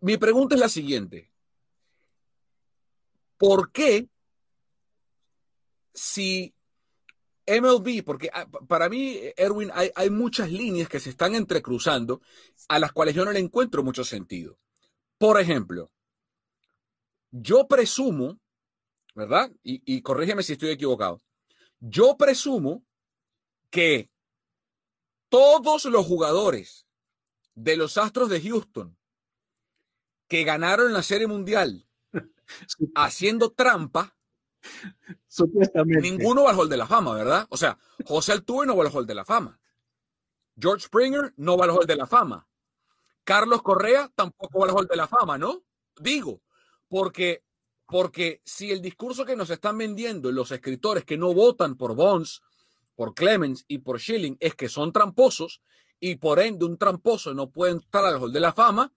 mi 0.01 0.19
pregunta 0.19 0.55
es 0.55 0.61
la 0.61 0.69
siguiente. 0.69 1.33
¿Por 3.39 3.73
qué 3.73 4.07
si 5.95 6.55
MLB, 7.47 8.05
porque 8.05 8.29
ah, 8.33 8.47
para 8.47 8.89
mí, 8.89 9.19
Erwin, 9.37 9.71
hay, 9.75 10.11
muchas 10.11 10.53
líneas 10.53 10.89
que 10.89 11.01
se 11.01 11.11
están 11.11 11.35
entrecruzando 11.35 12.21
a 12.69 12.79
las 12.79 12.93
cuales 12.93 13.15
yo 13.15 13.25
no 13.25 13.33
le 13.33 13.39
encuentro 13.39 13.83
mucho 13.83 14.05
sentido. 14.05 14.59
Por 15.17 15.41
ejemplo, 15.41 15.91
yo 17.31 17.67
presumo, 17.67 18.39
¿verdad? 19.15 19.51
Y, 19.63 19.83
y 19.85 20.03
corrígeme 20.03 20.43
si 20.43 20.53
estoy 20.53 20.71
equivocado. 20.71 21.23
Yo 21.81 22.17
presumo 22.19 22.85
que 23.71 24.11
todos 25.31 25.87
los 25.87 26.07
jugadores 26.07 26.87
de 27.55 27.77
los 27.77 27.97
Astros 27.97 28.29
de 28.29 28.43
Houston 28.43 28.97
que 30.29 30.45
ganaron 30.45 30.93
la 30.93 31.03
Serie 31.03 31.27
Mundial 31.27 31.87
haciendo 32.95 33.53
trampa 33.53 34.18
Supuestamente. 35.29 36.03
Ninguno 36.03 36.45
va 36.45 36.51
al 36.51 36.59
Hall 36.59 36.69
de 36.69 36.77
la 36.77 36.87
Fama, 36.87 37.15
¿verdad? 37.15 37.47
O 37.51 37.57
sea, 37.57 37.79
José 38.05 38.33
Altuve 38.33 38.67
no 38.67 38.77
va 38.77 38.85
al 38.85 38.95
Hall 38.95 39.07
de 39.07 39.15
la 39.15 39.25
Fama. 39.25 39.59
George 40.59 40.87
Springer 40.87 41.35
no 41.37 41.57
va 41.57 41.65
al 41.65 41.71
Hall 41.71 41.87
de 41.87 41.97
la 41.97 42.07
Fama. 42.07 42.47
Carlos 43.25 43.63
Correa 43.63 44.11
tampoco 44.15 44.61
va 44.61 44.67
al 44.67 44.73
Hall 44.77 44.87
de 44.87 44.97
la 44.97 45.07
Fama, 45.07 45.39
¿no? 45.39 45.63
Digo, 46.01 46.43
porque, 46.89 47.45
porque 47.87 48.41
si 48.45 48.71
el 48.71 48.81
discurso 48.81 49.25
que 49.25 49.37
nos 49.37 49.51
están 49.51 49.79
vendiendo 49.79 50.33
los 50.33 50.51
escritores 50.51 51.05
que 51.05 51.19
no 51.19 51.35
votan 51.35 51.77
por 51.77 51.95
Bonds, 51.95 52.43
por 52.95 53.15
Clemens 53.15 53.65
y 53.69 53.79
por 53.79 54.01
Schilling 54.01 54.37
es 54.41 54.55
que 54.55 54.69
son 54.69 54.93
tramposos 54.93 55.63
y 56.01 56.17
por 56.17 56.41
ende 56.41 56.65
un 56.65 56.79
tramposo 56.79 57.35
no 57.35 57.51
puede 57.51 57.73
entrar 57.73 58.05
al 58.05 58.21
Hall 58.21 58.33
de 58.33 58.41
la 58.41 58.53
Fama, 58.53 58.93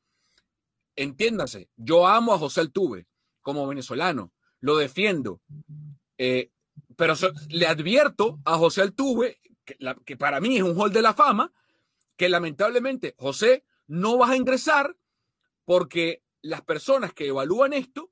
entiéndase, 0.96 1.70
yo 1.76 2.08
amo 2.08 2.34
a 2.34 2.40
José 2.40 2.62
Altuve 2.62 3.08
como 3.42 3.68
venezolano, 3.68 4.32
lo 4.62 4.78
defiendo. 4.78 5.42
Eh, 6.18 6.52
pero 6.96 7.16
le 7.50 7.68
advierto 7.68 8.40
a 8.46 8.58
José 8.58 8.82
Altuve, 8.82 9.40
que, 10.06 10.18
para 10.18 10.40
mí 10.40 10.58
es 10.58 10.64
un 10.64 10.80
hall 10.80 10.94
de 10.94 11.02
la 11.02 11.14
fama, 11.14 11.52
que 12.16 12.30
lamentablemente, 12.30 13.16
José, 13.18 13.66
no 13.88 14.18
vas 14.18 14.30
a 14.30 14.36
ingresar 14.38 14.96
porque 15.66 16.24
las 16.42 16.62
personas 16.62 17.14
que 17.14 17.28
evalúan 17.28 17.74
esto 17.74 18.12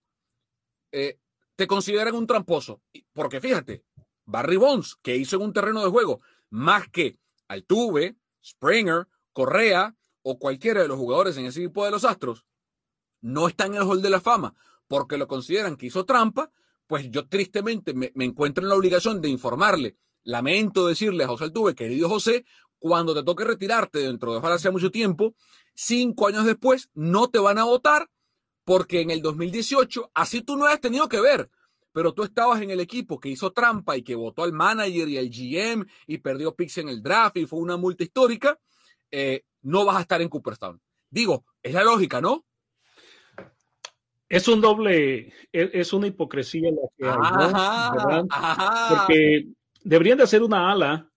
eh, 0.92 1.20
te 1.56 1.68
consideran 1.68 2.16
un 2.16 2.28
tramposo. 2.28 2.82
Porque 3.14 3.40
fíjate, 3.40 3.84
Barry 4.26 4.58
Bonds, 4.58 4.98
que 5.02 5.16
hizo 5.16 5.36
en 5.36 5.44
un 5.44 5.54
terreno 5.54 5.84
de 5.84 5.90
juego 5.90 6.22
más 6.50 6.90
que 6.90 7.18
Altuve, 7.48 8.16
Springer, 8.44 9.08
Correa 9.34 9.96
o 10.24 10.40
cualquiera 10.40 10.82
de 10.82 10.88
los 10.88 10.98
jugadores 10.98 11.38
en 11.38 11.46
ese 11.46 11.62
equipo 11.62 11.86
de 11.86 11.92
los 11.92 12.06
Astros, 12.06 12.46
no 13.22 13.48
está 13.48 13.66
en 13.66 13.76
el 13.76 13.84
hall 13.84 14.02
de 14.02 14.10
la 14.10 14.22
fama 14.22 14.56
porque 14.90 15.18
lo 15.18 15.28
consideran 15.28 15.78
que 15.78 15.86
hizo 15.86 16.04
trampa, 16.04 16.52
pues 16.88 17.10
yo 17.12 17.28
tristemente 17.28 17.94
me, 17.94 18.12
encuentro 18.16 18.64
en 18.64 18.70
la 18.70 18.76
obligación 18.76 19.22
de 19.22 19.30
informarle 19.30 19.96
lamento 20.24 20.88
decirle 20.88 21.24
a 21.24 21.28
José 21.28 21.46
Altuve, 21.46 21.76
querido 21.76 22.10
José, 22.10 22.44
cuando 22.80 23.14
te 23.14 23.24
toque 23.24 23.46
retirarte 23.46 24.00
dentro 24.00 24.32
de 24.32 24.40
ojalá 24.40 24.58
sea 24.58 24.72
mucho 24.72 24.92
tiempo, 24.92 25.36
cinco 25.76 26.28
años 26.28 26.44
después 26.44 26.90
no 26.94 27.30
te 27.30 27.40
van 27.40 27.60
a 27.60 27.64
votar 27.64 28.10
porque 28.66 29.02
en 29.02 29.12
el 29.12 29.22
2018, 29.22 30.12
así 30.14 30.42
tú 30.42 30.58
no 30.58 30.66
has 30.66 30.82
tenido 30.82 31.08
que 31.08 31.22
ver, 31.22 31.50
pero 31.92 32.14
tú 32.14 32.24
estabas 32.24 32.62
en 32.62 32.72
el 32.72 32.80
equipo 32.80 33.20
que 33.20 33.30
hizo 33.30 33.52
trampa 33.52 33.96
y 33.96 34.04
que 34.04 34.16
votó 34.16 34.44
al 34.44 34.54
manager 34.54 35.08
y 35.08 35.18
al 35.20 35.30
GM 35.30 35.86
y 36.08 36.18
perdió 36.18 36.56
picks 36.56 36.80
en 36.80 36.90
el 36.90 37.04
draft 37.04 37.38
y 37.38 37.46
fue 37.46 37.60
una 37.60 37.78
multa 37.78 38.04
histórica, 38.04 38.60
eh, 39.12 39.44
no 39.62 39.86
vas 39.86 39.98
a 39.98 40.02
estar 40.02 40.22
en 40.22 40.30
Cooperstown. 40.30 40.82
Digo, 41.10 41.46
es 41.62 41.74
la 41.74 41.84
lógica, 41.84 42.22
¿no? 42.22 42.46
Es 44.30 44.48
un 44.48 44.62
doble, 44.62 45.34
e, 45.52 45.72
es, 45.74 45.92
una 45.92 46.08
hipocresía 46.08 46.70
la 46.72 46.88
que 46.96 47.06
hay, 47.06 48.24
Porque 48.90 49.48
deberían 49.84 50.20
de 50.20 50.24
hacer 50.24 50.44
una 50.44 50.72
ala 50.72 51.12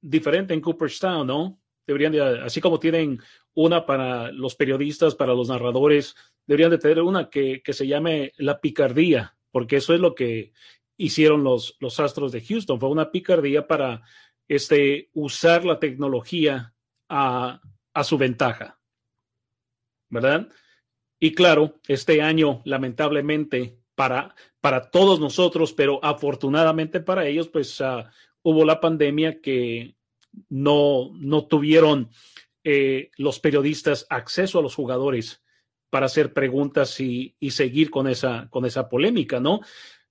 diferente 0.00 0.54
en 0.54 0.62
Cooperstown, 0.62 1.26
¿no? 1.26 1.60
Deberían 1.86 2.12
de, 2.12 2.22
así 2.40 2.62
como 2.62 2.80
tienen 2.80 3.20
una 3.52 3.84
para 3.84 4.32
los 4.32 4.56
periodistas, 4.56 5.14
para 5.14 5.34
los 5.34 5.48
narradores, 5.48 6.16
deberían 6.46 6.70
de 6.70 6.78
tener 6.78 7.02
una 7.02 7.28
que, 7.28 7.62
que 7.62 7.74
se 7.74 7.86
llame 7.86 8.32
la 8.38 8.60
picardía, 8.60 9.36
porque 9.50 9.76
eso 9.76 9.92
es 9.92 10.00
lo 10.00 10.14
que 10.14 10.52
hicieron 10.96 11.44
los, 11.44 11.76
los 11.78 12.00
Astros 12.00 12.32
de 12.32 12.40
Houston, 12.40 12.80
fue 12.80 12.88
una 12.88 13.10
picardía 13.10 13.66
para 13.66 14.02
este, 14.48 15.10
usar 15.12 15.64
la 15.64 15.78
tecnología 15.78 16.74
a, 17.08 17.60
a 17.92 18.04
su 18.04 18.16
ventaja, 18.16 18.80
¿verdad? 20.08 20.48
Y 21.18 21.32
claro, 21.32 21.80
este 21.88 22.22
año, 22.22 22.62
lamentablemente, 22.64 23.78
para, 23.94 24.34
para 24.60 24.90
todos 24.90 25.18
nosotros, 25.18 25.72
pero 25.72 26.04
afortunadamente 26.04 27.00
para 27.00 27.26
ellos, 27.26 27.48
pues 27.48 27.80
uh, 27.80 28.04
hubo 28.42 28.64
la 28.64 28.80
pandemia 28.80 29.40
que 29.40 29.96
no, 30.48 31.10
no 31.14 31.46
tuvieron 31.46 32.10
eh, 32.62 33.10
los 33.16 33.40
periodistas 33.40 34.06
acceso 34.10 34.58
a 34.58 34.62
los 34.62 34.74
jugadores 34.74 35.42
para 35.88 36.06
hacer 36.06 36.32
preguntas 36.32 37.00
y, 37.00 37.34
y, 37.40 37.52
seguir 37.52 37.90
con 37.90 38.06
esa, 38.08 38.48
con 38.50 38.66
esa 38.66 38.88
polémica, 38.88 39.40
¿no? 39.40 39.60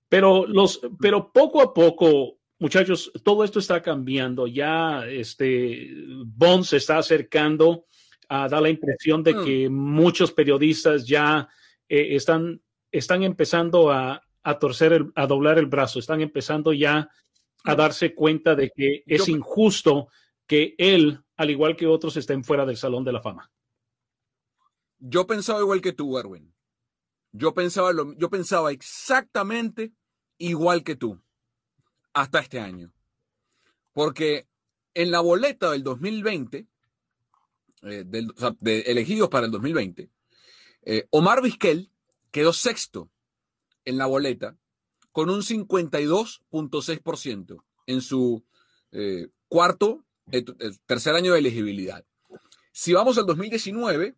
Pero, 0.10 0.48
los, 0.48 0.80
pero 1.00 1.32
poco 1.32 1.62
a 1.62 1.74
poco, 1.74 2.40
muchachos, 2.58 3.12
todo 3.24 3.44
esto 3.44 3.60
está 3.60 3.82
cambiando. 3.82 4.48
Ya 4.48 5.06
este 5.08 5.92
Bond 6.26 6.64
se 6.64 6.78
está 6.78 6.98
acercando 6.98 7.86
da 8.30 8.62
la 8.62 8.70
impresión 8.70 9.24
de 9.24 9.34
mm. 9.34 9.46
que 9.46 9.70
muchos 9.70 10.32
periodistas 10.32 11.06
ya 11.06 11.48
eh, 11.88 12.16
están, 12.16 12.62
están 12.92 13.24
empezando 13.24 13.92
a, 13.92 14.22
a 14.44 14.60
torcer, 14.60 14.94
el, 14.94 15.12
a 15.16 15.28
doblar 15.28 15.58
el 15.58 15.66
brazo, 15.66 16.00
están 16.00 16.22
empezando 16.22 16.74
ya 16.74 17.10
a 17.64 17.74
mm. 17.74 17.78
darse 17.78 18.14
cuenta 18.14 18.56
de 18.56 18.72
que 18.76 19.04
es 19.06 19.28
injusto 19.28 20.08
que 20.48 20.76
él, 20.78 21.20
al 21.38 21.50
igual 21.50 21.76
que 21.76 21.88
otros, 21.88 22.18
estén 22.18 22.44
fuera 22.44 22.66
del 22.66 22.78
Salón 22.78 23.04
de 23.04 23.12
la 23.12 23.22
Fama. 23.22 23.52
Yo 25.00 25.28
pensaba 25.28 25.60
igual 25.60 25.82
que 25.82 25.94
tú, 25.94 26.18
Erwin. 26.18 26.54
Yo 27.32 27.54
pensaba, 27.54 27.92
lo, 27.92 28.14
yo 28.14 28.30
pensaba 28.30 28.72
exactamente 28.72 29.92
igual 30.38 30.84
que 30.84 30.96
tú 30.96 31.22
hasta 32.14 32.40
este 32.40 32.60
año. 32.60 32.94
Porque 33.92 34.48
en 34.94 35.12
la 35.12 35.20
boleta 35.20 35.72
del 35.72 35.84
2020, 35.84 36.68
eh, 37.84 38.06
elegidos 38.86 39.30
para 39.30 39.46
el 39.46 39.52
2020, 39.52 40.10
eh, 40.84 41.08
Omar 41.12 41.42
Vizquel 41.42 41.90
quedó 42.32 42.52
sexto 42.54 43.12
en 43.84 43.98
la 43.98 44.06
boleta 44.06 44.58
con 45.12 45.30
un 45.30 45.42
52.6% 45.42 47.62
en 47.88 48.02
su 48.02 48.46
eh, 48.92 49.28
cuarto, 49.48 50.06
tercer 50.86 51.16
año 51.16 51.34
de 51.34 51.40
elegibilidad. 51.40 52.06
Si 52.72 52.94
vamos 52.94 53.18
al 53.18 53.26
2019, 53.26 54.16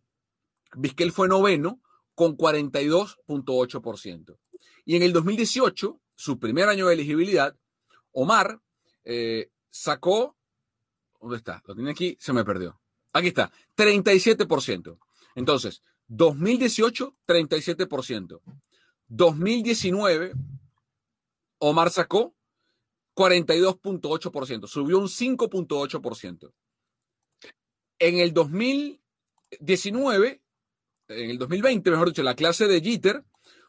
Vizquel 0.76 1.10
fue 1.12 1.28
noveno 1.28 1.80
con 2.14 2.36
42.8%. 2.36 4.38
Y 4.84 4.96
en 4.96 5.02
el 5.02 5.12
2018, 5.12 6.00
su 6.16 6.38
primer 6.38 6.68
año 6.68 6.88
de 6.88 6.94
elegibilidad, 6.94 7.56
Omar 8.12 8.60
sacó, 9.70 10.36
¿dónde 11.20 11.36
está? 11.36 11.62
Lo 11.66 11.74
tiene 11.74 11.90
aquí, 11.90 12.16
se 12.18 12.32
me 12.32 12.42
perdió. 12.44 12.80
Aquí 13.18 13.28
está, 13.28 13.52
37%. 13.76 14.98
Entonces, 15.34 15.82
2018, 16.06 17.16
37%. 17.26 18.40
2019, 19.08 20.32
Omar 21.58 21.90
sacó 21.90 22.36
42.8%, 23.16 24.68
subió 24.68 25.00
un 25.00 25.08
5.8%. 25.08 26.52
En 27.98 28.18
el 28.18 28.32
2019, 28.32 30.40
en 31.08 31.30
el 31.30 31.38
2020, 31.38 31.90
mejor 31.90 32.10
dicho, 32.10 32.22
la 32.22 32.36
clase 32.36 32.68
de 32.68 32.80
Jeter, 32.80 33.24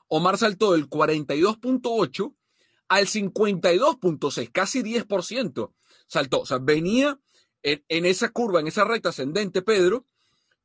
Omar 0.07 0.37
saltó 0.37 0.73
del 0.73 0.87
42.8 0.87 2.35
al 2.89 3.07
52.6, 3.07 4.51
casi 4.51 4.83
10%. 4.83 5.73
Saltó, 6.05 6.41
o 6.41 6.45
sea, 6.45 6.59
venía 6.59 7.19
en, 7.63 8.05
esa 8.05 8.29
curva, 8.29 8.59
en 8.59 8.67
esa 8.67 8.83
recta 8.83 9.09
ascendente, 9.09 9.61
Pedro, 9.61 10.05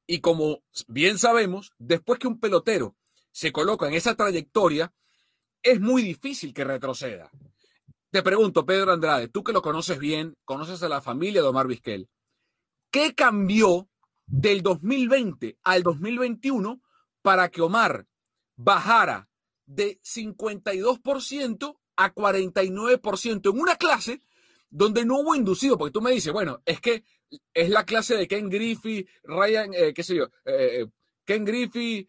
y 0.07 0.21
como 0.21 0.63
bien 0.87 1.19
sabemos, 1.19 1.73
después 1.79 2.19
que 2.19 2.29
un 2.29 2.39
pelotero 2.39 2.97
se 3.33 3.53
coloca 3.53 3.89
en 3.89 3.95
esa 3.95 4.15
trayectoria, 4.15 4.93
es 5.63 5.81
muy 5.81 6.03
difícil 6.03 6.53
que 6.53 6.65
retroceda. 6.65 7.31
Te 8.11 8.23
pregunto, 8.23 8.65
Pedro 8.65 8.93
Andrade, 8.93 9.29
tú 9.29 9.43
que 9.43 9.53
lo 9.53 9.63
conoces 9.63 9.99
bien, 9.99 10.37
conoces 10.45 10.83
a 10.83 10.89
la 10.89 11.01
familia 11.01 11.43
de 11.43 11.49
Omar 11.49 11.67
Vizquel, 11.67 12.09
¿qué 12.91 13.15
cambió 13.15 13.89
del 14.27 14.63
2020 14.63 15.59
al 15.63 15.83
2021 15.83 16.81
para 17.23 17.49
que 17.49 17.63
Omar 17.63 18.07
bajara 18.57 19.29
de 19.67 19.99
52% 20.03 21.77
a 21.97 22.15
49% 22.15 23.51
en 23.51 23.61
una 23.61 23.77
clase 23.77 24.21
donde 24.75 25.05
no 25.05 25.21
hubo 25.21 25.37
inducido, 25.37 25.79
porque 25.79 25.93
tú 25.93 26.03
me 26.03 26.11
dices, 26.11 26.33
bueno, 26.33 26.61
es 26.67 26.81
que 26.81 27.05
es 27.55 27.71
la 27.71 27.85
clase 27.85 28.17
de 28.17 28.27
Ken 28.27 28.51
Griffey, 28.51 29.07
Ryan, 29.23 29.71
eh, 29.73 29.95
qué 29.95 30.03
sé 30.03 30.17
yo, 30.17 30.25
eh, 30.45 30.81
eh, 30.81 30.87
Ken 31.25 31.45
Griffey, 31.45 32.09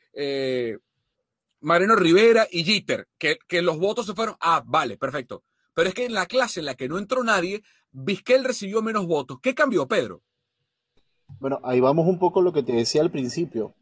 Mariano 1.62 1.96
Rivera 1.96 2.48
y 2.50 2.64
Jeter, 2.64 3.08
que, 3.20 3.38
que, 3.48 3.62
los 3.62 3.78
votos 3.78 4.08
se 4.08 4.16
fueron, 4.16 4.36
ah, 4.40 4.64
vale, 4.66 4.98
perfecto. 4.98 5.44
Pero 5.76 5.90
es 5.90 5.94
que 5.94 6.06
en 6.06 6.14
la 6.14 6.26
clase 6.26 6.60
en 6.60 6.66
la 6.66 6.74
que 6.74 6.90
no 6.90 6.98
entró 6.98 7.24
nadie, 7.24 7.62
Vizquel 7.92 8.44
recibió 8.44 8.82
menos 8.82 9.06
votos. 9.06 9.38
¿Qué 9.44 9.54
cambió, 9.54 9.88
Pedro? 9.88 10.24
Bueno, 11.40 11.60
ahí 11.64 11.80
vamos 11.80 12.08
un 12.08 12.18
poco 12.18 12.42
lo 12.42 12.52
que 12.52 12.64
te 12.64 12.74
decía 12.74 13.02
al 13.02 13.12
principio. 13.12 13.76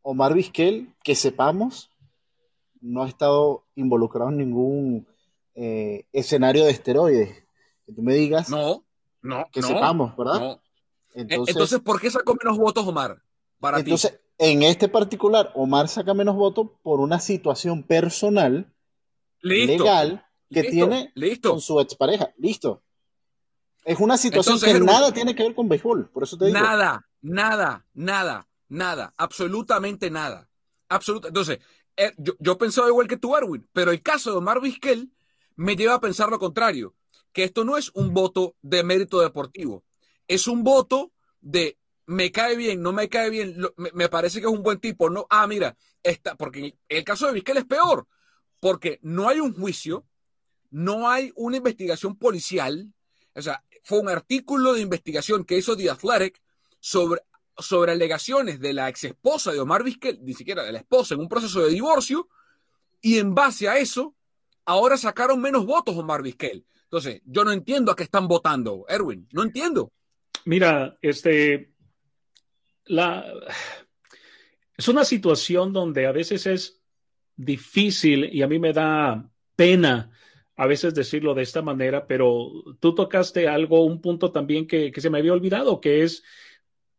Omar 0.00 0.32
Vizquel, 0.32 0.94
que 1.04 1.14
sepamos, 1.14 1.90
no 2.80 3.02
ha 3.02 3.08
estado 3.08 3.66
involucrado 3.74 4.30
en 4.30 4.38
ningún 4.38 5.06
eh, 5.60 6.06
escenario 6.12 6.64
de 6.64 6.70
esteroides. 6.70 7.44
Que 7.84 7.92
tú 7.92 8.02
me 8.02 8.14
digas. 8.14 8.48
No, 8.48 8.84
no. 9.22 9.46
Que 9.52 9.60
sepamos, 9.60 10.16
¿verdad? 10.16 10.60
E, 11.14 11.26
entonces, 11.28 11.80
¿por 11.80 12.00
qué 12.00 12.10
sacó 12.10 12.36
menos 12.36 12.56
votos 12.58 12.86
Omar? 12.86 13.20
Para 13.58 13.80
entonces, 13.80 14.20
en 14.38 14.62
este 14.62 14.88
particular, 14.88 15.50
Omar 15.56 15.88
saca 15.88 16.14
menos 16.14 16.36
votos 16.36 16.68
por 16.82 17.00
una 17.00 17.18
situación 17.18 17.82
personal, 17.82 18.72
legal, 19.40 20.24
que 20.48 20.62
tiene 20.62 21.12
con 21.42 21.60
su 21.60 21.80
expareja. 21.80 22.32
Listo. 22.36 22.84
Es 23.84 23.98
una 23.98 24.16
situación 24.16 24.60
que 24.60 24.78
nada 24.78 25.12
tiene 25.12 25.34
que 25.34 25.42
ver 25.42 25.54
con 25.56 25.68
béisbol, 25.68 26.08
por 26.10 26.22
eso 26.22 26.38
te 26.38 26.46
digo. 26.46 26.58
Nada, 26.58 27.08
nada, 27.20 27.84
nada, 27.94 28.46
nada, 28.68 29.12
absolutamente 29.16 30.08
nada. 30.10 30.48
Absoluta. 30.88 31.28
Entonces, 31.28 31.58
eh, 31.96 32.12
yo, 32.16 32.34
yo, 32.38 32.56
pensaba 32.58 32.88
igual 32.88 33.08
que 33.08 33.16
tú, 33.16 33.34
Erwin, 33.34 33.66
pero 33.72 33.90
el 33.90 34.02
caso 34.02 34.30
de 34.30 34.36
Omar 34.36 34.60
Vizquel 34.60 35.10
me 35.58 35.74
lleva 35.74 35.94
a 35.94 36.00
pensar 36.00 36.30
lo 36.30 36.38
contrario, 36.38 36.94
que 37.32 37.42
esto 37.42 37.64
no 37.64 37.76
es 37.76 37.90
un 37.94 38.14
voto 38.14 38.54
de 38.62 38.84
mérito 38.84 39.20
deportivo, 39.20 39.84
es 40.28 40.46
un 40.46 40.62
voto 40.62 41.12
de 41.40 41.78
me 42.06 42.30
cae 42.30 42.56
bien, 42.56 42.80
no 42.80 42.92
me 42.92 43.08
cae 43.08 43.28
bien, 43.28 43.60
me, 43.76 44.08
parece 44.08 44.40
que 44.40 44.46
es 44.46 44.52
un 44.52 44.62
buen 44.62 44.78
tipo, 44.78 45.10
no, 45.10 45.26
ah, 45.28 45.48
mira, 45.48 45.76
está, 46.02 46.36
porque 46.36 46.78
el 46.88 47.04
caso 47.04 47.26
de 47.26 47.32
Vizquel 47.32 47.56
es 47.56 47.64
peor, 47.64 48.06
porque 48.60 49.00
no 49.02 49.28
hay 49.28 49.40
un 49.40 49.52
juicio, 49.52 50.06
no 50.70 51.10
hay 51.10 51.32
una 51.34 51.56
investigación 51.56 52.16
policial, 52.16 52.94
o 53.34 53.42
sea, 53.42 53.64
fue 53.82 53.98
un 53.98 54.08
artículo 54.08 54.74
de 54.74 54.80
investigación 54.80 55.44
que 55.44 55.58
hizo 55.58 55.76
The 55.76 55.90
Athletic 55.90 56.40
sobre, 56.78 57.22
sobre 57.58 57.92
alegaciones 57.92 58.60
de 58.60 58.74
la 58.74 58.88
ex 58.88 59.04
esposa 59.04 59.50
de 59.50 59.58
Omar 59.58 59.82
Vizquel, 59.82 60.20
ni 60.22 60.34
siquiera 60.34 60.62
de 60.62 60.70
la 60.70 60.78
esposa, 60.78 61.14
en 61.14 61.20
un 61.20 61.28
proceso 61.28 61.60
de 61.60 61.70
divorcio, 61.70 62.28
y 63.00 63.18
en 63.18 63.34
base 63.34 63.68
a 63.68 63.76
eso 63.76 64.14
ahora 64.68 64.98
sacaron 64.98 65.40
menos 65.40 65.64
votos 65.64 65.96
Omar 65.96 66.22
Vizquel. 66.22 66.64
Entonces, 66.84 67.22
yo 67.24 67.42
no 67.42 67.52
entiendo 67.52 67.90
a 67.90 67.96
qué 67.96 68.02
están 68.02 68.28
votando, 68.28 68.84
Erwin, 68.88 69.26
no 69.32 69.42
entiendo. 69.42 69.92
Mira, 70.44 70.98
este, 71.00 71.72
la, 72.84 73.24
es 74.76 74.88
una 74.88 75.04
situación 75.04 75.72
donde 75.72 76.06
a 76.06 76.12
veces 76.12 76.46
es 76.46 76.82
difícil 77.34 78.28
y 78.30 78.42
a 78.42 78.46
mí 78.46 78.58
me 78.58 78.74
da 78.74 79.30
pena 79.56 80.12
a 80.54 80.66
veces 80.66 80.94
decirlo 80.94 81.34
de 81.34 81.42
esta 81.42 81.62
manera, 81.62 82.06
pero 82.06 82.50
tú 82.78 82.94
tocaste 82.94 83.48
algo, 83.48 83.86
un 83.86 84.02
punto 84.02 84.32
también 84.32 84.66
que, 84.66 84.92
se 84.94 85.08
me 85.08 85.18
había 85.18 85.32
olvidado, 85.32 85.80
que 85.80 86.02
es, 86.02 86.22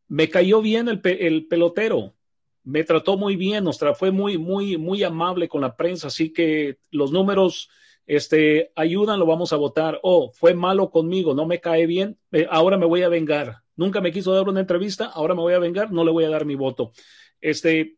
me 0.07 0.29
cayó 0.29 0.61
bien 0.61 0.87
el, 0.87 1.01
el 1.03 1.45
pelotero, 1.47 2.15
me 2.63 2.83
trató 2.83 3.17
muy 3.17 3.35
bien, 3.35 3.63
nos 3.63 3.79
fue 3.97 4.11
muy, 4.11 4.37
muy, 4.37 4.77
muy 4.77 5.03
amable 5.03 5.47
con 5.47 5.61
la 5.61 5.75
prensa, 5.75 6.07
así 6.07 6.31
que 6.31 6.77
los 6.91 7.11
números 7.11 7.69
este, 8.05 8.71
ayudan, 8.75 9.19
lo 9.19 9.27
vamos 9.27 9.53
a 9.53 9.57
votar. 9.57 9.99
Oh, 10.01 10.31
fue 10.33 10.55
malo 10.55 10.89
conmigo, 10.89 11.35
no 11.35 11.45
me 11.45 11.59
cae 11.61 11.85
bien, 11.85 12.17
eh, 12.31 12.47
ahora 12.49 12.77
me 12.77 12.87
voy 12.87 13.03
a 13.03 13.09
vengar. 13.09 13.57
Nunca 13.75 14.01
me 14.01 14.11
quiso 14.11 14.33
dar 14.33 14.49
una 14.49 14.59
entrevista, 14.59 15.05
ahora 15.05 15.35
me 15.35 15.41
voy 15.41 15.53
a 15.53 15.59
vengar, 15.59 15.91
no 15.91 16.03
le 16.03 16.11
voy 16.11 16.25
a 16.25 16.29
dar 16.29 16.43
mi 16.43 16.55
voto. 16.55 16.91
Este, 17.39 17.97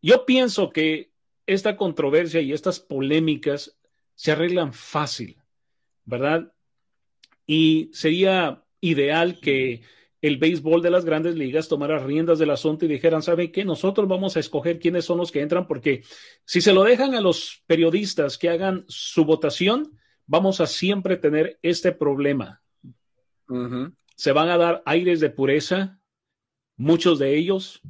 yo 0.00 0.24
pienso 0.24 0.70
que 0.70 1.12
esta 1.46 1.76
controversia 1.76 2.40
y 2.40 2.52
estas 2.52 2.80
polémicas 2.80 3.78
se 4.14 4.32
arreglan 4.32 4.72
fácil, 4.72 5.36
¿verdad? 6.04 6.52
Y 7.46 7.90
sería 7.92 8.64
ideal 8.80 9.38
que 9.40 9.82
el 10.22 10.38
béisbol 10.38 10.82
de 10.82 10.90
las 10.90 11.04
grandes 11.04 11.34
ligas 11.36 11.68
tomara 11.68 11.98
riendas 11.98 12.38
del 12.38 12.50
asunto 12.50 12.84
y 12.84 12.88
dijeran, 12.88 13.22
¿saben 13.22 13.52
qué? 13.52 13.64
Nosotros 13.64 14.08
vamos 14.08 14.36
a 14.36 14.40
escoger 14.40 14.78
quiénes 14.78 15.04
son 15.04 15.18
los 15.18 15.30
que 15.30 15.40
entran, 15.40 15.66
porque 15.66 16.02
si 16.44 16.60
se 16.60 16.72
lo 16.72 16.84
dejan 16.84 17.14
a 17.14 17.20
los 17.20 17.62
periodistas 17.66 18.38
que 18.38 18.48
hagan 18.48 18.84
su 18.88 19.24
votación, 19.24 19.98
vamos 20.26 20.60
a 20.60 20.66
siempre 20.66 21.16
tener 21.16 21.58
este 21.62 21.92
problema. 21.92 22.62
Se 24.16 24.32
van 24.32 24.48
a 24.48 24.56
dar 24.56 24.82
aires 24.86 25.20
de 25.20 25.30
pureza, 25.30 26.00
muchos 26.76 27.18
de 27.18 27.36
ellos, 27.36 27.82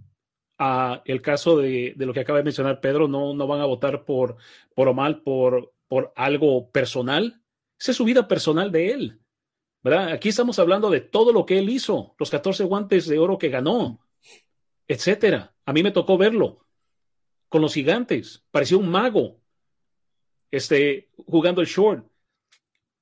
a 0.59 1.03
el 1.05 1.22
caso 1.22 1.59
de, 1.59 1.95
lo 1.97 2.12
que 2.12 2.20
acaba 2.20 2.39
de 2.39 2.45
mencionar 2.45 2.81
Pedro, 2.81 3.09
no, 3.09 3.35
no 3.35 3.47
van 3.47 3.61
a 3.61 3.66
votar 3.66 4.05
por, 4.05 4.37
por 4.74 4.89
o 4.89 4.95
mal, 4.95 5.22
por, 5.22 5.72
por 5.89 6.12
algo 6.16 6.70
personal. 6.70 7.43
Esa 7.79 7.91
es 7.91 7.97
su 7.97 8.05
vida 8.05 8.27
personal 8.27 8.72
de 8.72 8.91
él. 8.91 9.20
Aquí 9.95 10.30
estamos 10.30 10.59
hablando 10.59 10.91
de 10.91 11.01
todo 11.01 11.32
lo 11.32 11.47
que 11.47 11.59
él 11.59 11.68
hizo, 11.68 12.14
los 12.18 12.30
14 12.30 12.64
guantes 12.64 13.07
de 13.07 13.18
oro 13.18 13.39
que 13.39 13.49
ganó, 13.49 14.01
etcétera. 14.89 15.55
A 15.64 15.72
mí 15.72 15.82
me 15.82 15.91
tocó 15.91 16.18
verlo 16.18 16.66
con 17.49 17.62
los 17.62 17.74
gigantes. 17.74 18.45
Parecía 18.51 18.78
un 18.78 18.89
mago 18.89 19.41
este, 20.51 21.11
jugando 21.26 21.61
el 21.61 21.66
short. 21.66 22.07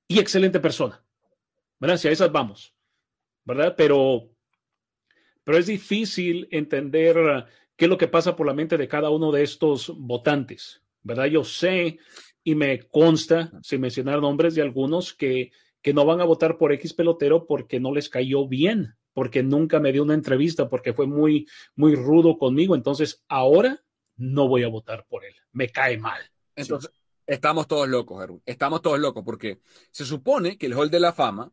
Y 0.07 0.18
excelente 0.18 0.61
persona. 0.61 1.03
¿Verdad? 1.78 1.97
Si 1.97 2.09
a 2.09 2.11
esas 2.11 2.30
vamos. 2.30 2.74
¿Verdad? 3.45 3.74
Pero 3.76 4.35
pero 5.45 5.59
es 5.59 5.66
difícil 5.66 6.49
entender 6.51 7.18
uh, 7.18 7.45
qué 7.76 7.85
es 7.85 7.89
lo 7.89 7.99
que 7.99 8.09
pasa 8.09 8.35
por 8.35 8.47
la 8.47 8.55
mente 8.55 8.78
de 8.78 8.89
cada 8.89 9.11
uno 9.11 9.30
de 9.30 9.43
estos 9.43 9.93
votantes, 9.95 10.82
¿verdad? 11.03 11.26
Yo 11.26 11.45
sé 11.45 11.99
y 12.43 12.55
me 12.55 12.80
consta, 12.89 13.53
sin 13.62 13.82
mencionar 13.82 14.20
nombres 14.20 14.55
de 14.55 14.62
algunos, 14.62 15.14
que, 15.14 15.53
que 15.85 15.93
no 15.93 16.07
van 16.07 16.22
a 16.22 16.24
votar 16.24 16.57
por 16.57 16.72
X 16.72 16.95
pelotero 16.95 17.47
porque 17.47 17.78
no 17.78 17.93
les 17.93 18.09
cayó 18.09 18.49
bien, 18.49 18.97
porque 19.12 19.43
nunca 19.43 19.80
me 19.80 19.93
dio 19.93 20.03
una 20.03 20.14
entrevista, 20.14 20.70
porque 20.70 20.95
fue 20.95 21.07
muy, 21.07 21.47
muy 21.76 21.95
rudo 21.95 22.39
conmigo. 22.39 22.74
Entonces, 22.74 23.22
ahora 23.28 23.85
no 24.16 24.49
voy 24.49 24.62
a 24.62 24.68
votar 24.68 25.05
por 25.07 25.26
él. 25.26 25.35
Me 25.53 25.68
cae 25.68 25.99
mal. 25.99 26.22
Entonces, 26.57 26.91
estamos 27.26 27.68
todos 27.68 27.87
locos, 27.87 28.22
Erwin. 28.22 28.43
Estamos 28.47 28.80
todos 28.80 28.99
locos 28.99 29.22
porque 29.26 29.61
se 29.91 30.07
supone 30.07 30.57
que 30.57 30.64
el 30.64 30.72
Hall 30.72 30.89
de 30.91 31.01
la 31.01 31.12
Fama 31.12 31.53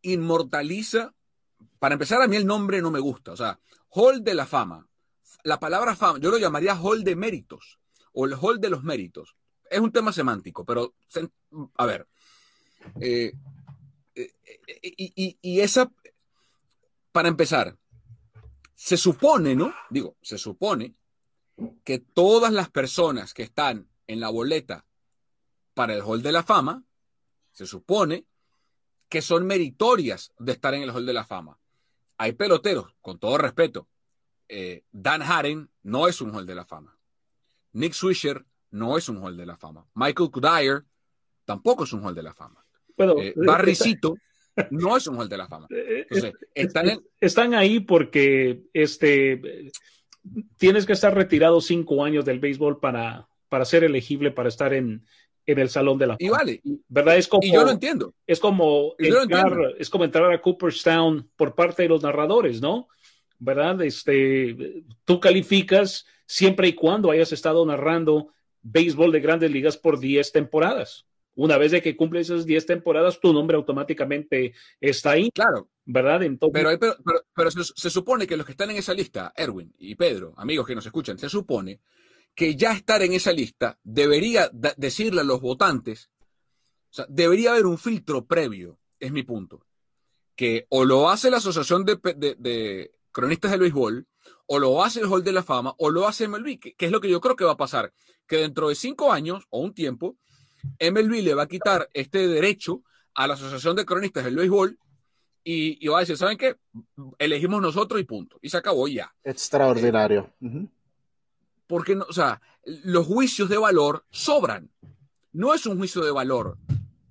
inmortaliza 0.00 1.14
para 1.78 1.96
empezar, 1.96 2.22
a 2.22 2.28
mí 2.28 2.36
el 2.36 2.46
nombre 2.46 2.80
no 2.80 2.90
me 2.90 2.98
gusta. 2.98 3.32
O 3.32 3.36
sea, 3.36 3.60
Hall 3.90 4.24
de 4.24 4.34
la 4.34 4.46
Fama. 4.46 4.88
La 5.44 5.60
palabra 5.60 5.94
fama, 5.94 6.18
yo 6.18 6.30
lo 6.30 6.38
llamaría 6.38 6.74
Hall 6.74 7.04
de 7.04 7.14
Méritos 7.14 7.78
o 8.12 8.24
el 8.24 8.34
Hall 8.40 8.58
de 8.58 8.70
los 8.70 8.82
Méritos. 8.82 9.36
Es 9.70 9.80
un 9.80 9.92
tema 9.92 10.12
semántico, 10.12 10.64
pero 10.64 10.94
a 11.76 11.84
ver. 11.84 12.08
Eh, 13.00 13.32
eh, 14.14 14.32
y, 14.82 15.38
y 15.40 15.60
esa, 15.60 15.90
para 17.12 17.28
empezar, 17.28 17.76
se 18.74 18.96
supone, 18.96 19.54
¿no? 19.54 19.74
Digo, 19.90 20.16
se 20.22 20.38
supone 20.38 20.94
que 21.84 21.98
todas 21.98 22.52
las 22.52 22.70
personas 22.70 23.34
que 23.34 23.42
están 23.42 23.88
en 24.06 24.20
la 24.20 24.28
boleta 24.28 24.86
para 25.74 25.94
el 25.94 26.02
Hall 26.02 26.22
de 26.22 26.32
la 26.32 26.42
Fama, 26.42 26.84
se 27.52 27.66
supone 27.66 28.26
que 29.08 29.22
son 29.22 29.46
meritorias 29.46 30.32
de 30.38 30.52
estar 30.52 30.74
en 30.74 30.82
el 30.82 30.90
Hall 30.90 31.06
de 31.06 31.12
la 31.12 31.24
Fama. 31.24 31.58
Hay 32.18 32.32
peloteros, 32.32 32.94
con 33.00 33.18
todo 33.18 33.38
respeto. 33.38 33.88
Eh, 34.48 34.84
Dan 34.92 35.22
Haren 35.22 35.70
no 35.82 36.08
es 36.08 36.20
un 36.20 36.34
Hall 36.34 36.46
de 36.46 36.54
la 36.54 36.64
Fama. 36.64 36.98
Nick 37.72 37.92
Swisher 37.92 38.44
no 38.70 38.96
es 38.96 39.08
un 39.08 39.22
Hall 39.22 39.36
de 39.36 39.46
la 39.46 39.56
Fama. 39.56 39.86
Michael 39.94 40.30
Kudayer 40.30 40.84
tampoco 41.44 41.84
es 41.84 41.92
un 41.92 42.04
Hall 42.04 42.14
de 42.14 42.22
la 42.22 42.34
Fama. 42.34 42.64
Eh, 42.98 43.34
Barricito 43.36 44.16
no 44.70 44.96
es 44.96 45.06
un 45.06 45.16
Hall 45.16 45.28
de 45.28 45.36
la 45.36 45.48
Fama. 45.48 45.66
Eh, 45.70 46.06
están, 46.54 47.00
están, 47.20 47.54
ahí 47.54 47.80
porque 47.80 48.62
este, 48.72 49.70
tienes 50.56 50.86
que 50.86 50.92
estar 50.92 51.14
retirado 51.14 51.60
cinco 51.60 52.04
años 52.04 52.24
del 52.24 52.40
béisbol 52.40 52.80
para, 52.80 53.28
para 53.48 53.64
ser 53.64 53.84
elegible 53.84 54.30
para 54.30 54.48
estar 54.48 54.74
en, 54.74 55.04
en 55.46 55.58
el 55.58 55.68
Salón 55.68 55.98
de 55.98 56.06
la 56.06 56.16
Fama. 56.16 56.26
Y 56.26 56.28
vale. 56.28 56.62
¿Verdad? 56.88 57.16
Es 57.16 57.28
como, 57.28 57.44
y 57.44 57.52
yo 57.52 57.64
lo 57.64 57.70
entiendo. 57.70 58.14
Es 58.26 58.40
como, 58.40 58.94
entrar, 58.98 59.52
es 59.78 59.90
como 59.90 60.04
entrar 60.04 60.30
a 60.32 60.40
Cooperstown 60.40 61.30
por 61.36 61.54
parte 61.54 61.82
de 61.82 61.88
los 61.88 62.02
narradores, 62.02 62.60
¿no? 62.60 62.88
¿Verdad? 63.38 63.80
Este, 63.82 64.84
tú 65.04 65.20
calificas 65.20 66.04
siempre 66.26 66.68
y 66.68 66.72
cuando 66.74 67.10
hayas 67.10 67.32
estado 67.32 67.64
narrando 67.64 68.32
béisbol 68.62 69.12
de 69.12 69.20
grandes 69.20 69.50
ligas 69.50 69.76
por 69.76 69.98
10 69.98 70.32
temporadas. 70.32 71.06
Una 71.38 71.56
vez 71.56 71.70
de 71.70 71.80
que 71.80 71.96
cumples 71.96 72.28
esas 72.28 72.44
10 72.46 72.66
temporadas, 72.66 73.20
tu 73.20 73.32
nombre 73.32 73.56
automáticamente 73.56 74.54
está 74.80 75.12
ahí. 75.12 75.30
Claro. 75.30 75.70
¿Verdad? 75.84 76.20
pero, 76.52 76.78
pero, 76.78 76.96
pero, 77.32 77.50
se, 77.52 77.62
se, 77.62 77.90
supone 77.90 78.26
que 78.26 78.36
los 78.36 78.44
que 78.44 78.52
están 78.52 78.70
en 78.70 78.76
esa 78.76 78.92
lista, 78.92 79.32
Erwin 79.36 79.72
y 79.78 79.94
Pedro, 79.94 80.34
amigos 80.36 80.66
que 80.66 80.74
nos 80.74 80.84
escuchan, 80.84 81.16
se 81.16 81.28
supone 81.28 81.80
que 82.34 82.56
ya 82.56 82.72
estar 82.72 83.02
en 83.02 83.12
esa 83.12 83.32
lista 83.32 83.78
debería 83.84 84.50
decirle 84.76 85.20
a 85.20 85.24
los 85.24 85.40
votantes, 85.40 86.10
o 86.90 86.94
sea, 86.94 87.06
debería 87.08 87.52
haber 87.52 87.66
un 87.66 87.78
filtro 87.78 88.26
previo, 88.26 88.80
es 88.98 89.12
mi 89.12 89.22
punto, 89.22 89.64
que 90.34 90.66
o 90.70 90.84
lo 90.84 91.08
hace 91.08 91.30
la 91.30 91.36
Asociación 91.36 91.84
de, 91.84 92.90
Cronistas 93.12 93.52
del 93.52 93.60
Béisbol, 93.60 94.06
o 94.46 94.58
lo 94.58 94.82
hace 94.82 95.00
el 95.00 95.06
Hall 95.06 95.22
de 95.22 95.32
la 95.32 95.44
Fama, 95.44 95.74
o 95.78 95.90
lo 95.90 96.08
hace 96.08 96.26
MLB, 96.26 96.58
que, 96.58 96.74
es 96.78 96.90
lo 96.90 97.00
que 97.00 97.08
yo 97.08 97.20
creo 97.20 97.36
que 97.36 97.44
va 97.44 97.52
a 97.52 97.56
pasar, 97.56 97.92
que 98.26 98.38
dentro 98.38 98.68
de 98.68 98.74
cinco 98.74 99.12
años 99.12 99.46
o 99.50 99.60
un 99.60 99.72
tiempo, 99.72 100.16
MLB 100.80 101.22
le 101.22 101.34
va 101.34 101.44
a 101.44 101.48
quitar 101.48 101.88
este 101.92 102.28
derecho 102.28 102.82
a 103.14 103.26
la 103.26 103.34
Asociación 103.34 103.76
de 103.76 103.84
Cronistas 103.84 104.24
del 104.24 104.36
Béisbol 104.36 104.78
y, 105.44 105.86
va 105.88 105.98
a 105.98 106.00
decir, 106.00 106.16
¿saben 106.16 106.36
qué? 106.36 106.56
Elegimos 107.18 107.62
nosotros 107.62 108.00
y 108.00 108.04
punto. 108.04 108.38
Y 108.42 108.50
se 108.50 108.58
acabó 108.58 108.86
ya. 108.86 109.14
Extraordinario. 109.24 110.30
Porque, 111.66 111.96
no, 111.96 112.04
o 112.06 112.12
sea, 112.12 112.40
los 112.64 113.06
juicios 113.06 113.48
de 113.48 113.56
valor 113.56 114.04
sobran. 114.10 114.70
No 115.32 115.54
es 115.54 115.64
un 115.64 115.78
juicio 115.78 116.04
de 116.04 116.10
valor 116.10 116.58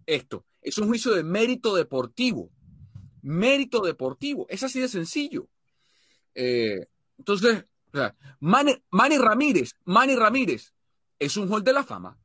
esto, 0.06 0.46
es 0.62 0.78
un 0.78 0.88
juicio 0.88 1.14
de 1.14 1.24
mérito 1.24 1.76
deportivo. 1.76 2.50
Mérito 3.22 3.82
deportivo, 3.82 4.46
es 4.50 4.64
así 4.64 4.80
de 4.80 4.88
sencillo. 4.88 5.48
Eh, 6.34 6.88
entonces, 7.18 7.66
o 7.92 7.98
sea, 7.98 8.16
Manny, 8.40 9.18
Ramírez, 9.18 9.74
Manny 9.86 10.16
Ramírez 10.16 10.74
es 11.20 11.36
un 11.36 11.52
hall 11.52 11.64
de 11.64 11.74
la 11.74 11.84
fama. 11.84 12.18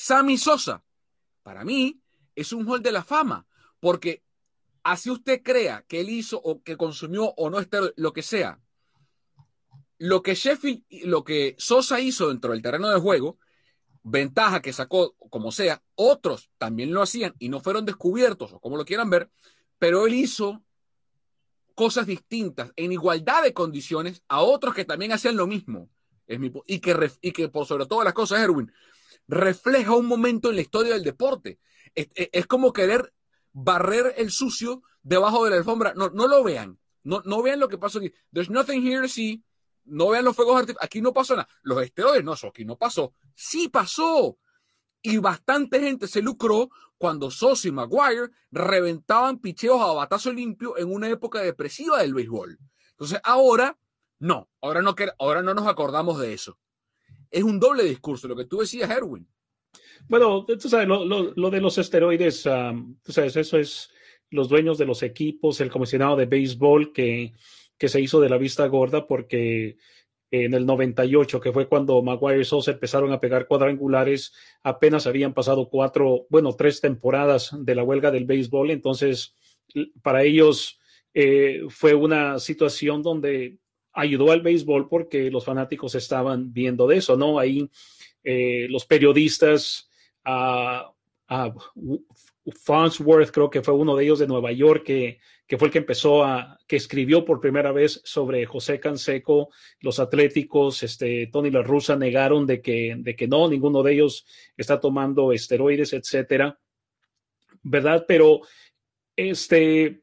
Sammy 0.00 0.38
Sosa, 0.38 0.84
para 1.42 1.64
mí, 1.64 2.00
es 2.36 2.52
un 2.52 2.64
hall 2.68 2.80
de 2.80 2.92
la 2.92 3.02
fama, 3.02 3.48
porque 3.80 4.22
así 4.84 5.10
usted 5.10 5.42
crea 5.42 5.84
que 5.88 6.00
él 6.00 6.08
hizo 6.08 6.40
o 6.40 6.62
que 6.62 6.76
consumió 6.76 7.34
o 7.36 7.50
no 7.50 7.58
esté 7.58 7.78
lo 7.96 8.12
que 8.12 8.22
sea, 8.22 8.60
lo 9.98 10.22
que 10.22 10.36
Sheffield, 10.36 10.84
lo 11.02 11.24
que 11.24 11.56
Sosa 11.58 11.98
hizo 11.98 12.28
dentro 12.28 12.52
del 12.52 12.62
terreno 12.62 12.88
de 12.88 13.00
juego, 13.00 13.38
ventaja 14.04 14.62
que 14.62 14.72
sacó, 14.72 15.16
como 15.30 15.50
sea, 15.50 15.82
otros 15.96 16.48
también 16.58 16.94
lo 16.94 17.02
hacían 17.02 17.34
y 17.40 17.48
no 17.48 17.58
fueron 17.58 17.84
descubiertos, 17.84 18.52
o 18.52 18.60
como 18.60 18.76
lo 18.76 18.84
quieran 18.84 19.10
ver, 19.10 19.28
pero 19.80 20.06
él 20.06 20.14
hizo 20.14 20.62
cosas 21.74 22.06
distintas, 22.06 22.72
en 22.76 22.92
igualdad 22.92 23.42
de 23.42 23.52
condiciones, 23.52 24.22
a 24.28 24.42
otros 24.42 24.76
que 24.76 24.84
también 24.84 25.10
hacían 25.10 25.36
lo 25.36 25.48
mismo. 25.48 25.90
Y, 26.28 26.78
que, 26.80 27.10
y 27.20 27.32
que 27.32 27.48
por 27.48 27.66
sobre 27.66 27.86
todas 27.86 28.04
las 28.04 28.12
cosas, 28.14 28.40
Erwin, 28.40 28.70
refleja 29.28 29.94
un 29.94 30.06
momento 30.06 30.50
en 30.50 30.56
la 30.56 30.62
historia 30.62 30.94
del 30.94 31.04
deporte. 31.04 31.60
Es, 31.94 32.46
como 32.46 32.72
querer 32.72 33.12
barrer 33.52 34.14
el 34.16 34.30
sucio 34.30 34.82
debajo 35.02 35.44
de 35.44 35.50
la 35.50 35.56
alfombra. 35.56 35.94
No, 35.94 36.10
no 36.10 36.26
lo 36.26 36.42
vean. 36.42 36.78
No, 37.04 37.22
no 37.24 37.42
vean 37.42 37.60
lo 37.60 37.68
que 37.68 37.78
pasó 37.78 37.98
aquí. 37.98 38.12
There's 38.32 38.50
nothing 38.50 38.86
here 38.86 39.02
to 39.02 39.08
see 39.08 39.42
no 39.88 40.10
vean 40.10 40.24
los 40.24 40.36
fuegos 40.36 40.56
artificiales, 40.56 40.84
aquí 40.84 41.00
no 41.00 41.12
pasó 41.12 41.34
nada. 41.34 41.48
Los 41.62 41.82
esteroides, 41.82 42.24
no, 42.24 42.34
eso 42.34 42.48
aquí 42.48 42.64
no 42.64 42.76
pasó. 42.76 43.14
Sí 43.34 43.68
pasó. 43.68 44.38
Y 45.02 45.18
bastante 45.18 45.80
gente 45.80 46.08
se 46.08 46.22
lucró 46.22 46.70
cuando 46.98 47.30
Sosa 47.30 47.68
y 47.68 47.72
Maguire 47.72 48.30
reventaban 48.50 49.38
picheos 49.38 49.80
a 49.80 49.92
batazo 49.92 50.32
limpio 50.32 50.76
en 50.76 50.92
una 50.92 51.08
época 51.08 51.40
depresiva 51.40 51.98
del 51.98 52.14
béisbol. 52.14 52.58
Entonces 52.90 53.20
ahora, 53.22 53.78
no, 54.18 54.48
ahora 54.60 54.82
no, 54.82 54.94
ahora 55.18 55.42
no 55.42 55.54
nos 55.54 55.66
acordamos 55.66 56.18
de 56.18 56.34
eso. 56.34 56.58
Es 57.30 57.42
un 57.42 57.60
doble 57.60 57.84
discurso, 57.84 58.28
lo 58.28 58.36
que 58.36 58.46
tú 58.46 58.58
decías, 58.58 58.90
Erwin. 58.90 59.26
Bueno, 60.08 60.44
tú 60.44 60.68
sabes, 60.68 60.88
lo, 60.88 61.50
de 61.50 61.60
los 61.60 61.78
esteroides, 61.78 62.48
tú 63.02 63.12
sabes, 63.12 63.36
eso 63.36 63.58
es 63.58 63.90
los 64.30 64.48
dueños 64.48 64.78
de 64.78 64.86
los 64.86 65.02
equipos, 65.02 65.60
el 65.60 65.70
comisionado 65.70 66.16
de 66.16 66.26
béisbol 66.26 66.92
que, 66.92 67.32
que 67.76 67.88
se 67.88 68.00
hizo 68.00 68.20
de 68.20 68.28
la 68.28 68.38
vista 68.38 68.66
gorda 68.66 69.06
porque 69.06 69.76
en 70.30 70.54
el 70.54 70.66
98, 70.66 71.40
que 71.40 71.52
fue 71.52 71.68
cuando 71.68 72.02
Maguire 72.02 72.42
y 72.42 72.44
Sosa 72.44 72.72
empezaron 72.72 73.12
a 73.12 73.20
pegar 73.20 73.46
cuadrangulares, 73.46 74.34
apenas 74.62 75.06
habían 75.06 75.32
pasado 75.32 75.70
cuatro, 75.70 76.26
bueno, 76.28 76.54
tres 76.54 76.80
temporadas 76.80 77.50
de 77.58 77.74
la 77.74 77.82
huelga 77.82 78.10
del 78.10 78.26
béisbol, 78.26 78.70
entonces 78.70 79.34
para 80.02 80.22
ellos 80.22 80.78
eh, 81.14 81.62
fue 81.68 81.94
una 81.94 82.38
situación 82.38 83.02
donde 83.02 83.58
ayudó 83.98 84.30
al 84.30 84.42
béisbol 84.42 84.88
porque 84.88 85.30
los 85.30 85.44
fanáticos 85.44 85.94
estaban 85.94 86.52
viendo 86.52 86.86
de 86.86 86.98
eso, 86.98 87.16
¿no? 87.16 87.38
Ahí 87.38 87.68
eh, 88.22 88.66
los 88.70 88.86
periodistas, 88.86 89.90
a 90.24 90.92
Farnsworth 92.64 93.30
creo 93.30 93.50
que 93.50 93.62
fue 93.62 93.74
uno 93.74 93.96
de 93.96 94.04
ellos 94.04 94.18
de 94.18 94.26
Nueva 94.26 94.52
York 94.52 94.84
que, 94.84 95.18
que, 95.46 95.58
fue 95.58 95.68
el 95.68 95.72
que 95.72 95.78
empezó 95.78 96.24
a, 96.24 96.58
que 96.66 96.76
escribió 96.76 97.24
por 97.24 97.40
primera 97.40 97.72
vez 97.72 98.00
sobre 98.04 98.46
José 98.46 98.80
Canseco, 98.80 99.50
los 99.80 99.98
atléticos, 99.98 100.82
este, 100.82 101.26
Tony 101.26 101.50
La 101.50 101.62
Russa 101.62 101.96
negaron 101.96 102.46
de 102.46 102.62
que, 102.62 102.96
de 102.98 103.16
que 103.16 103.28
no, 103.28 103.48
ninguno 103.48 103.82
de 103.82 103.92
ellos 103.94 104.26
está 104.56 104.80
tomando 104.80 105.32
esteroides, 105.32 105.92
etcétera, 105.92 106.58
¿verdad? 107.62 108.04
Pero, 108.08 108.40
este, 109.16 110.00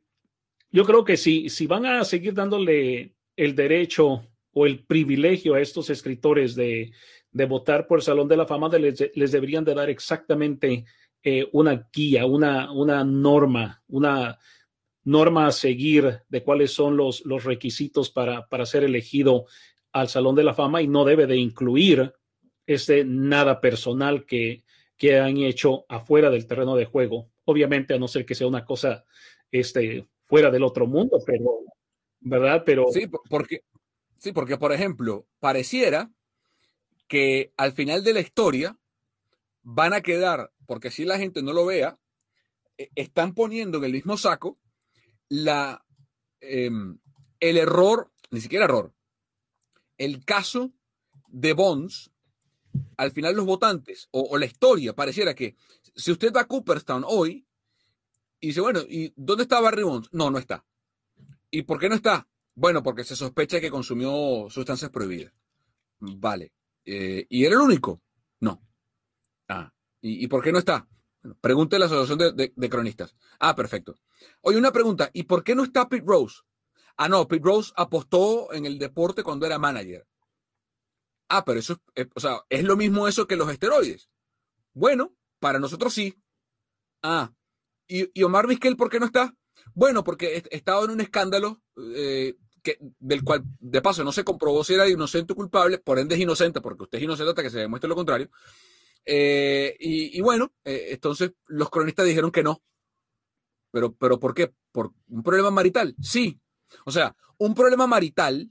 yo 0.71 0.85
creo 0.85 1.03
que 1.03 1.17
si, 1.17 1.49
si 1.49 1.67
van 1.67 1.85
a 1.85 2.03
seguir 2.03 2.33
dándole 2.33 3.14
el 3.36 3.55
derecho 3.55 4.27
o 4.53 4.65
el 4.65 4.86
privilegio 4.86 5.55
a 5.55 5.61
estos 5.61 5.89
escritores 5.89 6.55
de, 6.55 6.91
votar 7.31 7.88
por 7.88 7.99
el 7.99 8.03
Salón 8.03 8.27
de 8.27 8.38
la 8.38 8.45
Fama, 8.45 8.69
les, 8.77 9.11
les 9.13 9.31
deberían 9.31 9.65
de 9.65 9.73
dar 9.73 9.89
exactamente 9.89 10.86
eh, 11.23 11.47
una 11.51 11.89
guía, 11.91 12.25
una, 12.25 12.71
una 12.71 13.03
norma, 13.03 13.83
una 13.88 14.39
norma 15.03 15.47
a 15.47 15.51
seguir 15.51 16.21
de 16.29 16.43
cuáles 16.43 16.71
son 16.71 16.97
los, 16.97 17.25
los 17.25 17.43
requisitos 17.43 18.09
para, 18.09 18.47
para 18.47 18.65
ser 18.65 18.83
elegido 18.83 19.45
al 19.91 20.07
Salón 20.07 20.36
de 20.36 20.43
la 20.43 20.53
Fama 20.53 20.81
y 20.81 20.88
no 20.88 21.03
debe 21.03 21.27
de 21.27 21.38
incluir 21.38 22.13
este 22.65 23.05
nada 23.05 23.61
personal 23.61 24.25
que, 24.25 24.63
que 24.97 25.19
han 25.19 25.38
hecho 25.38 25.86
afuera 25.89 26.29
del 26.29 26.47
terreno 26.47 26.75
de 26.75 26.86
juego. 26.86 27.29
Obviamente, 27.45 27.93
a 27.93 27.99
no 27.99 28.07
ser 28.07 28.25
que 28.25 28.36
sea 28.36 28.47
una 28.47 28.65
cosa 28.65 29.05
este, 29.51 30.07
fuera 30.23 30.49
del 30.49 30.63
otro 30.63 30.88
mundo, 30.88 31.19
pero, 31.25 31.61
¿verdad? 32.26 32.63
Pero... 32.65 32.88
Sí, 32.91 33.07
porque, 33.30 33.61
sí, 34.17 34.34
porque, 34.34 34.57
por 34.57 34.73
ejemplo, 34.73 35.28
pareciera 35.39 36.11
que 37.07 37.53
al 37.55 37.71
final 37.71 38.03
de 38.03 38.13
la 38.13 38.19
historia 38.19 38.78
van 39.61 39.93
a 39.93 40.01
quedar, 40.01 40.51
porque 40.65 40.91
si 40.91 41.05
la 41.05 41.17
gente 41.17 41.43
no 41.43 41.53
lo 41.53 41.65
vea, 41.65 41.97
e, 42.78 42.89
están 42.95 43.34
poniendo 43.34 43.78
en 43.78 43.86
el 43.86 43.93
mismo 43.93 44.17
saco 44.17 44.57
la, 45.30 45.86
em, 46.41 46.97
el 47.39 47.57
error, 47.57 48.11
ni 48.32 48.41
siquiera 48.41 48.65
error, 48.65 48.91
el 49.97 50.26
caso 50.26 50.73
de 51.28 51.53
Bonds, 51.53 52.11
al 52.97 53.11
final 53.11 53.36
los 53.36 53.45
votantes 53.45 54.09
o, 54.11 54.38
la 54.38 54.45
historia 54.45 54.93
pareciera 54.93 55.34
que 55.34 55.55
si 55.95 56.11
usted 56.11 56.34
va 56.34 56.41
a 56.41 56.47
Cooperstown 56.47 57.05
hoy 57.07 57.45
y 58.39 58.47
dice, 58.47 58.61
bueno, 58.61 58.82
¿y 58.82 59.13
dónde 59.15 59.43
está 59.43 59.61
Barry 59.61 59.84
Bonds? 59.84 60.09
No, 60.11 60.30
no 60.30 60.39
está. 60.39 60.65
¿Y 61.51 61.63
por 61.63 61.79
qué 61.79 61.89
no 61.89 61.95
está? 61.95 62.27
Bueno, 62.55 62.83
porque 62.83 63.03
se 63.03 63.15
sospecha 63.15 63.59
que 63.59 63.71
consumió 63.71 64.47
sustancias 64.49 64.91
prohibidas. 64.91 65.33
Vale. 65.99 66.53
Eh, 66.85 67.25
¿Y 67.29 67.45
era 67.45 67.55
el 67.55 67.61
único? 67.61 68.01
No. 68.39 68.61
Ah, 69.47 69.73
¿y, 70.01 70.27
por 70.27 70.43
qué 70.43 70.51
no 70.51 70.59
está? 70.59 70.87
pregunte 71.41 71.75
a 71.75 71.79
la 71.79 71.85
Asociación 71.85 72.35
de, 72.35 72.69
Cronistas. 72.69 73.15
Ah, 73.39 73.55
perfecto. 73.55 73.97
Oye, 74.41 74.57
una 74.57 74.71
pregunta, 74.71 75.09
¿y 75.11 75.23
por 75.23 75.43
qué 75.43 75.55
no 75.55 75.63
está 75.63 75.89
Pete 75.89 76.05
Rose? 76.05 76.41
Ah, 76.97 77.09
no, 77.09 77.27
Pete 77.27 77.43
Rose 77.43 77.73
apostó 77.75 78.53
en 78.53 78.65
el 78.65 78.77
deporte 78.77 79.23
cuando 79.23 79.45
era 79.45 79.57
manager. 79.57 80.07
Ah, 81.27 81.43
pero 81.43 81.59
eso, 81.59 81.81
es, 81.95 82.07
o 82.13 82.19
sea, 82.19 82.41
es 82.49 82.63
lo 82.63 82.77
mismo 82.77 83.07
eso 83.07 83.25
que 83.25 83.35
los 83.35 83.49
esteroides. 83.49 84.09
Bueno, 84.73 85.15
para 85.39 85.59
nosotros 85.59 85.93
sí. 85.93 86.15
Ah, 87.01 87.33
¿y, 87.87 88.23
Omar 88.23 88.47
Vizquel 88.47 88.77
por 88.77 88.89
qué 88.89 88.99
no 88.99 89.07
está? 89.07 89.35
Bueno, 89.74 90.03
porque 90.03 90.43
estaba 90.51 90.84
en 90.86 90.91
un 90.91 91.01
escándalo 91.01 91.61
eh, 91.95 92.36
del 92.99 93.24
cual, 93.24 93.43
de 93.59 93.82
paso, 93.82 94.03
no 94.03 94.11
se 94.11 94.24
comprobó 94.24 94.63
si 94.63 94.74
era 94.74 94.88
inocente 94.88 95.34
o 95.34 95.36
culpable, 95.36 95.78
por 95.78 95.99
ende 95.99 96.16
es 96.16 96.22
inocente, 96.22 96.61
porque 96.61 96.84
usted 96.84 96.97
es 96.97 97.03
inocente 97.03 97.30
hasta 97.30 97.43
que 97.43 97.49
se 97.49 97.59
demuestre 97.59 97.89
lo 97.89 97.95
contrario. 97.95 98.30
Eh, 99.05 99.76
y, 99.80 100.20
bueno, 100.22 100.53
eh, 100.63 100.88
entonces 100.91 101.32
los 101.47 101.70
cronistas 101.70 102.05
dijeron 102.05 102.32
que 102.32 102.43
no. 102.43 102.63
Pero, 103.72 103.93
pero 103.93 104.20
¿por 104.20 104.34
qué? 104.34 104.53
¿Por 104.72 104.93
un 105.09 105.22
problema 105.22 105.51
marital? 105.51 105.95
Sí. 106.01 106.39
O 106.86 106.91
sea, 106.91 107.16
un 107.38 107.53
problema 107.53 107.88
marital 107.88 108.49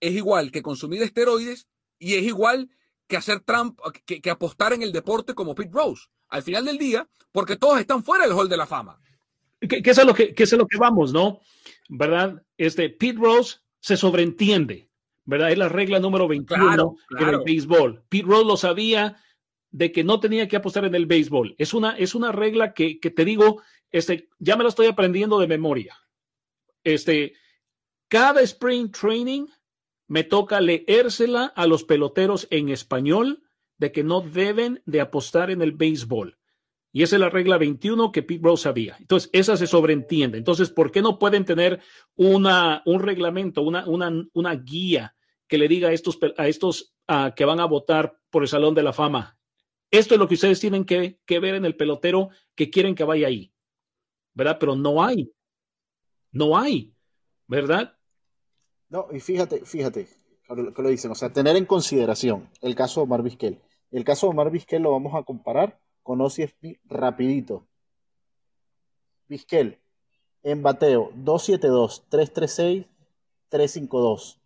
es 0.00 0.12
igual 0.12 0.52
que 0.52 0.62
consumir 0.62 1.02
esteroides 1.02 1.66
y 1.98 2.14
es 2.14 2.22
igual 2.22 2.70
que 3.06 3.16
hacer 3.16 3.40
Trump, 3.40 3.78
que, 4.04 4.30
apostar 4.30 4.72
en 4.72 4.82
el 4.82 4.92
deporte 4.92 5.34
como 5.34 5.54
Pete 5.54 5.70
Rose. 5.72 6.06
Al 6.28 6.42
final 6.42 6.64
del 6.64 6.78
día, 6.78 7.08
porque 7.30 7.56
todos 7.56 7.78
están 7.78 8.04
fuera 8.04 8.24
del 8.24 8.34
hall 8.34 8.48
de 8.48 8.56
la 8.56 8.66
fama. 8.66 9.00
Que, 9.68 9.82
es 9.84 10.04
lo 10.04 10.14
que, 10.14 10.34
es 10.36 10.52
lo 10.52 10.66
que 10.66 10.78
vamos, 10.78 11.12
¿no? 11.12 11.40
¿Verdad? 11.88 12.42
Este, 12.56 12.90
Pete 12.90 13.18
Rose 13.18 13.58
se 13.80 13.96
sobreentiende, 13.96 14.90
¿verdad? 15.24 15.52
Es 15.52 15.58
la 15.58 15.68
regla 15.68 16.00
número 16.00 16.26
21 16.28 16.96
en 17.18 17.28
el 17.28 17.40
béisbol. 17.44 18.04
Pete 18.08 18.26
Rose 18.26 18.44
lo 18.44 18.56
sabía, 18.56 19.22
de 19.72 19.90
que 19.90 20.04
no 20.04 20.20
tenía 20.20 20.46
que 20.46 20.56
apostar 20.56 20.84
en 20.84 20.94
el 20.94 21.06
béisbol. 21.06 21.56
Es 21.58 21.74
una, 21.74 21.96
es 21.96 22.14
una 22.14 22.30
regla 22.30 22.74
que, 22.74 22.96
te 22.96 23.24
digo, 23.24 23.62
este, 23.90 24.28
ya 24.38 24.56
me 24.56 24.62
la 24.62 24.68
estoy 24.68 24.86
aprendiendo 24.86 25.38
de 25.40 25.48
memoria. 25.48 25.96
Este, 26.84 27.34
cada 28.08 28.42
spring 28.42 28.92
training 28.92 29.46
me 30.08 30.24
toca 30.24 30.60
leérsela 30.60 31.46
a 31.46 31.66
los 31.66 31.84
peloteros 31.84 32.46
en 32.50 32.68
español 32.68 33.42
de 33.78 33.92
que 33.92 34.04
no 34.04 34.20
deben 34.20 34.82
de 34.84 35.00
apostar 35.00 35.50
en 35.50 35.62
el 35.62 35.72
béisbol. 35.72 36.38
Y 36.92 37.02
esa 37.02 37.16
es 37.16 37.20
la 37.20 37.30
regla 37.30 37.56
21 37.56 38.12
que 38.12 38.22
Pete 38.22 38.42
Rose 38.42 38.64
sabía. 38.64 38.96
Entonces, 39.00 39.30
esa 39.32 39.56
se 39.56 39.66
sobreentiende. 39.66 40.36
Entonces, 40.38 40.70
¿por 40.70 40.92
qué 40.92 41.00
no 41.00 41.18
pueden 41.18 41.44
tener 41.44 41.80
una, 42.16 42.82
un 42.84 43.00
reglamento, 43.00 43.62
una, 43.62 43.86
una, 43.86 44.12
una 44.34 44.54
guía 44.56 45.16
que 45.48 45.58
le 45.58 45.68
diga 45.68 45.88
a 45.88 45.92
estos, 45.92 46.18
a 46.36 46.48
estos 46.48 46.94
ah, 47.08 47.32
que 47.34 47.44
van 47.44 47.60
a 47.60 47.66
votar 47.66 48.18
por 48.30 48.42
el 48.42 48.48
Salón 48.48 48.74
de 48.74 48.82
la 48.82 48.92
Fama, 48.92 49.38
esto 49.92 50.14
es 50.14 50.18
lo 50.18 50.26
que 50.26 50.34
ustedes 50.34 50.58
tienen 50.58 50.86
que, 50.86 51.18
ver 51.28 51.54
en 51.54 51.66
el 51.66 51.76
pelotero 51.76 52.30
que 52.54 52.70
quieren 52.70 52.94
que 52.94 53.04
vaya 53.04 53.26
ahí, 53.26 53.52
¿verdad? 54.32 54.56
Pero 54.58 54.74
no 54.74 55.04
hay, 55.04 55.30
no 56.30 56.56
hay, 56.56 56.94
¿verdad? 57.46 57.94
No, 58.88 59.08
y 59.12 59.20
fíjate, 59.20 59.66
fíjate, 59.66 60.08
que 60.48 60.82
lo 60.82 60.88
dicen, 60.88 61.10
o 61.10 61.14
sea, 61.14 61.30
tener 61.30 61.56
en 61.56 61.66
consideración 61.66 62.48
el 62.62 62.74
caso 62.74 63.00
de 63.00 63.04
Omar 63.04 63.22
Vizquel. 63.22 63.60
El 63.90 64.04
caso 64.04 64.26
de 64.26 64.30
Omar 64.30 64.50
Vizquel 64.50 64.82
lo 64.82 64.92
vamos 64.92 65.14
a 65.14 65.22
comparar 65.24 65.78
con 66.02 66.20
OCFP 66.20 66.78
rapidito. 66.84 67.66
Vizquel, 69.28 69.78
en 70.42 70.62
bateo 70.62 71.10
272, 71.14 72.04
336, 72.08 72.86
352. 73.48 74.40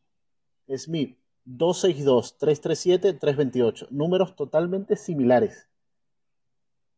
Smith, 0.76 1.16
262, 1.44 2.38
337, 2.38 3.12
328. 3.14 3.86
Números 3.90 4.36
totalmente 4.36 4.96
similares. 4.96 5.68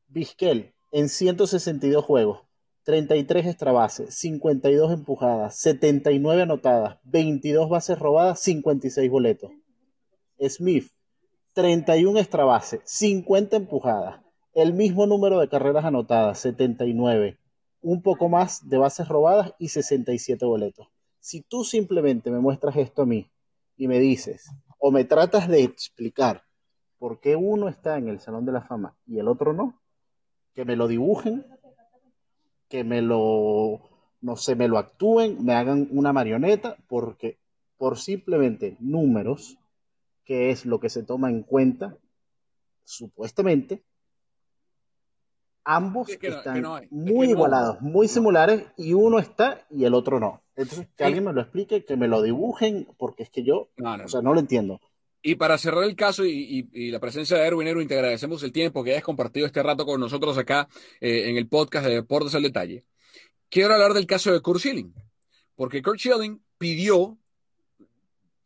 Vizquel 0.08 0.72
en 0.90 1.08
162 1.08 2.02
juegos, 2.04 2.40
33 2.84 3.46
extra 3.46 3.72
bases, 3.72 4.14
52 4.14 4.92
empujadas, 4.92 5.58
79 5.58 6.42
anotadas, 6.42 6.98
22 7.04 7.68
bases 7.68 7.98
robadas, 7.98 8.40
56 8.40 9.10
boletos. 9.10 9.50
Smith, 10.48 10.90
31 11.52 12.18
extra 12.18 12.44
bases, 12.44 12.80
50 12.84 13.56
empujadas, 13.56 14.22
el 14.58 14.74
mismo 14.74 15.06
número 15.06 15.38
de 15.38 15.48
carreras 15.48 15.84
anotadas, 15.84 16.40
79, 16.40 17.38
un 17.80 18.02
poco 18.02 18.28
más 18.28 18.68
de 18.68 18.76
bases 18.76 19.06
robadas 19.06 19.54
y 19.56 19.68
67 19.68 20.44
boletos. 20.44 20.88
Si 21.20 21.42
tú 21.42 21.62
simplemente 21.62 22.32
me 22.32 22.40
muestras 22.40 22.76
esto 22.76 23.02
a 23.02 23.06
mí 23.06 23.30
y 23.76 23.86
me 23.86 24.00
dices, 24.00 24.50
o 24.80 24.90
me 24.90 25.04
tratas 25.04 25.46
de 25.46 25.62
explicar 25.62 26.42
por 26.98 27.20
qué 27.20 27.36
uno 27.36 27.68
está 27.68 27.98
en 27.98 28.08
el 28.08 28.18
Salón 28.18 28.46
de 28.46 28.52
la 28.52 28.62
Fama 28.62 28.96
y 29.06 29.20
el 29.20 29.28
otro 29.28 29.52
no, 29.52 29.80
que 30.54 30.64
me 30.64 30.74
lo 30.74 30.88
dibujen, 30.88 31.46
que 32.68 32.82
me 32.82 33.00
lo, 33.00 33.80
no 34.20 34.34
sé, 34.34 34.56
me 34.56 34.66
lo 34.66 34.78
actúen, 34.78 35.44
me 35.44 35.54
hagan 35.54 35.86
una 35.92 36.12
marioneta, 36.12 36.76
porque 36.88 37.38
por 37.76 37.96
simplemente 37.96 38.76
números, 38.80 39.56
que 40.24 40.50
es 40.50 40.66
lo 40.66 40.80
que 40.80 40.88
se 40.88 41.04
toma 41.04 41.30
en 41.30 41.44
cuenta, 41.44 41.96
supuestamente, 42.82 43.84
ambos 45.68 46.08
están 46.08 46.64
muy 46.90 47.28
igualados, 47.28 47.82
muy 47.82 48.08
similares, 48.08 48.64
y 48.78 48.94
uno 48.94 49.18
está 49.18 49.66
y 49.70 49.84
el 49.84 49.92
otro 49.92 50.18
no. 50.18 50.42
Entonces, 50.56 50.88
que 50.96 51.04
alguien 51.04 51.24
me 51.24 51.34
lo 51.34 51.42
explique, 51.42 51.84
que 51.84 51.96
me 51.96 52.08
lo 52.08 52.22
dibujen, 52.22 52.88
porque 52.96 53.22
es 53.22 53.30
que 53.30 53.44
yo, 53.44 53.68
o 53.78 54.08
sea, 54.08 54.22
no 54.22 54.32
lo 54.32 54.40
entiendo. 54.40 54.80
y 55.22 55.34
para 55.34 55.58
cerrar 55.58 55.84
el 55.84 55.94
caso 55.94 56.24
y, 56.24 56.90
la 56.90 57.00
presencia 57.00 57.36
de 57.36 57.46
Erwin, 57.46 57.68
Erwin, 57.68 57.86
te 57.86 57.96
agradecemos 57.96 58.42
el 58.42 58.50
tiempo 58.50 58.82
que 58.82 58.92
hayas 58.92 59.04
compartido 59.04 59.46
este 59.46 59.62
rato 59.62 59.84
con 59.84 60.00
nosotros 60.00 60.38
acá 60.38 60.68
eh, 61.00 61.28
en 61.28 61.36
el 61.36 61.48
podcast 61.48 61.86
de 61.86 61.94
Deportes 61.96 62.34
al 62.34 62.42
Detalle. 62.42 62.86
Quiero 63.50 63.74
hablar 63.74 63.92
del 63.92 64.06
caso 64.06 64.32
de 64.32 64.40
Kurt 64.40 64.60
Schilling, 64.60 64.94
porque 65.54 65.82
Kurt 65.82 65.98
Schilling 65.98 66.40
pidió 66.56 67.18